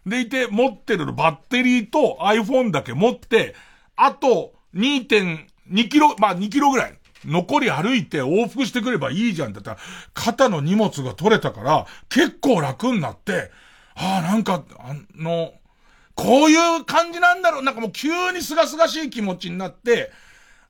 [0.04, 3.54] でいて、持ってるバッテリーと iPhone だけ持って、
[3.94, 6.98] あと2.2 2キロ、まあ2キロぐらい。
[7.24, 9.78] 残り歩いて往復してくればいいじゃんだったら、
[10.14, 13.50] 肩の荷物が取れたから、結構楽になって、
[13.94, 15.52] ああ、なんか、あの、
[16.14, 17.62] こういう感じなんだろう。
[17.62, 20.12] なんかもう急に清々しい気持ちになって、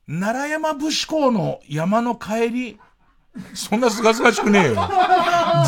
[0.08, 2.80] 奈良山武士校の山の帰り、
[3.54, 4.88] そんな清々しくねえよ。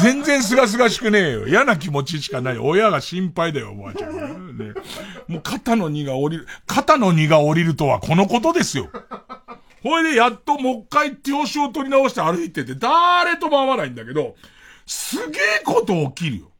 [0.02, 1.48] 全然清々しくねえよ。
[1.48, 2.58] 嫌な気持ちしかない。
[2.58, 4.58] 親が心配だよ、おばあちゃん。
[4.58, 4.74] ね、
[5.26, 8.88] もう肩の荷が降りる、肩の荷が降りるとはこのことですよ。
[9.82, 14.34] ほいでやっともう一回手押しを取り直して歩いてて、誰とも会わないんだけど、
[14.86, 16.50] すげえこと起きるよ。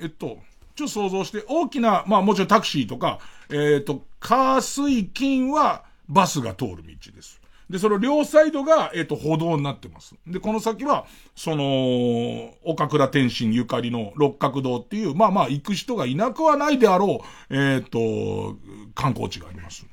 [0.00, 0.38] えっと、
[0.76, 3.18] ちょっと想像して、大きな、まあもちろんタクシーとか、
[3.50, 7.37] えっ、ー、と、火水金はバスが通る道です。
[7.70, 10.14] で、その両サイドが、えっ、ー、と、歩道になってます。
[10.26, 17.20] で、この先は、その、岡倉天心ゆかりの六角堂っていう、まあまあ行く人がいなくはないであろ
[17.50, 18.56] う、えっ、ー、と、
[18.94, 19.86] 観光地があります。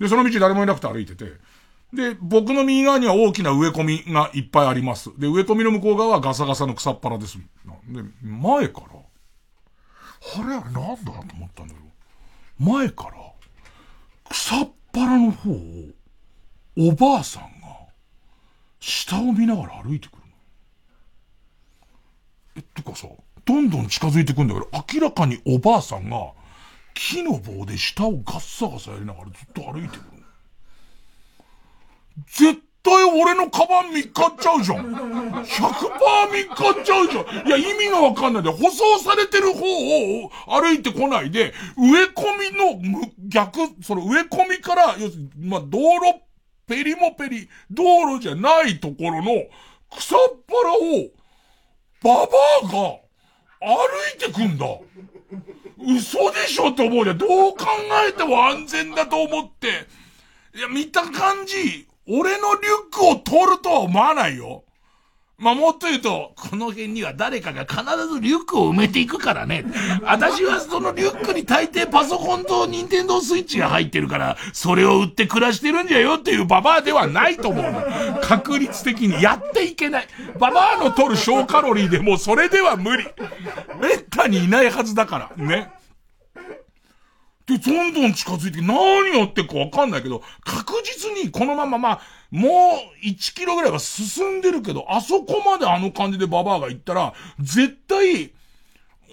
[0.00, 1.32] で、その道誰もいなくて歩いてて、
[1.92, 5.10] で、僕の右側には大きな植え込みがいっぱいあります。
[5.18, 7.38] で、植え込みの向こう側はガサガサの草っぱらです。
[7.38, 7.44] で、
[8.22, 8.86] 前から、
[10.42, 11.86] あれはなんだと思ったんだけど、
[12.58, 13.12] 前から、
[14.30, 15.56] 草っぱらの方を、
[16.76, 17.48] おばあさんが、
[18.80, 20.24] 下を見ながら歩いてくるの。
[22.56, 23.08] え、とかさ、
[23.44, 26.32] どんどん近づいてくんだけど、明らかにおばあさんが、
[26.94, 30.22] 木の棒で下をガッサガサやりながらずっと歩いてくるの。
[32.26, 34.94] 絶対俺のカバン見っかっちゃうじゃん。
[34.94, 35.42] 100%
[36.32, 37.46] 見っかっちゃうじゃん。
[37.46, 46.20] いや、意味がわかんないで、舗装されてる方を歩いてこないで、植え込みの逆、その植え込みから、要するに、まあ、道路、
[46.66, 47.82] ペリもペリ、道
[48.16, 49.44] 路じゃないところの
[49.96, 51.10] 草っぱらを、
[52.02, 52.32] ババ
[52.62, 53.02] アが
[53.60, 53.76] 歩
[54.16, 54.66] いてくんだ。
[55.78, 57.18] 嘘でしょって思うじゃん。
[57.18, 57.66] どう考
[58.08, 59.86] えても安全だと思って。
[60.54, 64.64] いや、見た感じ、俺のリュックを取るとは思わないよ。
[65.42, 69.64] まあ、もっと言うと、この辺には誰かが必ずリュックを埋めていくからね。
[70.04, 77.82] 私はそのリュックに大抵パソコンとニンテンドースイッチが入ってるから、それを売って暮らしてるんじゃよっていうババアではないと思うの。
[78.22, 80.08] 確率的にやっていけない。
[80.38, 83.04] ババアの取る小カロリーでもそれでは無理。
[83.80, 85.44] めったにいないはずだから。
[85.44, 85.72] ね。
[87.46, 92.00] で、どんどん近づいて、何やってるかわかんないけど、確実にこのまま、まあ、
[92.30, 98.32] もう1キロぐらいは進んでるけど、あそこまであの感じでババアが行ったら、絶対、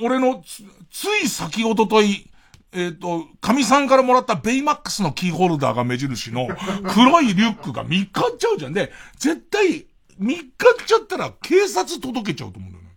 [0.02, 2.30] 俺のつ、つい先ほどとい、
[2.72, 6.48] えっ、ー、と、神さんからもらったベイマックスのキーホルダーが目印の
[6.94, 8.74] 黒いリュックが3日っちゃうじゃん。
[8.74, 9.88] で、絶対、
[10.20, 10.46] 3日っ
[10.86, 12.89] ちゃったら警察届けちゃうと思うんだよね。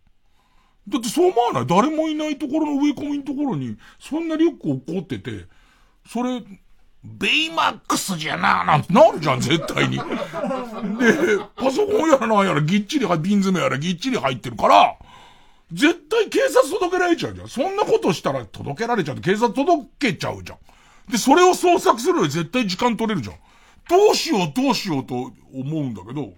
[0.88, 1.66] だってそう思わない？
[1.66, 5.46] 誰もいないところの植え込みのところに、そんなリュック落っこってて、
[6.08, 6.42] それ、
[7.04, 9.96] ベイマックスじゃななんてなるじゃん、絶対に。
[9.96, 10.02] で、
[11.56, 14.96] パソコンやらなんやらぎっちり、瓶詰めやらぎっちり入ってるから、
[15.72, 17.48] 絶対警察届けられちゃうじゃん。
[17.48, 20.58] そんなことしたら届けられちゃう警察届けちゃうじゃん。
[21.10, 23.36] で、それを捜索するのに絶対時間取れるじゃん。
[23.88, 26.34] どうしようどうしようと思うんだけど、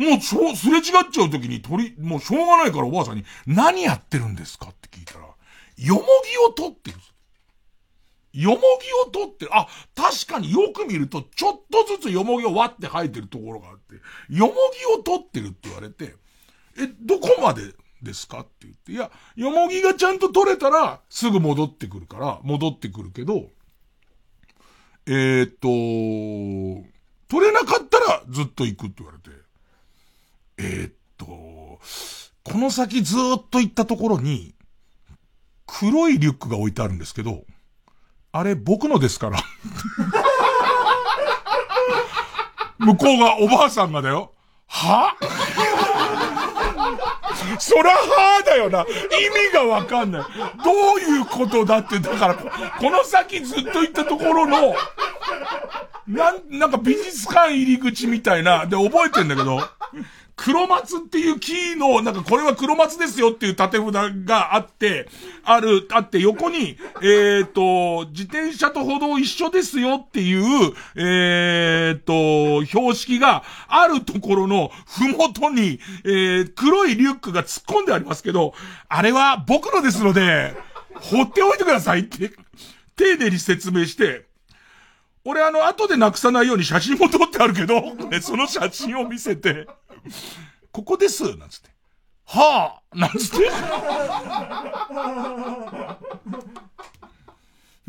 [0.00, 0.82] もう、すれ違っ
[1.12, 5.26] ちゃう時に鳥、もうしょうがないからおばあさんに、何やってるんですかって聞いたら、
[5.76, 6.96] よもぎを取ってる。
[8.32, 8.62] よもぎ
[9.06, 9.50] を取ってる。
[9.54, 13.96] あ、確かによく見ると、ちょっとずつよもぎを割って生えてるところがあって、
[14.34, 16.14] よもぎを取ってるって言われて、
[16.78, 23.50] え、どこまでですかって言って、いや、よもぎがちゃんと取れたら、すぐ戻ってくるから、戻ってくるけど、
[25.04, 26.88] えー、っと、
[27.28, 29.19] 取れなかったらずっと行くって言われて、
[30.62, 31.78] えー、っと、こ
[32.58, 33.18] の先ずっ
[33.50, 34.54] と行ったところに、
[35.66, 37.44] 黒いリュックが置いてあるんですけど、
[38.32, 39.38] あれ僕のですから。
[42.78, 44.32] 向こうがおばあさんがだよ。
[44.66, 45.16] は？
[47.58, 48.82] そらはーだよな。
[48.82, 48.86] 意
[49.48, 50.22] 味がわかんない。
[50.64, 54.74] どういうことだって、だから、この先ずっと行ったところの、
[56.06, 59.60] なん、なんか美術館入り口みたいな、で覚えてんだけど、
[60.42, 63.92] 黒松っていうキーの、なんかこれは黒松ですよっていう縦札
[64.24, 65.06] があって、
[65.44, 78.54] ある、あって横に、えっ、と、自転車と歩道一緒ですよっていう、えっ、と、標識があるところのふもとに、えー、黒いリュックが突っ込んでありますけど、
[78.88, 80.54] あれは僕のですので、
[80.94, 82.30] 放っておいてくださいって、
[82.96, 84.24] 丁寧に説明して、
[85.22, 87.82] 俺あの、後でなくさないように写真も撮ってあるけど、
[88.22, 89.68] その写真を見せて、
[90.72, 91.70] ここですなんつって。
[92.26, 93.50] はあなんつって。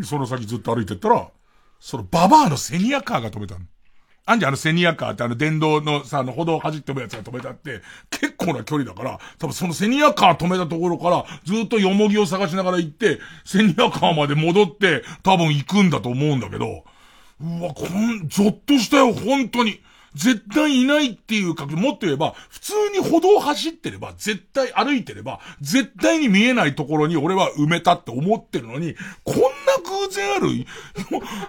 [0.03, 1.27] その先ずっと歩いてったら、
[1.79, 3.65] そのババアのセニアカーが止めたの。
[4.25, 16.83] あんじゃあのセニアカーってあの電動のさ、あの歩道を走ってるやつが止めたって、結構な距離だから、多分そのセニアカー止めたところから、ずっとよもぎを探しながら行って、セニアカーまで戻って、多分行くんだと思うんだけど、
[17.41, 19.81] うわ、こん、ゾッとしたよ、本当に。
[20.13, 29.41] 絶対いないっていうか、もっと言えば、普通に歩道走ってれば、絶対歩いてれば、絶対に見えないところに俺は埋めたって思ってるのに、こんな
[29.83, 30.65] 偶然ある。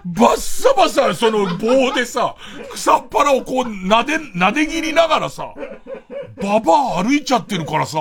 [0.05, 2.37] バッサバサその棒でさ、
[2.73, 5.55] 草っぱらをこう、撫で、撫で切りながらさ、
[6.41, 7.99] ババア歩いちゃってるからさ、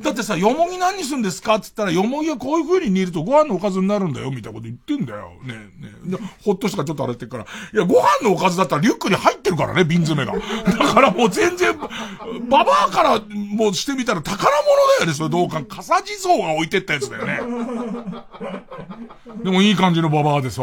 [0.00, 5.32] だってさ、よもぎ何にするんですかって言ったら、よもぎはこういう風に煮るとご飯のおかずになるんだよ、みたいなこと言ってんだよ。
[5.42, 5.54] ね
[6.04, 10.36] ねほっとしたからちょっとあれってから、いや、ご飯のおかずだったらリュックに入ってるからね、瓶詰めが。
[10.36, 14.50] だからもう全然、ババアからもうしてみたら宝物
[14.98, 15.62] だよね、それどうか。
[15.64, 17.40] 笠地蔵が置いてったやつだよね。
[19.44, 20.62] でもいい感じのババアでさ、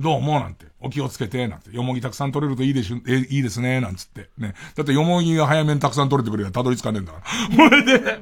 [0.00, 0.66] どうも、なんて。
[0.80, 1.76] お気をつけて、なんて。
[1.76, 4.30] よもぎたくさん取れるといいでしゅ、え、いいですね、なんつって。
[4.38, 4.54] ね。
[4.74, 7.68] だってよもぎが早めにたくさん取れてくればたどり着かねえんだから。
[7.68, 8.20] これで、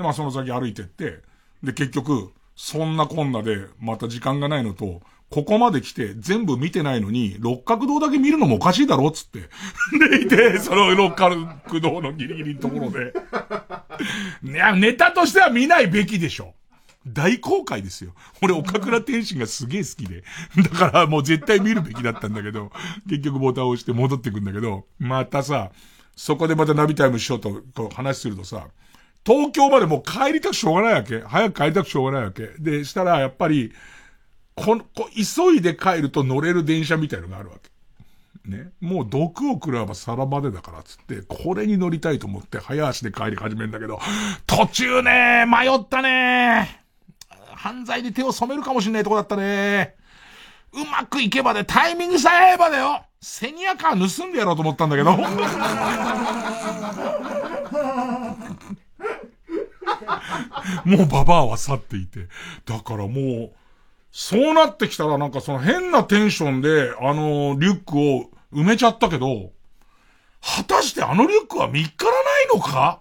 [0.00, 1.18] で、まあその先歩いてって、
[1.62, 9.48] で、結局、そんなこんなで、また時間がないのと、ここまで来て全部見てないのに、六角堂だけ見るのもおかしいだろっつって。
[10.10, 13.12] でいて、その六角堂のギリギリのところで。
[14.42, 16.54] いや、ネタとしては見ないべきでしょ。
[17.06, 18.12] 大公開ですよ。
[18.42, 20.24] 俺、岡倉天心がすげえ好きで。
[20.56, 22.72] だからもう絶対見るべきだったんだけど、
[23.08, 25.70] 結局ボタンを押して戻ってくんだけど、またさ、
[26.16, 28.68] そこでまたナビタイムしようと、こう話するとさ、
[29.24, 31.20] 東京までもう帰りたくしょうがないわけ。
[31.20, 32.48] 早く帰りたくしょうがないわけ。
[32.58, 33.72] で、したらやっぱり、
[34.54, 37.70] この、こ、急いで帰ると乗れる電車みたいのがあるわけ。
[38.48, 38.70] ね。
[38.80, 44.00] もう毒を食らえばさらばでだからつって、これに乗りたいと思って早足で帰り始めるんだけど、
[44.46, 46.82] 途中ね、迷ったね
[47.54, 49.94] 犯罪で手を染めるかもしんないとこだったね。
[50.72, 53.02] うまくいけばで、タイミングさえ合えばだよ。
[53.20, 55.10] セニアカー盗んでやろうと思ったんだけど。
[60.84, 62.28] もうババアは去っていて。
[62.64, 63.52] だからもう、
[64.12, 69.52] そうなってきたらなんかその変なテンションで、あのリュックを埋めちゃったけど、
[70.42, 73.00] 果たしてあのリュックは見っからないのか？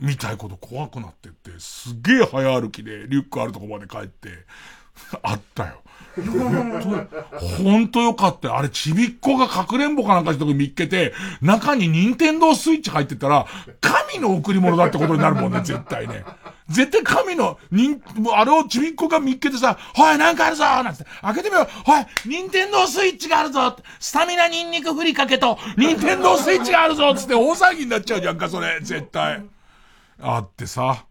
[0.00, 4.28] みたいこと怖くなってって、すげえ早歩きでリュックあるとこまで帰って、
[5.22, 5.82] あったよ。
[6.16, 7.08] 本
[7.40, 8.58] 当、本当よかったよ。
[8.58, 11.12] あれ、ちびっこがかくれんぼかなんかした時見っけて、
[11.42, 13.46] 中にニンテンドースイッチ入ってたら、
[13.80, 16.24] 神の贈り物だってことになるもんね、絶対ね。
[16.68, 29.42] 絶対神の、にん、あれをちびっこが見っけてさ、おい、なんかあるぞなんて、開けてみようおい、ニンテンドースイッチがあるぞスタミナニンニクふりかけと、ニンテンドースイッチがあるぞつって大騒ぎになっちゃうじゃんか、それ、絶対。
[30.22, 31.04] あってさ、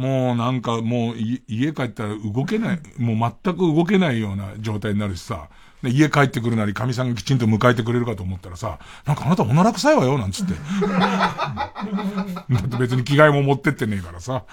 [0.00, 1.14] もうなんかもう
[1.46, 5.50] 家帰ったら動けない、もう全く動けないような状態になるしさ、
[5.82, 10.54] で家帰ってくるなり神さんがきちんと迎えてくれるかと思ったらさ、なんかあなたおなら臭いわよ、なんつって。
[10.54, 11.70] だ
[12.64, 14.44] って別に着替えも持ってってねえからさ。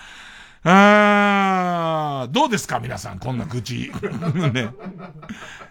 [0.63, 3.89] あー、どうですか皆さん、こんな愚痴。
[4.51, 4.69] ね。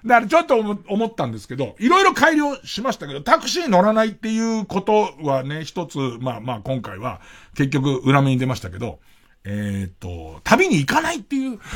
[0.06, 0.58] だからちょっと
[0.88, 7.20] 思ったんですけど、いろいろ改良しましたけど、タクシー乗らないっていうことはね、一つ、まあまあ今回は、
[7.54, 9.00] 結局裏目に出ましたけど、
[9.48, 11.60] えー、っと、旅に行かないっていう。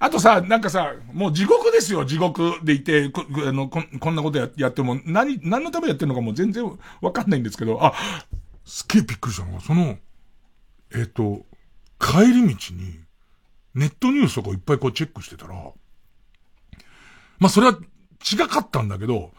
[0.00, 6.64] あとさ、なんかさ、もう地獄ですよ、地獄でいて、こあのここんなことややっても、何、何のためやってるのかもう全然
[7.00, 7.94] わかんないんですけど、あ、
[8.64, 9.96] すっげえびっくりしたのが、その、
[10.92, 11.46] えっ、と、
[12.00, 12.98] 帰り道に、
[13.74, 15.54] ネットニュースとかいっぱいこうチェックしてたら、
[17.38, 17.78] まあそれは
[18.32, 19.30] 違かったんだけど、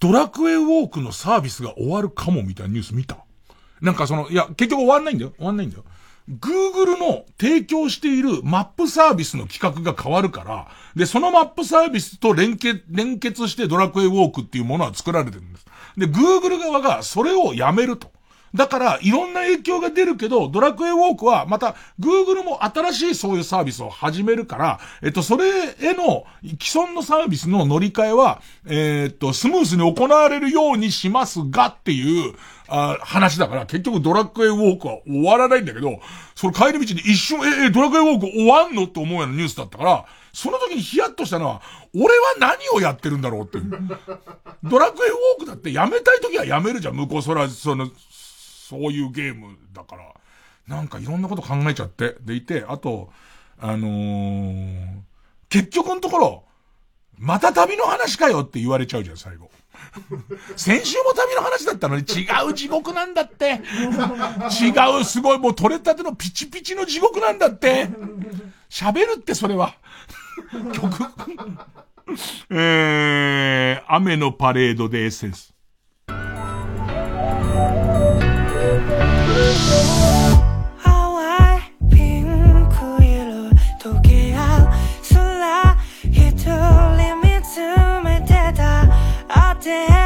[0.00, 3.23] ドラクエウォークのサービスが終わるかもみたいなニュース見た。
[3.80, 5.32] なんかその、いや、結局終わんないんだよ。
[5.36, 5.84] 終わんないんだよ。
[6.30, 15.66] Google の提供しているマップサービスの企画が変わるから、で、そのマップサービスと連結、連結してドラクエウォークっていうものは作られてるんです。
[15.98, 18.10] で、Google 側がそれをやめると。
[18.54, 26.24] だから、いろんな影響が出るけど、ドラクエウォークは、また、Google も新しいそういうサービスを始めるから、えっと、それへの、
[26.62, 32.34] 既存のサービスの乗り換えは、え、っと、スムースに行われるようにしますがっていう、
[32.68, 36.00] あ話だから、結局ドラクエウォークは終わらないんだけど、
[36.34, 41.62] その帰り道に一瞬、え、え、ドラクエウォーク終わんのって思うようなニュースだったから、その時にヒヤッとしたのは、
[41.94, 43.58] 俺は何をやってるんだろうって。
[44.64, 47.90] ドラクエウォークだってやめたい時はやめるじゃん、向こうそら、その、
[48.68, 50.14] そういうゲームだから、
[50.66, 53.12] なんかいろんなこと考えちゃって、でいて、あと、
[53.58, 54.86] あのー、
[55.50, 56.44] 結局のところ、
[57.18, 59.50] また旅の話かよって言われちゃうじゃん、最後。
[60.56, 63.60] 先週も旅の話だったのに違う地獄なんだって。
[64.60, 67.88] 違う、すごい、もう取れたてのピチピチの地獄なんだって。
[68.70, 69.74] 喋るってそれは。
[70.72, 71.04] 曲。
[72.50, 75.54] えー、雨のパレードでエッセンス。
[89.64, 90.03] 当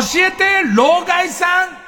[0.00, 0.44] 教えて、
[0.74, 1.80] 老害さん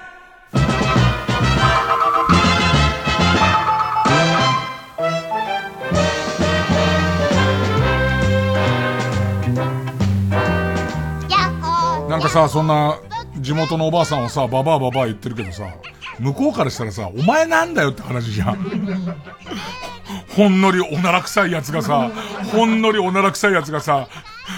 [12.06, 13.00] なんかさ、そんな、
[13.38, 15.74] 地元のおばあさんをさ、ババアババア言ってるけどさ、
[16.20, 18.58] 向こうからしたらさ、お前なんだよって話じゃん。
[20.36, 22.10] ほんのりおなら臭いやつがさ、
[22.52, 24.08] ほんのりおなら臭いやつがさ、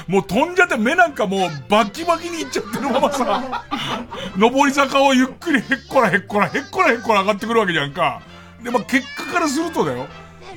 [0.07, 3.65] もう飛んじゃって目なんかもうバキバキにいっちゃってるままさ、
[4.37, 8.21] 上り坂をゆっくりへっこらへっこらへっこらへっこら上がってくるわけじゃんか。
[8.63, 10.07] で、まあ、結果からするとだよ。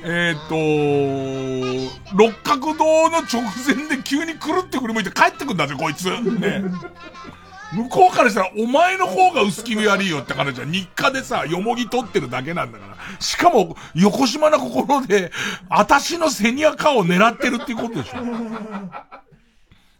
[0.04, 6.04] えっ、ー、と、六角堂の直前で急にくるって振り向いて帰ってくんだぜ、こいつ。
[6.08, 6.62] ね。
[7.72, 10.72] 向こうからしたら、お前の方が薄気味悪いよって話じゃん。
[10.72, 12.96] 日課でさ、よもぎ取ってるだけなんだから。
[13.20, 15.30] しかも、横島な心で、
[15.68, 18.18] 私のセニアカを狙ってるっていうことでしょ。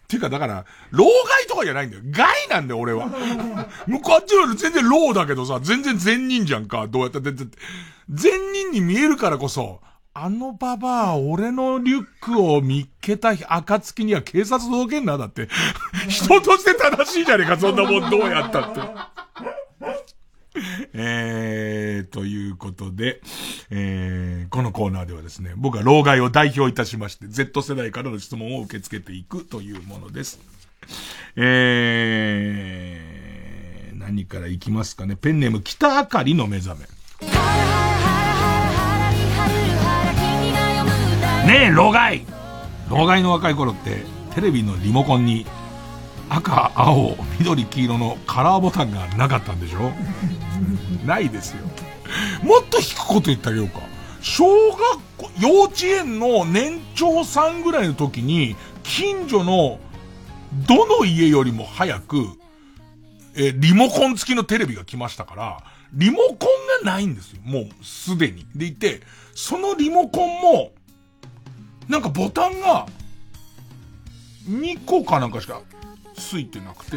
[0.09, 2.03] ていうか、だから、老害とかじゃないんだよ。
[2.11, 3.09] 害なんだよ、俺は。
[3.87, 6.87] 向こうあっちより全然老だけどさ、全然善人じゃんか。
[6.89, 7.33] どうやったって。
[8.09, 9.81] 善人に見えるからこそ、
[10.15, 15.49] あのババア、俺のリュックを見っけた暁には警察届けんな、だって。
[16.09, 18.81] 人として正しいじゃねえか、そんなもんどうやったって。
[20.95, 23.21] えー、ということで、
[23.71, 30.41] えー、このコーナーではですね、僕は老害を代表いたしまして、Z 世代からの質問を受け付けていくというものです。
[31.37, 35.17] えー、何からいきますかね。
[35.17, 36.87] ペンネーム北あかりの目覚め。
[41.47, 42.27] ねえ、老害
[42.91, 44.03] 老害の若い頃って、
[44.35, 45.47] テレビのリモコンに、
[46.29, 49.93] 赤、青、緑、黄色のカラーボタンがなかったんでしょ？
[51.07, 51.65] ないですよ。
[52.43, 53.81] もっと引くこと言ってあげようか。
[54.21, 54.79] 小学
[55.17, 59.79] 校、幼稚園の年長さんぐらいの時に、近所の、
[60.67, 62.27] どの家よりも早く、
[63.37, 66.47] え、リモコン付きのテレビが来ましたから、リモコ
[66.83, 67.41] ンがないんですよ。
[67.45, 68.47] もう、すでに。
[68.55, 69.03] でいて、
[69.35, 70.73] そのリモコンも、
[71.89, 72.87] なんかボタンが、
[74.49, 75.61] 2個かなんかしか
[76.19, 76.97] ついてなくて、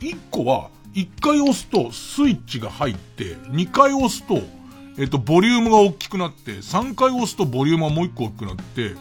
[0.00, 4.40] 1個は、1回押すとスイッチが入って、2回押すと、
[4.98, 8.94] えっ、と、ボリュームが大きくなって、3回押すとボリュームがもう1個大きくなって、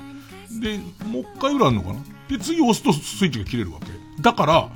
[0.60, 2.00] で、もう1回ぐらいあるのかな？
[2.30, 3.88] で、次押すとスイッチが切れるわけ。
[4.22, 4.70] だから、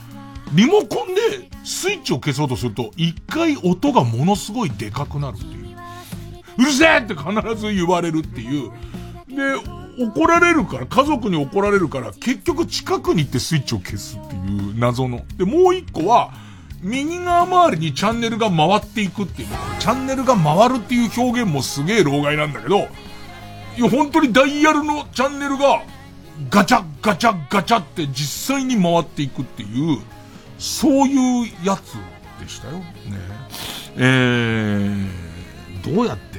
[0.53, 5.76] リモコンでスイッチを消そうとすると、1回音がものすごいでかくなるっていう。
[6.57, 8.72] うるせえって必ず言われるっていう。
[9.27, 15.26] で、怒られるから、家族に怒られるから、結局近くに行ってスイッチを消すっていう謎の。
[15.38, 16.34] で、もう一個は、
[16.81, 19.47] 右側周りにチャンネルが回っていくっていう。
[19.80, 22.88] チャンネルが回るっていう表現もすげえ老害なんだけど、
[23.77, 25.81] いや、本当にダイヤルのチャンネルが、
[26.49, 29.99] ガチャガチャガチャって実際に回っていくっていう、
[30.59, 31.93] そういうやつ
[32.43, 32.73] でしたよ。
[32.73, 32.85] ね
[33.97, 36.35] えー、どうやって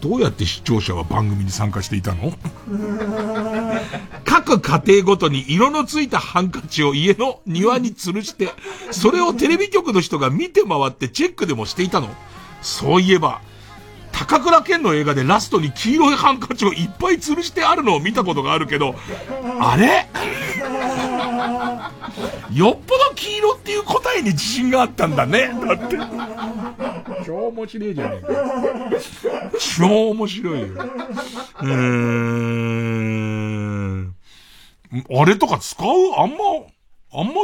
[0.00, 2.32] どうやって視聴者は番組に参加していたの？
[4.24, 8.50] 各家庭ごとに色のついたハンカチを家の庭に吊るして、
[8.90, 12.08] それをテレビ局の人が見て回ってチェックでもしていたの。
[12.62, 13.40] そういえば、
[14.18, 18.94] 高倉健の映画でラストに黄色いハンカチをいっぱい吊るしてあるのを見たことがあるけど、
[19.60, 20.08] あれ？
[22.52, 25.48] よっぽど黄色っていう答えに自信があったんだね。
[25.48, 25.98] だって。
[27.26, 28.28] 超面白いじゃねえか。
[29.78, 30.66] 超面白いよ。
[30.66, 34.14] うーん。
[35.10, 35.88] あれとか使う？
[36.16, 36.36] あんま、
[37.12, 37.34] あんま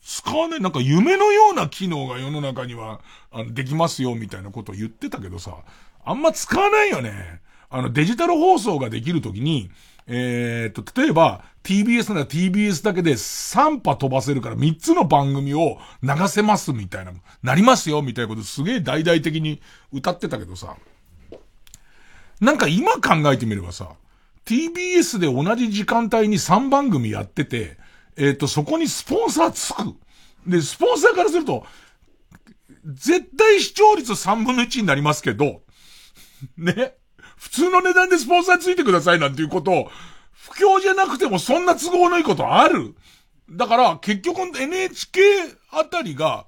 [0.00, 0.60] 使わない。
[0.60, 3.00] なんか夢のような機能が世の中には、
[3.50, 5.56] できますよ、みたいなことを言ってたけどさ、
[6.04, 7.40] あんま使わないよね。
[7.70, 9.70] あの、デジタル放送ができるときに、
[10.06, 17.12] えー、っと、例えば、TBS なら TBS だけで3波飛ばせるから3つの番組を流せますみたいな、
[17.42, 19.62] なりますよみたいなことすげえ大々的に
[19.92, 20.76] 歌ってたけどさ、
[22.40, 23.92] なんか今考えてみればさ、
[24.44, 27.78] TBS で同じ時間帯に3番組やってて、
[28.16, 29.94] えっ、と、そこにスポンサーつく。
[30.46, 31.64] で、スポンサーからすると、
[32.84, 35.62] 絶対視聴率3分の1になりますけど、
[36.56, 36.94] ね。
[37.36, 39.90] 普通の値段でスポンサーついてくださいなんていうことを、
[40.32, 42.94] 不況じゃなくてもそんな都合のいいことある
[43.50, 45.20] だから、結局 NHK
[45.70, 46.46] あたりが、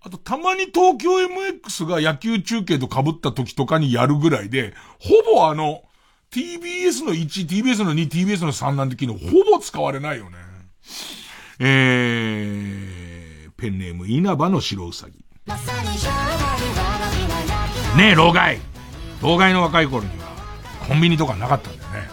[0.00, 5.82] あとたまに東京 MX が野球中継と被った時とかにやるぐらいで、ほぼあの、
[6.30, 10.36] TBS の1、TBS の2、TBS の3なんて機能、ほぼ使われないよね。
[11.58, 15.24] えー、ペンネーム稲葉の白うさぎ。
[17.96, 18.58] ねえ、老害。
[19.24, 20.26] 老害の若い頃には、
[20.86, 22.10] コンビニとかなかったんだよね。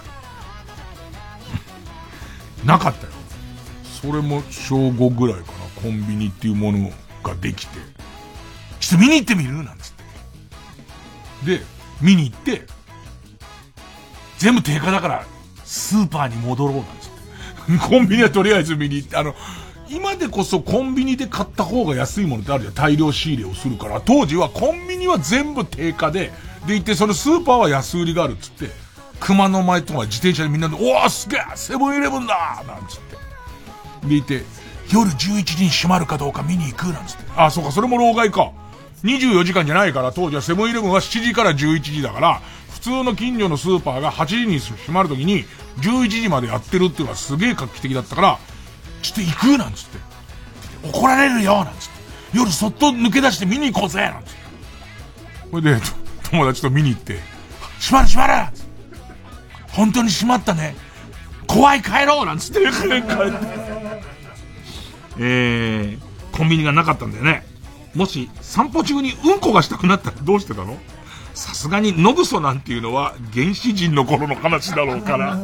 [2.63, 3.11] なかったよ。
[4.01, 5.57] それも小5ぐらいかな。
[5.81, 6.89] コンビニっていうもの
[7.21, 7.77] ができて、
[8.79, 9.51] ちょっと見に行ってみる？
[9.51, 9.91] なんつっ
[11.43, 11.57] て。
[11.57, 11.63] で、
[11.99, 12.65] 見に行って、
[14.37, 15.25] 全部定価だから、
[15.65, 17.07] スーパーに戻ろうなんつ
[17.75, 17.89] って。
[17.89, 19.35] コンビニはとりあえず見に行って、あの、
[19.89, 22.73] 今でこそコンビニで買った方が安いものってあるじゃん。
[22.73, 23.99] 大量仕入れをするから。
[23.99, 26.31] 当時はコンビニは全部定価で、
[26.65, 28.69] で行ってそのスーパーは安売りがあるっつって、
[29.19, 32.99] 熊の前とか自転車でみんなで、おおすげえセブンイレブンだなんつっ
[34.01, 34.07] て。
[34.07, 34.43] でいて、
[34.91, 37.23] 夜11時に閉まるかどうか見に行くなんつって。
[37.35, 38.51] あ、そうか、それも老害か。
[39.03, 45.45] 24時間じゃないから、当時はセブンイレブンは7時から11時だから、普通の近所のスーパーが8時に閉まるときに、
[45.79, 48.39] 11時までやってるっていうのはすげえ画期的だったから、
[49.01, 49.97] ちょっと行くなんつって。
[50.87, 52.01] 怒られるよなんつって。
[52.33, 54.39] 夜そっと抜け出して見に行こうぜなんつって。
[55.51, 55.81] これで、
[56.31, 57.19] 友達と見に行って、
[57.79, 58.33] 閉まる閉まる。
[59.71, 60.75] 本当に閉まったね。
[61.47, 62.77] 怖い帰ろうなんつって帰って。
[65.19, 65.99] えー、
[66.31, 67.45] コンビニがなかったんだよね。
[67.93, 70.77] もし散歩中にうんこがしたくなったらどうしてたの
[71.33, 75.37] さすがにノグソなんていうのは原始人の頃の話だろうから。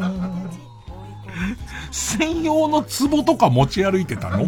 [1.92, 4.48] 専用の壺とか持ち歩いてたの？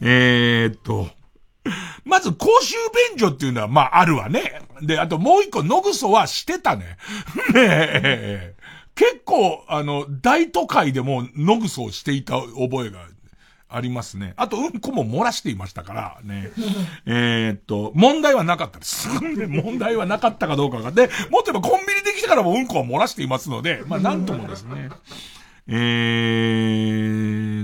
[0.00, 1.08] えっと。
[2.04, 2.74] まず公衆
[3.10, 4.60] 便所っていうのはまああるわね。
[4.82, 6.96] で、あともう一個ノグソはしてたね。
[7.54, 8.54] ねえ。
[8.94, 13.00] 結構、あの、大都会でもノグソをしていた覚えが
[13.68, 14.32] ありますね。
[14.36, 16.50] あと、うんこも漏らしていましたからね。
[17.04, 19.08] えっと、問題はなかったです。
[19.48, 20.92] 問題はなかったかどうかが。
[20.92, 24.88] で、もっと言えばコンビニできてからもうんこは漏らしていますので、まあなんともですね。
[25.68, 25.74] え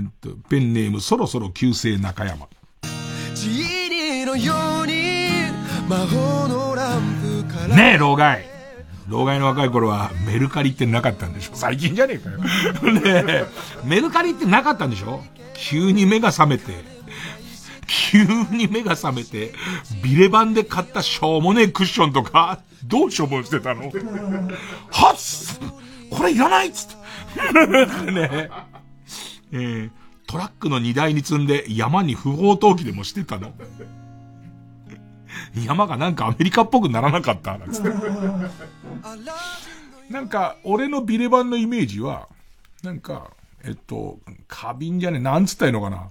[0.03, 2.47] ーっと、ペンネームそろそろ旧姓中山。
[7.75, 8.45] ねえ、老害。
[9.07, 11.51] 老害の若い頃はメルカリってなかったんでしょ？
[11.55, 12.37] 最近じゃねえかよ。
[12.93, 13.45] ねえ、
[13.83, 15.23] メルカリってなかったんでしょ？
[15.55, 16.63] 急に目が覚めて、
[17.87, 18.23] 急
[18.55, 19.53] に目が覚めて、
[20.01, 23.83] ビレ版で買ったしょうもねえクッションとか、どう処分してたの？
[23.83, 23.91] はっ
[26.09, 26.95] これいらないっつって。
[28.11, 28.49] ね
[29.51, 29.89] えー、
[30.27, 33.53] トラックの荷台に積んで山に不法投棄でもしてたの。
[35.65, 37.89] 山がなんかアメリカっぽくならなかったなんつって。
[40.09, 42.27] なんか、俺のビレ版のイメージは、
[42.83, 43.31] なんか、
[43.63, 46.09] えっと、花瓶じゃねえ、なんつったらいいのかな。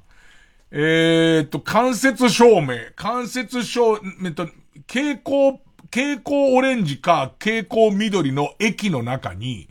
[0.71, 4.49] えー、っと、間接照明、間接照、えっと、
[4.89, 9.69] 蛍光、蛍光オレンジか蛍光緑の液の中に、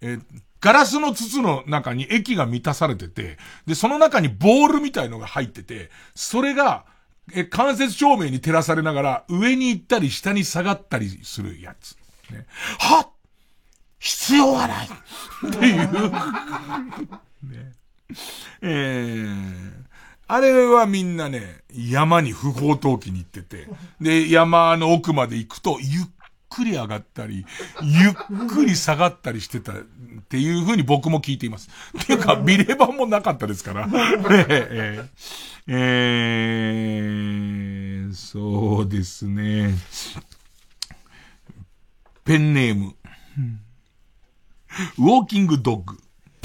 [0.00, 0.22] えー、
[0.60, 6.84] ガラスの筒の中に液が満たされてて、で、その中にボールみたいのが入ってて、それが、
[7.34, 11.96] え、間接照明に照らされながら、上に行ったり下に下がったりするやつ。
[12.30, 12.46] ね、
[12.78, 13.08] はっ！
[13.98, 14.86] 必要はない。
[14.86, 14.90] っ
[15.50, 15.92] ていう。
[17.50, 17.72] ね。
[18.62, 19.72] えー、
[20.26, 23.68] あれはみんなね、山に不法投棄に行ってて、
[24.00, 26.04] で、山の奥まで行くと、ゆっ
[26.48, 27.44] くり上がったり、
[27.82, 28.12] ゆっ
[28.48, 29.76] くり下がったりしてたっ
[30.28, 31.68] ていうふうに僕も聞いています。
[32.02, 33.88] っていうか、ビレバンもなかったですから。
[34.48, 35.08] えー、
[35.68, 39.74] えー、そうですね。
[42.24, 42.94] ペンネーム。
[44.98, 45.96] ウォーキングドッグ。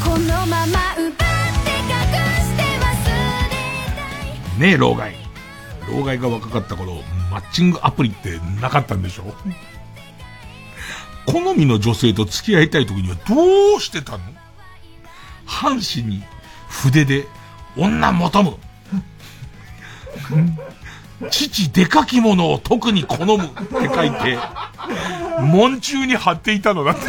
[0.04, 5.16] このまま奪って隠して忘れねえ、老害。
[5.90, 6.96] 老害が若かった頃、
[7.30, 9.34] マッチングアプリってなかったんでしょ？
[11.26, 14.20] 好みの女性と付き合いたい時にはどうしてたの？
[15.46, 16.24] 半紙に
[16.68, 17.26] 筆で
[17.76, 18.58] 女求む。
[21.30, 23.56] 父でかきものを特に好むって
[23.94, 24.38] 書いて、
[25.42, 27.02] 門中に貼っていたのだって。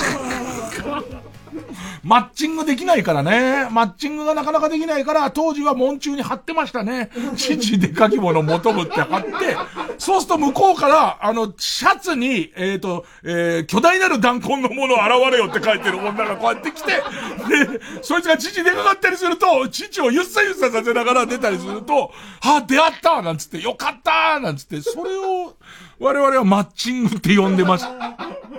[2.04, 3.68] マッチングできないからね。
[3.70, 7.10] マッチングがなかなかできないから、当時は門中に貼ってましたね。
[7.34, 9.56] 父でかき物求むって貼って、
[9.98, 22.12] そうすると向こうから、あの、シャツに、えっ、ー、と、えー、巨大なる弾痕のもの現れよって書いてる女がこうやって来て、で、そいつが父でかかったりすると、父をゆっさゆっささせながら出たりすると、
[22.42, 25.54] あ、出会ったなんつって、よかったなんつって、それを、
[25.98, 27.84] 我々はマッチングって呼んでまし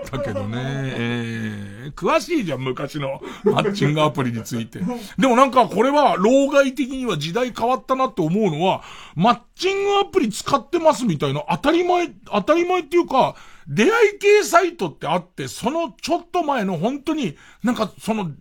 [0.10, 0.58] たけどね。
[0.58, 1.55] えー、
[1.92, 4.80] 詳しいじゃん、昔のマッチングアプリについて。
[5.18, 8.84] でもなんかこれは、老害的には時代変わったなって思うのは、
[9.16, 13.36] マッチングアプリ使ってますみたいな当たり前、当たり前っていうか、
[13.68, 18.32] 出会い系サイトってあって、そのちょっと前の本当に、なんかその、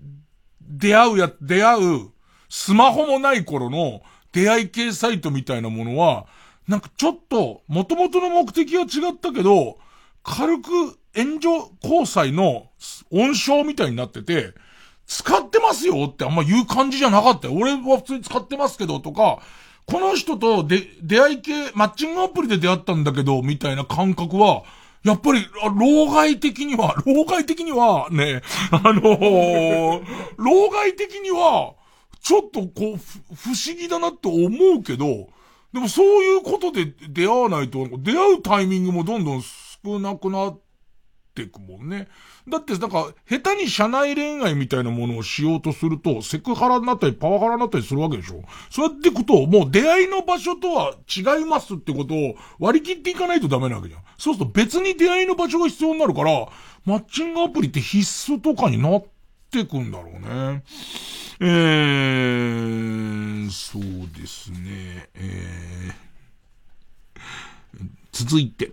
[0.60, 2.10] 出会うや、出会う、
[2.48, 4.02] スマホもない頃の
[4.32, 6.26] 出会い系サイトみたいなものは、
[6.68, 9.78] なんかちょっと、元々の目的は違ったけど、
[10.22, 11.48] 軽く援助
[11.82, 12.70] 交際の
[13.10, 14.54] 温床みたいになってて、
[15.06, 17.54] 使ってますよってあんま言う感じじゃなかったよ。
[17.54, 19.40] 俺は普通に使ってますけどとか、
[19.86, 24.62] この人とで、出会い系、マッチングアプリで出会ったんだけど、みたいな感覚は、
[25.04, 25.46] やっぱり、
[25.76, 30.04] 老害的には、 老害的には、ね、あのー、
[30.38, 31.74] 老害的には、
[32.22, 34.46] ちょっとこう、不思議だなって思
[34.78, 35.28] うけど、
[35.74, 40.58] でもそういうことで出会わないと、出会うタイミングもどんどん少なくなっ
[41.34, 42.08] ていくもんね。
[42.48, 54.00] だってなんか、下手に社内恋愛みたいなものをしようとすると、セクハラになったりパワハラになったりするわけでしょそうやっていくと、もう出会いの場所とは違いますってことを割り切っていかないとダメなわけじゃん。
[54.16, 56.48] そうすると別に出会いの場所が必要になるから、
[56.84, 59.04] マッチングアプリって必須とかになっ
[59.50, 60.62] てくんだろうね。
[61.40, 63.82] えー、そう
[64.18, 67.20] ですね、えー、
[68.12, 68.70] 続いて、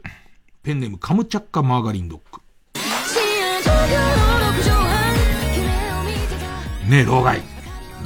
[0.62, 2.41] ペンネームカムチャッカマーガリンドッグ。
[6.88, 7.42] ね、老害。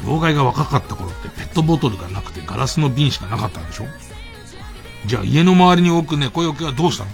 [0.06, 3.86] 老害が若かった頃ってペットボトルがなくてガラスの瓶しかなかったんでしょ？
[5.06, 7.12] じゃあ家の周りに置く猫よけはどうしたの？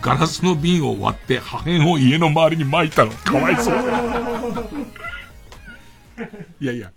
[0.00, 3.12] ガラスの瓶を割って破片を家の周りに撒いたの。
[3.12, 3.74] かわいそう。
[6.60, 6.92] いやいや。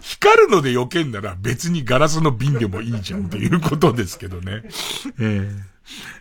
[0.00, 4.62] 光るので避けんなら別にガラスの瓶でもいいじゃんっていうことですけどね。
[5.18, 5.50] えー、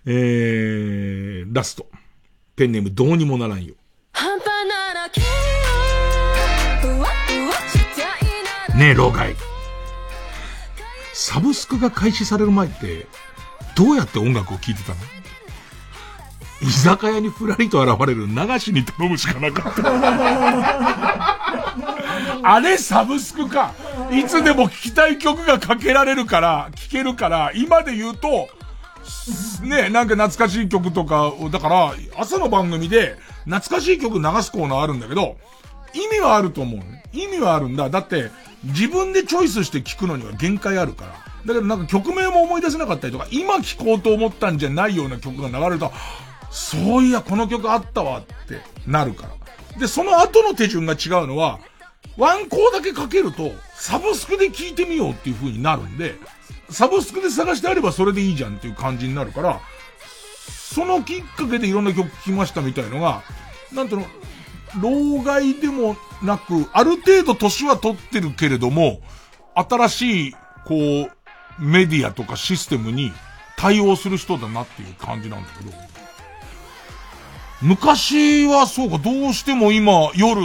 [0.05, 1.87] えー、ラスト。
[2.55, 3.73] ペンネームどうにもならんよ。
[8.75, 9.35] ねえ、老害。
[11.13, 13.05] サブスクが開始される前って、
[13.75, 14.97] どうやって音楽を聴いてたの？
[16.61, 19.83] 居酒屋にふらりと現れる流しに頼むしかなかった。
[22.55, 23.73] あれサブスクか。
[24.11, 28.49] いつでも聴きたい曲がかけられるから、聴けるから、今で言うと、
[29.61, 35.37] ね、なんか懐かしい曲とかだから、朝の番組で懐かしい曲流すコーナーあるんだけど、
[35.93, 36.81] 意味はあると思う、
[37.11, 37.89] 意味はあるんだ。
[37.89, 38.31] だって、
[38.63, 41.11] 自分でチョイスして聴くのには限界あるから。
[41.45, 45.91] だけどなんか曲名も思い出せなかったりとか、今聴こうと思ったんじゃないような曲が流れると、
[46.51, 49.79] そういや、この曲あったわってなるから。
[49.79, 51.59] で、その後の手順が違うのは、
[52.15, 56.15] ワンコーだけかけると、サブスクで聴いてみようっていう風になるんで、
[56.69, 59.59] サブスクで探してあればそれでいいじゃんっていう感じになるから、
[60.47, 63.23] そのきっかけでいろんな曲聴きましたみたいのが、
[63.73, 64.07] なんていうの、
[65.17, 69.01] 老害でもなく、ある程度年は取ってるけれども、
[69.55, 70.31] 新しい、
[70.65, 71.11] こう、
[71.59, 73.11] メディアとかシステムに
[73.57, 75.71] 対応する人だなっていう感じなんだけど。
[77.61, 80.41] 昔はそうか、どうしても今、夜、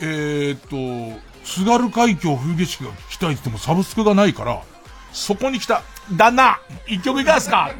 [0.00, 0.60] えー、っ
[1.14, 4.62] と、津軽海峡冬景色が聞きたいって言ってもサブスクがないから、
[5.12, 5.82] そこに来た、
[6.16, 7.70] 旦那一曲いかがですか？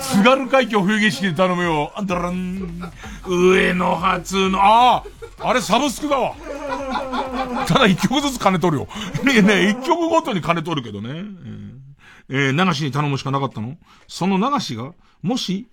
[0.00, 1.92] 津軽海峡冬景色で頼むよ。
[1.94, 2.92] あんたらん、
[3.26, 5.04] 上野初の、ああ
[5.40, 6.34] あれサブスクだわ。
[7.66, 8.88] ただ一曲ずつ金取るよ。
[9.24, 11.24] ねえねえ、一曲ごとに金取るけどね。
[12.28, 13.76] えー、え、流しに頼むしかなかったの？
[14.08, 14.92] その流しが、
[15.22, 15.68] もし、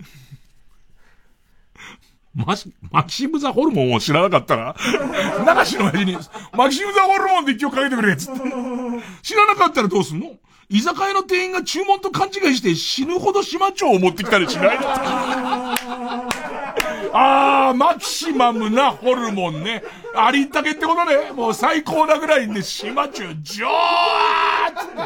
[2.34, 6.18] マシ、マキシムザホルモンを知らなかったら、流しの親父に、
[6.54, 8.40] マキシムザホルモンで一曲かけてくれ、つって。
[9.22, 10.28] 知らなかったらどうすんの？
[10.72, 14.78] 居酒屋の店員が注文と勘違いして死ぬほど島町を持ってきたりしない
[17.14, 19.84] あー、マキシマムなホルモンね。
[20.16, 21.32] ありったけってことね。
[21.34, 23.70] もう最高なぐらいで、島中、ジョー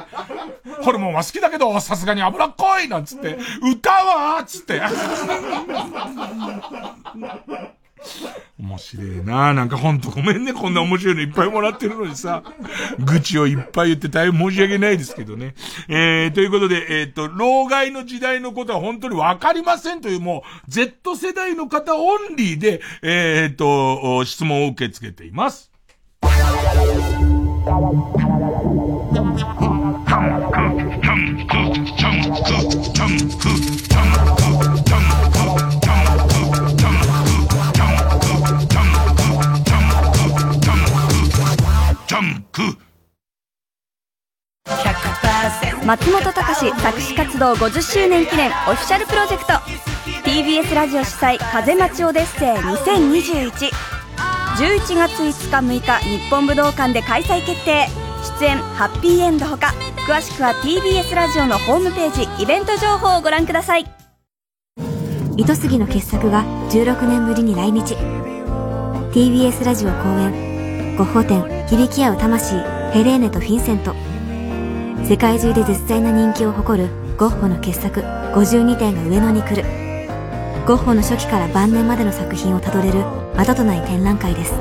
[0.03, 0.83] って。
[0.83, 4.81] ホルモンは好きだけど、さすがに脂っこいなんつって、歌はつって。
[8.57, 12.43] 面白いななんかほんとごめんね、こんな面白いのいっぱいもらってるのにさ。
[12.99, 15.55] 愚痴をいっぱい言って大変申し訳ないですけどね。
[15.89, 25.71] えー、ということで、えっ、ー、と、老害の時代のことは本当にわかりませんというもう、Z 世代の方オンリーで、えっ、ー、と、質問を受け付けています。
[45.85, 49.53] 松本隆作詞活動50周年記念オフィシャルプロジェクト。
[50.27, 53.51] TBS ラジオ主催風待ちオデッセイ2021
[54.57, 57.87] 11月5日6日日本武道館で開催決定。
[58.39, 59.75] 出演ハッピーエンドほか。
[60.07, 63.85] 詳しくは TBS ラジオのホームページイベント情報をご覧ください。
[65.37, 67.93] 糸杉の傑作が16年ぶりに来日。
[69.13, 70.95] TBS ラジオ公演。
[70.97, 72.55] ゴッホ展響き合う魂
[72.91, 74.14] ヘレーネとフィンセント。
[75.03, 79.63] 世界中で絶大な人気を誇るゴッホの傑作52点が上野に来る。
[80.65, 83.05] ゴッホの初期から晩年までの作品をたどれる
[83.35, 84.53] またとない展覧会です。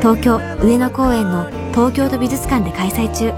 [0.00, 3.32] 東京上野公園の東京都美術館で開催中。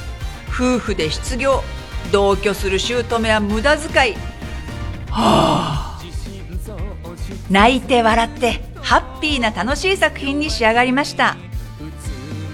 [0.49, 1.63] 夫婦で失業。
[2.11, 4.15] 同居する姑は無駄遣い。
[5.09, 6.03] はあ
[7.49, 11.37] 泣いて笑ってハッピーな楽しい作品に仕上がりました。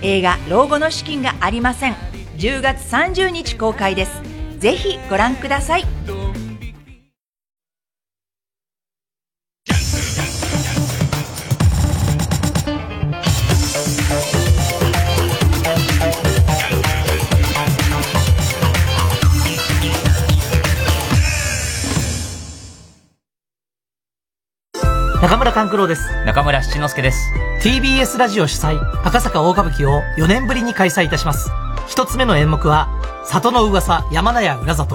[0.04, 1.94] 映画「老後の資金がありません」
[2.36, 4.22] 10月30日公開です。
[4.58, 5.84] ぜひご覧ください。
[25.64, 26.24] 中村勘九郎です。
[26.26, 27.32] 中村七之助です。
[27.62, 31.50] TBS ラジオ主催、赤坂大歌舞伎を4年ぶりに開催いたします。
[31.88, 32.88] 一つ目の演目は、
[33.24, 34.94] 里の噂山名屋裏里。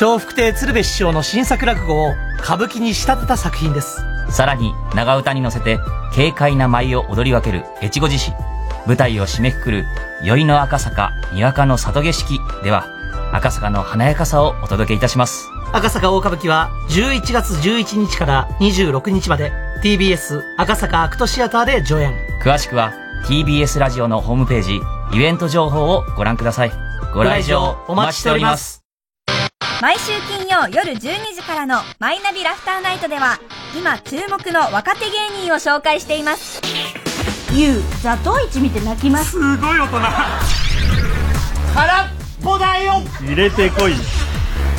[0.00, 4.02] 笑福亭鶴瓶師匠の新作落語を歌舞伎に仕立てた作品です。
[4.30, 5.78] さらに、長唄に乗せて、
[6.14, 8.32] 軽快な舞を踊り分ける越後獅子。
[8.86, 9.84] 舞台を締めくくる、
[10.24, 12.84] 宵の赤坂、にわかの里景色では、
[13.32, 15.53] 赤坂の華やかさをお届けいたします。
[15.74, 19.50] 赤坂大歌舞伎は11月11日から26日まで
[19.82, 22.14] TBS 赤坂アクトシアターで上演。
[22.44, 22.92] 詳しくは、
[23.26, 24.80] TBS ラジオのホームページ、
[25.12, 26.72] イベント情報をご覧ください。
[27.12, 28.84] ご来場お待ちしております。
[29.82, 33.40] 毎週金曜夜12時からのマイナビラフターナイトでは
[33.76, 36.62] 今注目の若手芸人を紹介しています
[37.52, 39.98] ゆうザトウイチ見て泣きますすごい大人
[41.74, 42.08] 空っ
[42.42, 43.94] ぽだよ入れてこい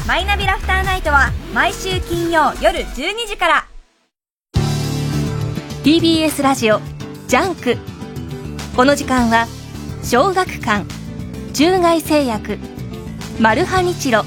[0.07, 3.67] マイナビラフターナイトは毎週金曜夜12時から
[5.83, 6.79] TBS ラジオ
[7.27, 7.77] ジャンク
[8.75, 9.47] この時間は
[10.03, 10.85] 小学館
[11.53, 12.59] 中外製薬
[13.39, 14.21] マルハニチロ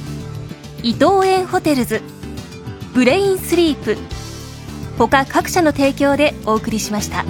[0.83, 2.03] 伊藤園ホテルズ
[2.93, 3.97] ブレインスリープ
[4.99, 7.25] 他各社の提供でお送りしました。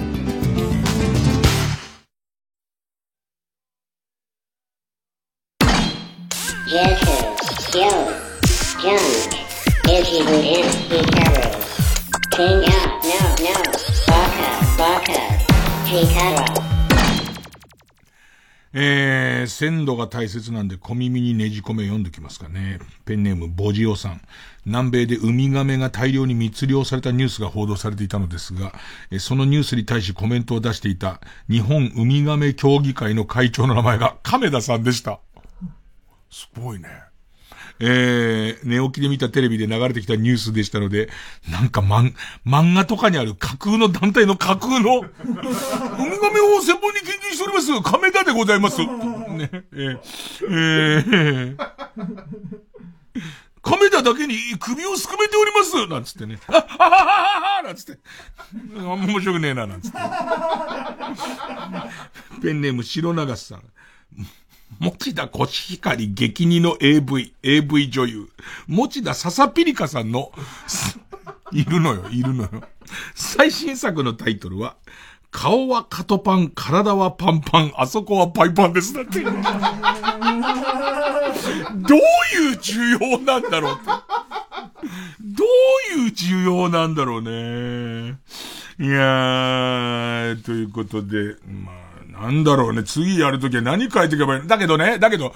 [18.71, 22.79] えー、鮮度が大切なんで小耳にねじ込め読んできますかね。
[23.05, 24.21] ペンネームボジオさん。
[24.65, 28.73] 南米でウミガメが大量に密漁されたニュースが報道されていたのですが、
[29.19, 31.19] そのニュースに対しコメントを出していた
[31.49, 35.19] 日本ウミガメ協議会の会長の名前が亀田さんでした。
[36.29, 37.09] すごいね。
[37.81, 41.09] えー、寝起きで見たテレビで流れてきたニュースでしたので、
[41.49, 42.13] なんか漫、
[42.45, 47.18] 漫画とかにある架空の団体の架空の、 ウミガメを専門に研
[47.49, 48.79] ります、亀田でございます。
[48.79, 49.99] ね、えー、
[50.49, 51.57] えー、
[53.61, 56.39] 亀田だけに首をすくめておりますなんつってね。
[56.47, 57.99] あ、あははははなんつって。
[58.77, 59.97] あんま面白くねえな、なんつって。
[62.41, 63.63] ペンネーム白長さん。
[64.79, 68.29] 持田コシヒカリ激似の AV、AV 女優。
[68.67, 70.31] 持田ササピリカさんの、
[71.51, 72.49] いるのよ、いるのよ。
[73.15, 74.77] 最新作のタイトルは、
[75.31, 78.93] 顔はカトパン、体はパンパン、あそこはパイパンです。
[78.93, 79.21] だって。
[79.21, 79.41] どういう
[82.57, 83.83] 需要なんだろうって。
[85.21, 85.45] ど
[85.97, 88.17] ういう需要なんだろうね。
[88.79, 91.71] いやー、ということで、ま
[92.17, 92.83] あ、なんだろうね。
[92.83, 94.47] 次やるときは何書いていけばいいの？
[94.47, 95.35] だけどね、だけど、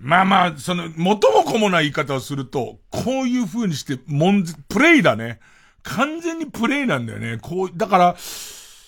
[0.00, 5.40] まあまあ、その、元も子もない言い方をすると、こういう風にして、もん、プレイだね。
[5.82, 7.38] 完全にプレイなんだよね。
[7.40, 8.16] こう、だから、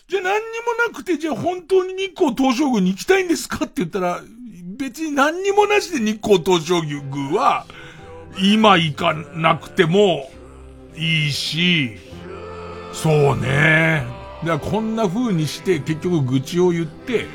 [0.08, 3.66] じゃあ何にもなくて、じゃあ本当に日光東照宮に行きたいんですか？
[3.66, 4.22] って言ったら、
[4.78, 7.02] 別に何にもなしで日光東照宮
[7.38, 7.66] は、
[8.40, 10.30] 今行かなくても
[10.96, 11.98] いいし、
[12.94, 14.06] そうね。
[14.44, 17.26] だからこんな風にして結局愚痴を言って、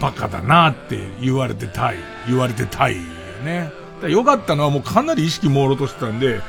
[0.00, 1.96] バカだなって言われてたい。
[2.28, 3.02] 言われてたいよ
[3.44, 3.72] ね。
[3.96, 6.40] だかよかったのはもうかなり意識朦朧としてたんで、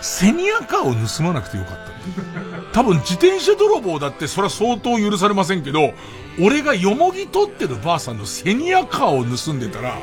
[0.00, 1.93] セニアカーを盗まなくてよかった。
[2.72, 5.92] 多分自転車泥棒だってそれは相当許されませんけど、
[6.40, 9.96] 俺がよもぎ取ってるばあさんのセニアカーを盗んでたら、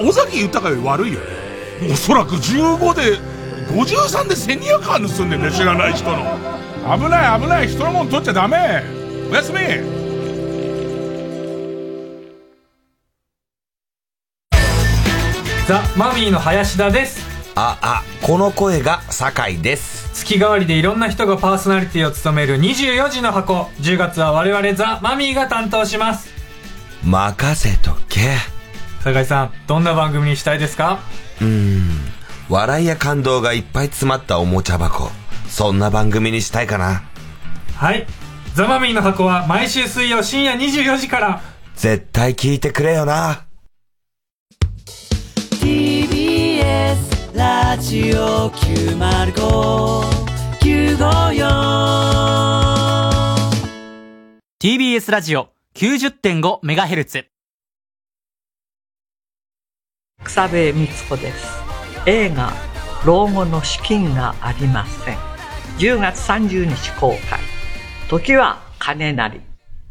[0.00, 1.26] 尾崎豊より悪いよね。
[1.92, 3.18] おそらく15で、
[3.72, 6.18] 53でセニアカー盗んでんだよ、知らない人の。
[6.98, 8.82] 危ない危ない、人のもん取っちゃダメ。
[9.30, 9.58] おやすみ。
[15.66, 20.10] ザ・マミーの林田ですあ、あ、この声が酒井です。
[20.12, 26.32] 月替わりでいろんな人がパーソナリティを務める24時の箱10月は我々ザ・マミーが担当します
[27.04, 28.36] 任せとけ。
[29.02, 30.98] 酒井さんどんな番組にしたいですか？
[31.40, 31.46] うー
[31.78, 31.82] ん。
[32.48, 35.10] 笑いや感動がいっぱい詰まったおもちゃ箱。
[35.48, 37.02] そんな番組にしたいかな。
[37.76, 38.06] はい
[38.54, 41.42] ザ・マミーの箱は毎週水曜深夜24時から
[41.76, 43.44] 絶対聞いてくれよな。
[45.60, 50.04] TBS ラジオ905954
[54.62, 57.24] TBS ラジオ 90.5MHz
[60.22, 61.44] 草部光子です。
[62.06, 62.52] 映画
[63.04, 65.16] 老後の資金がありません。
[65.78, 67.40] 10月30日公開。
[68.08, 69.40] 時は金なり。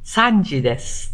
[0.05, 1.12] 3時です。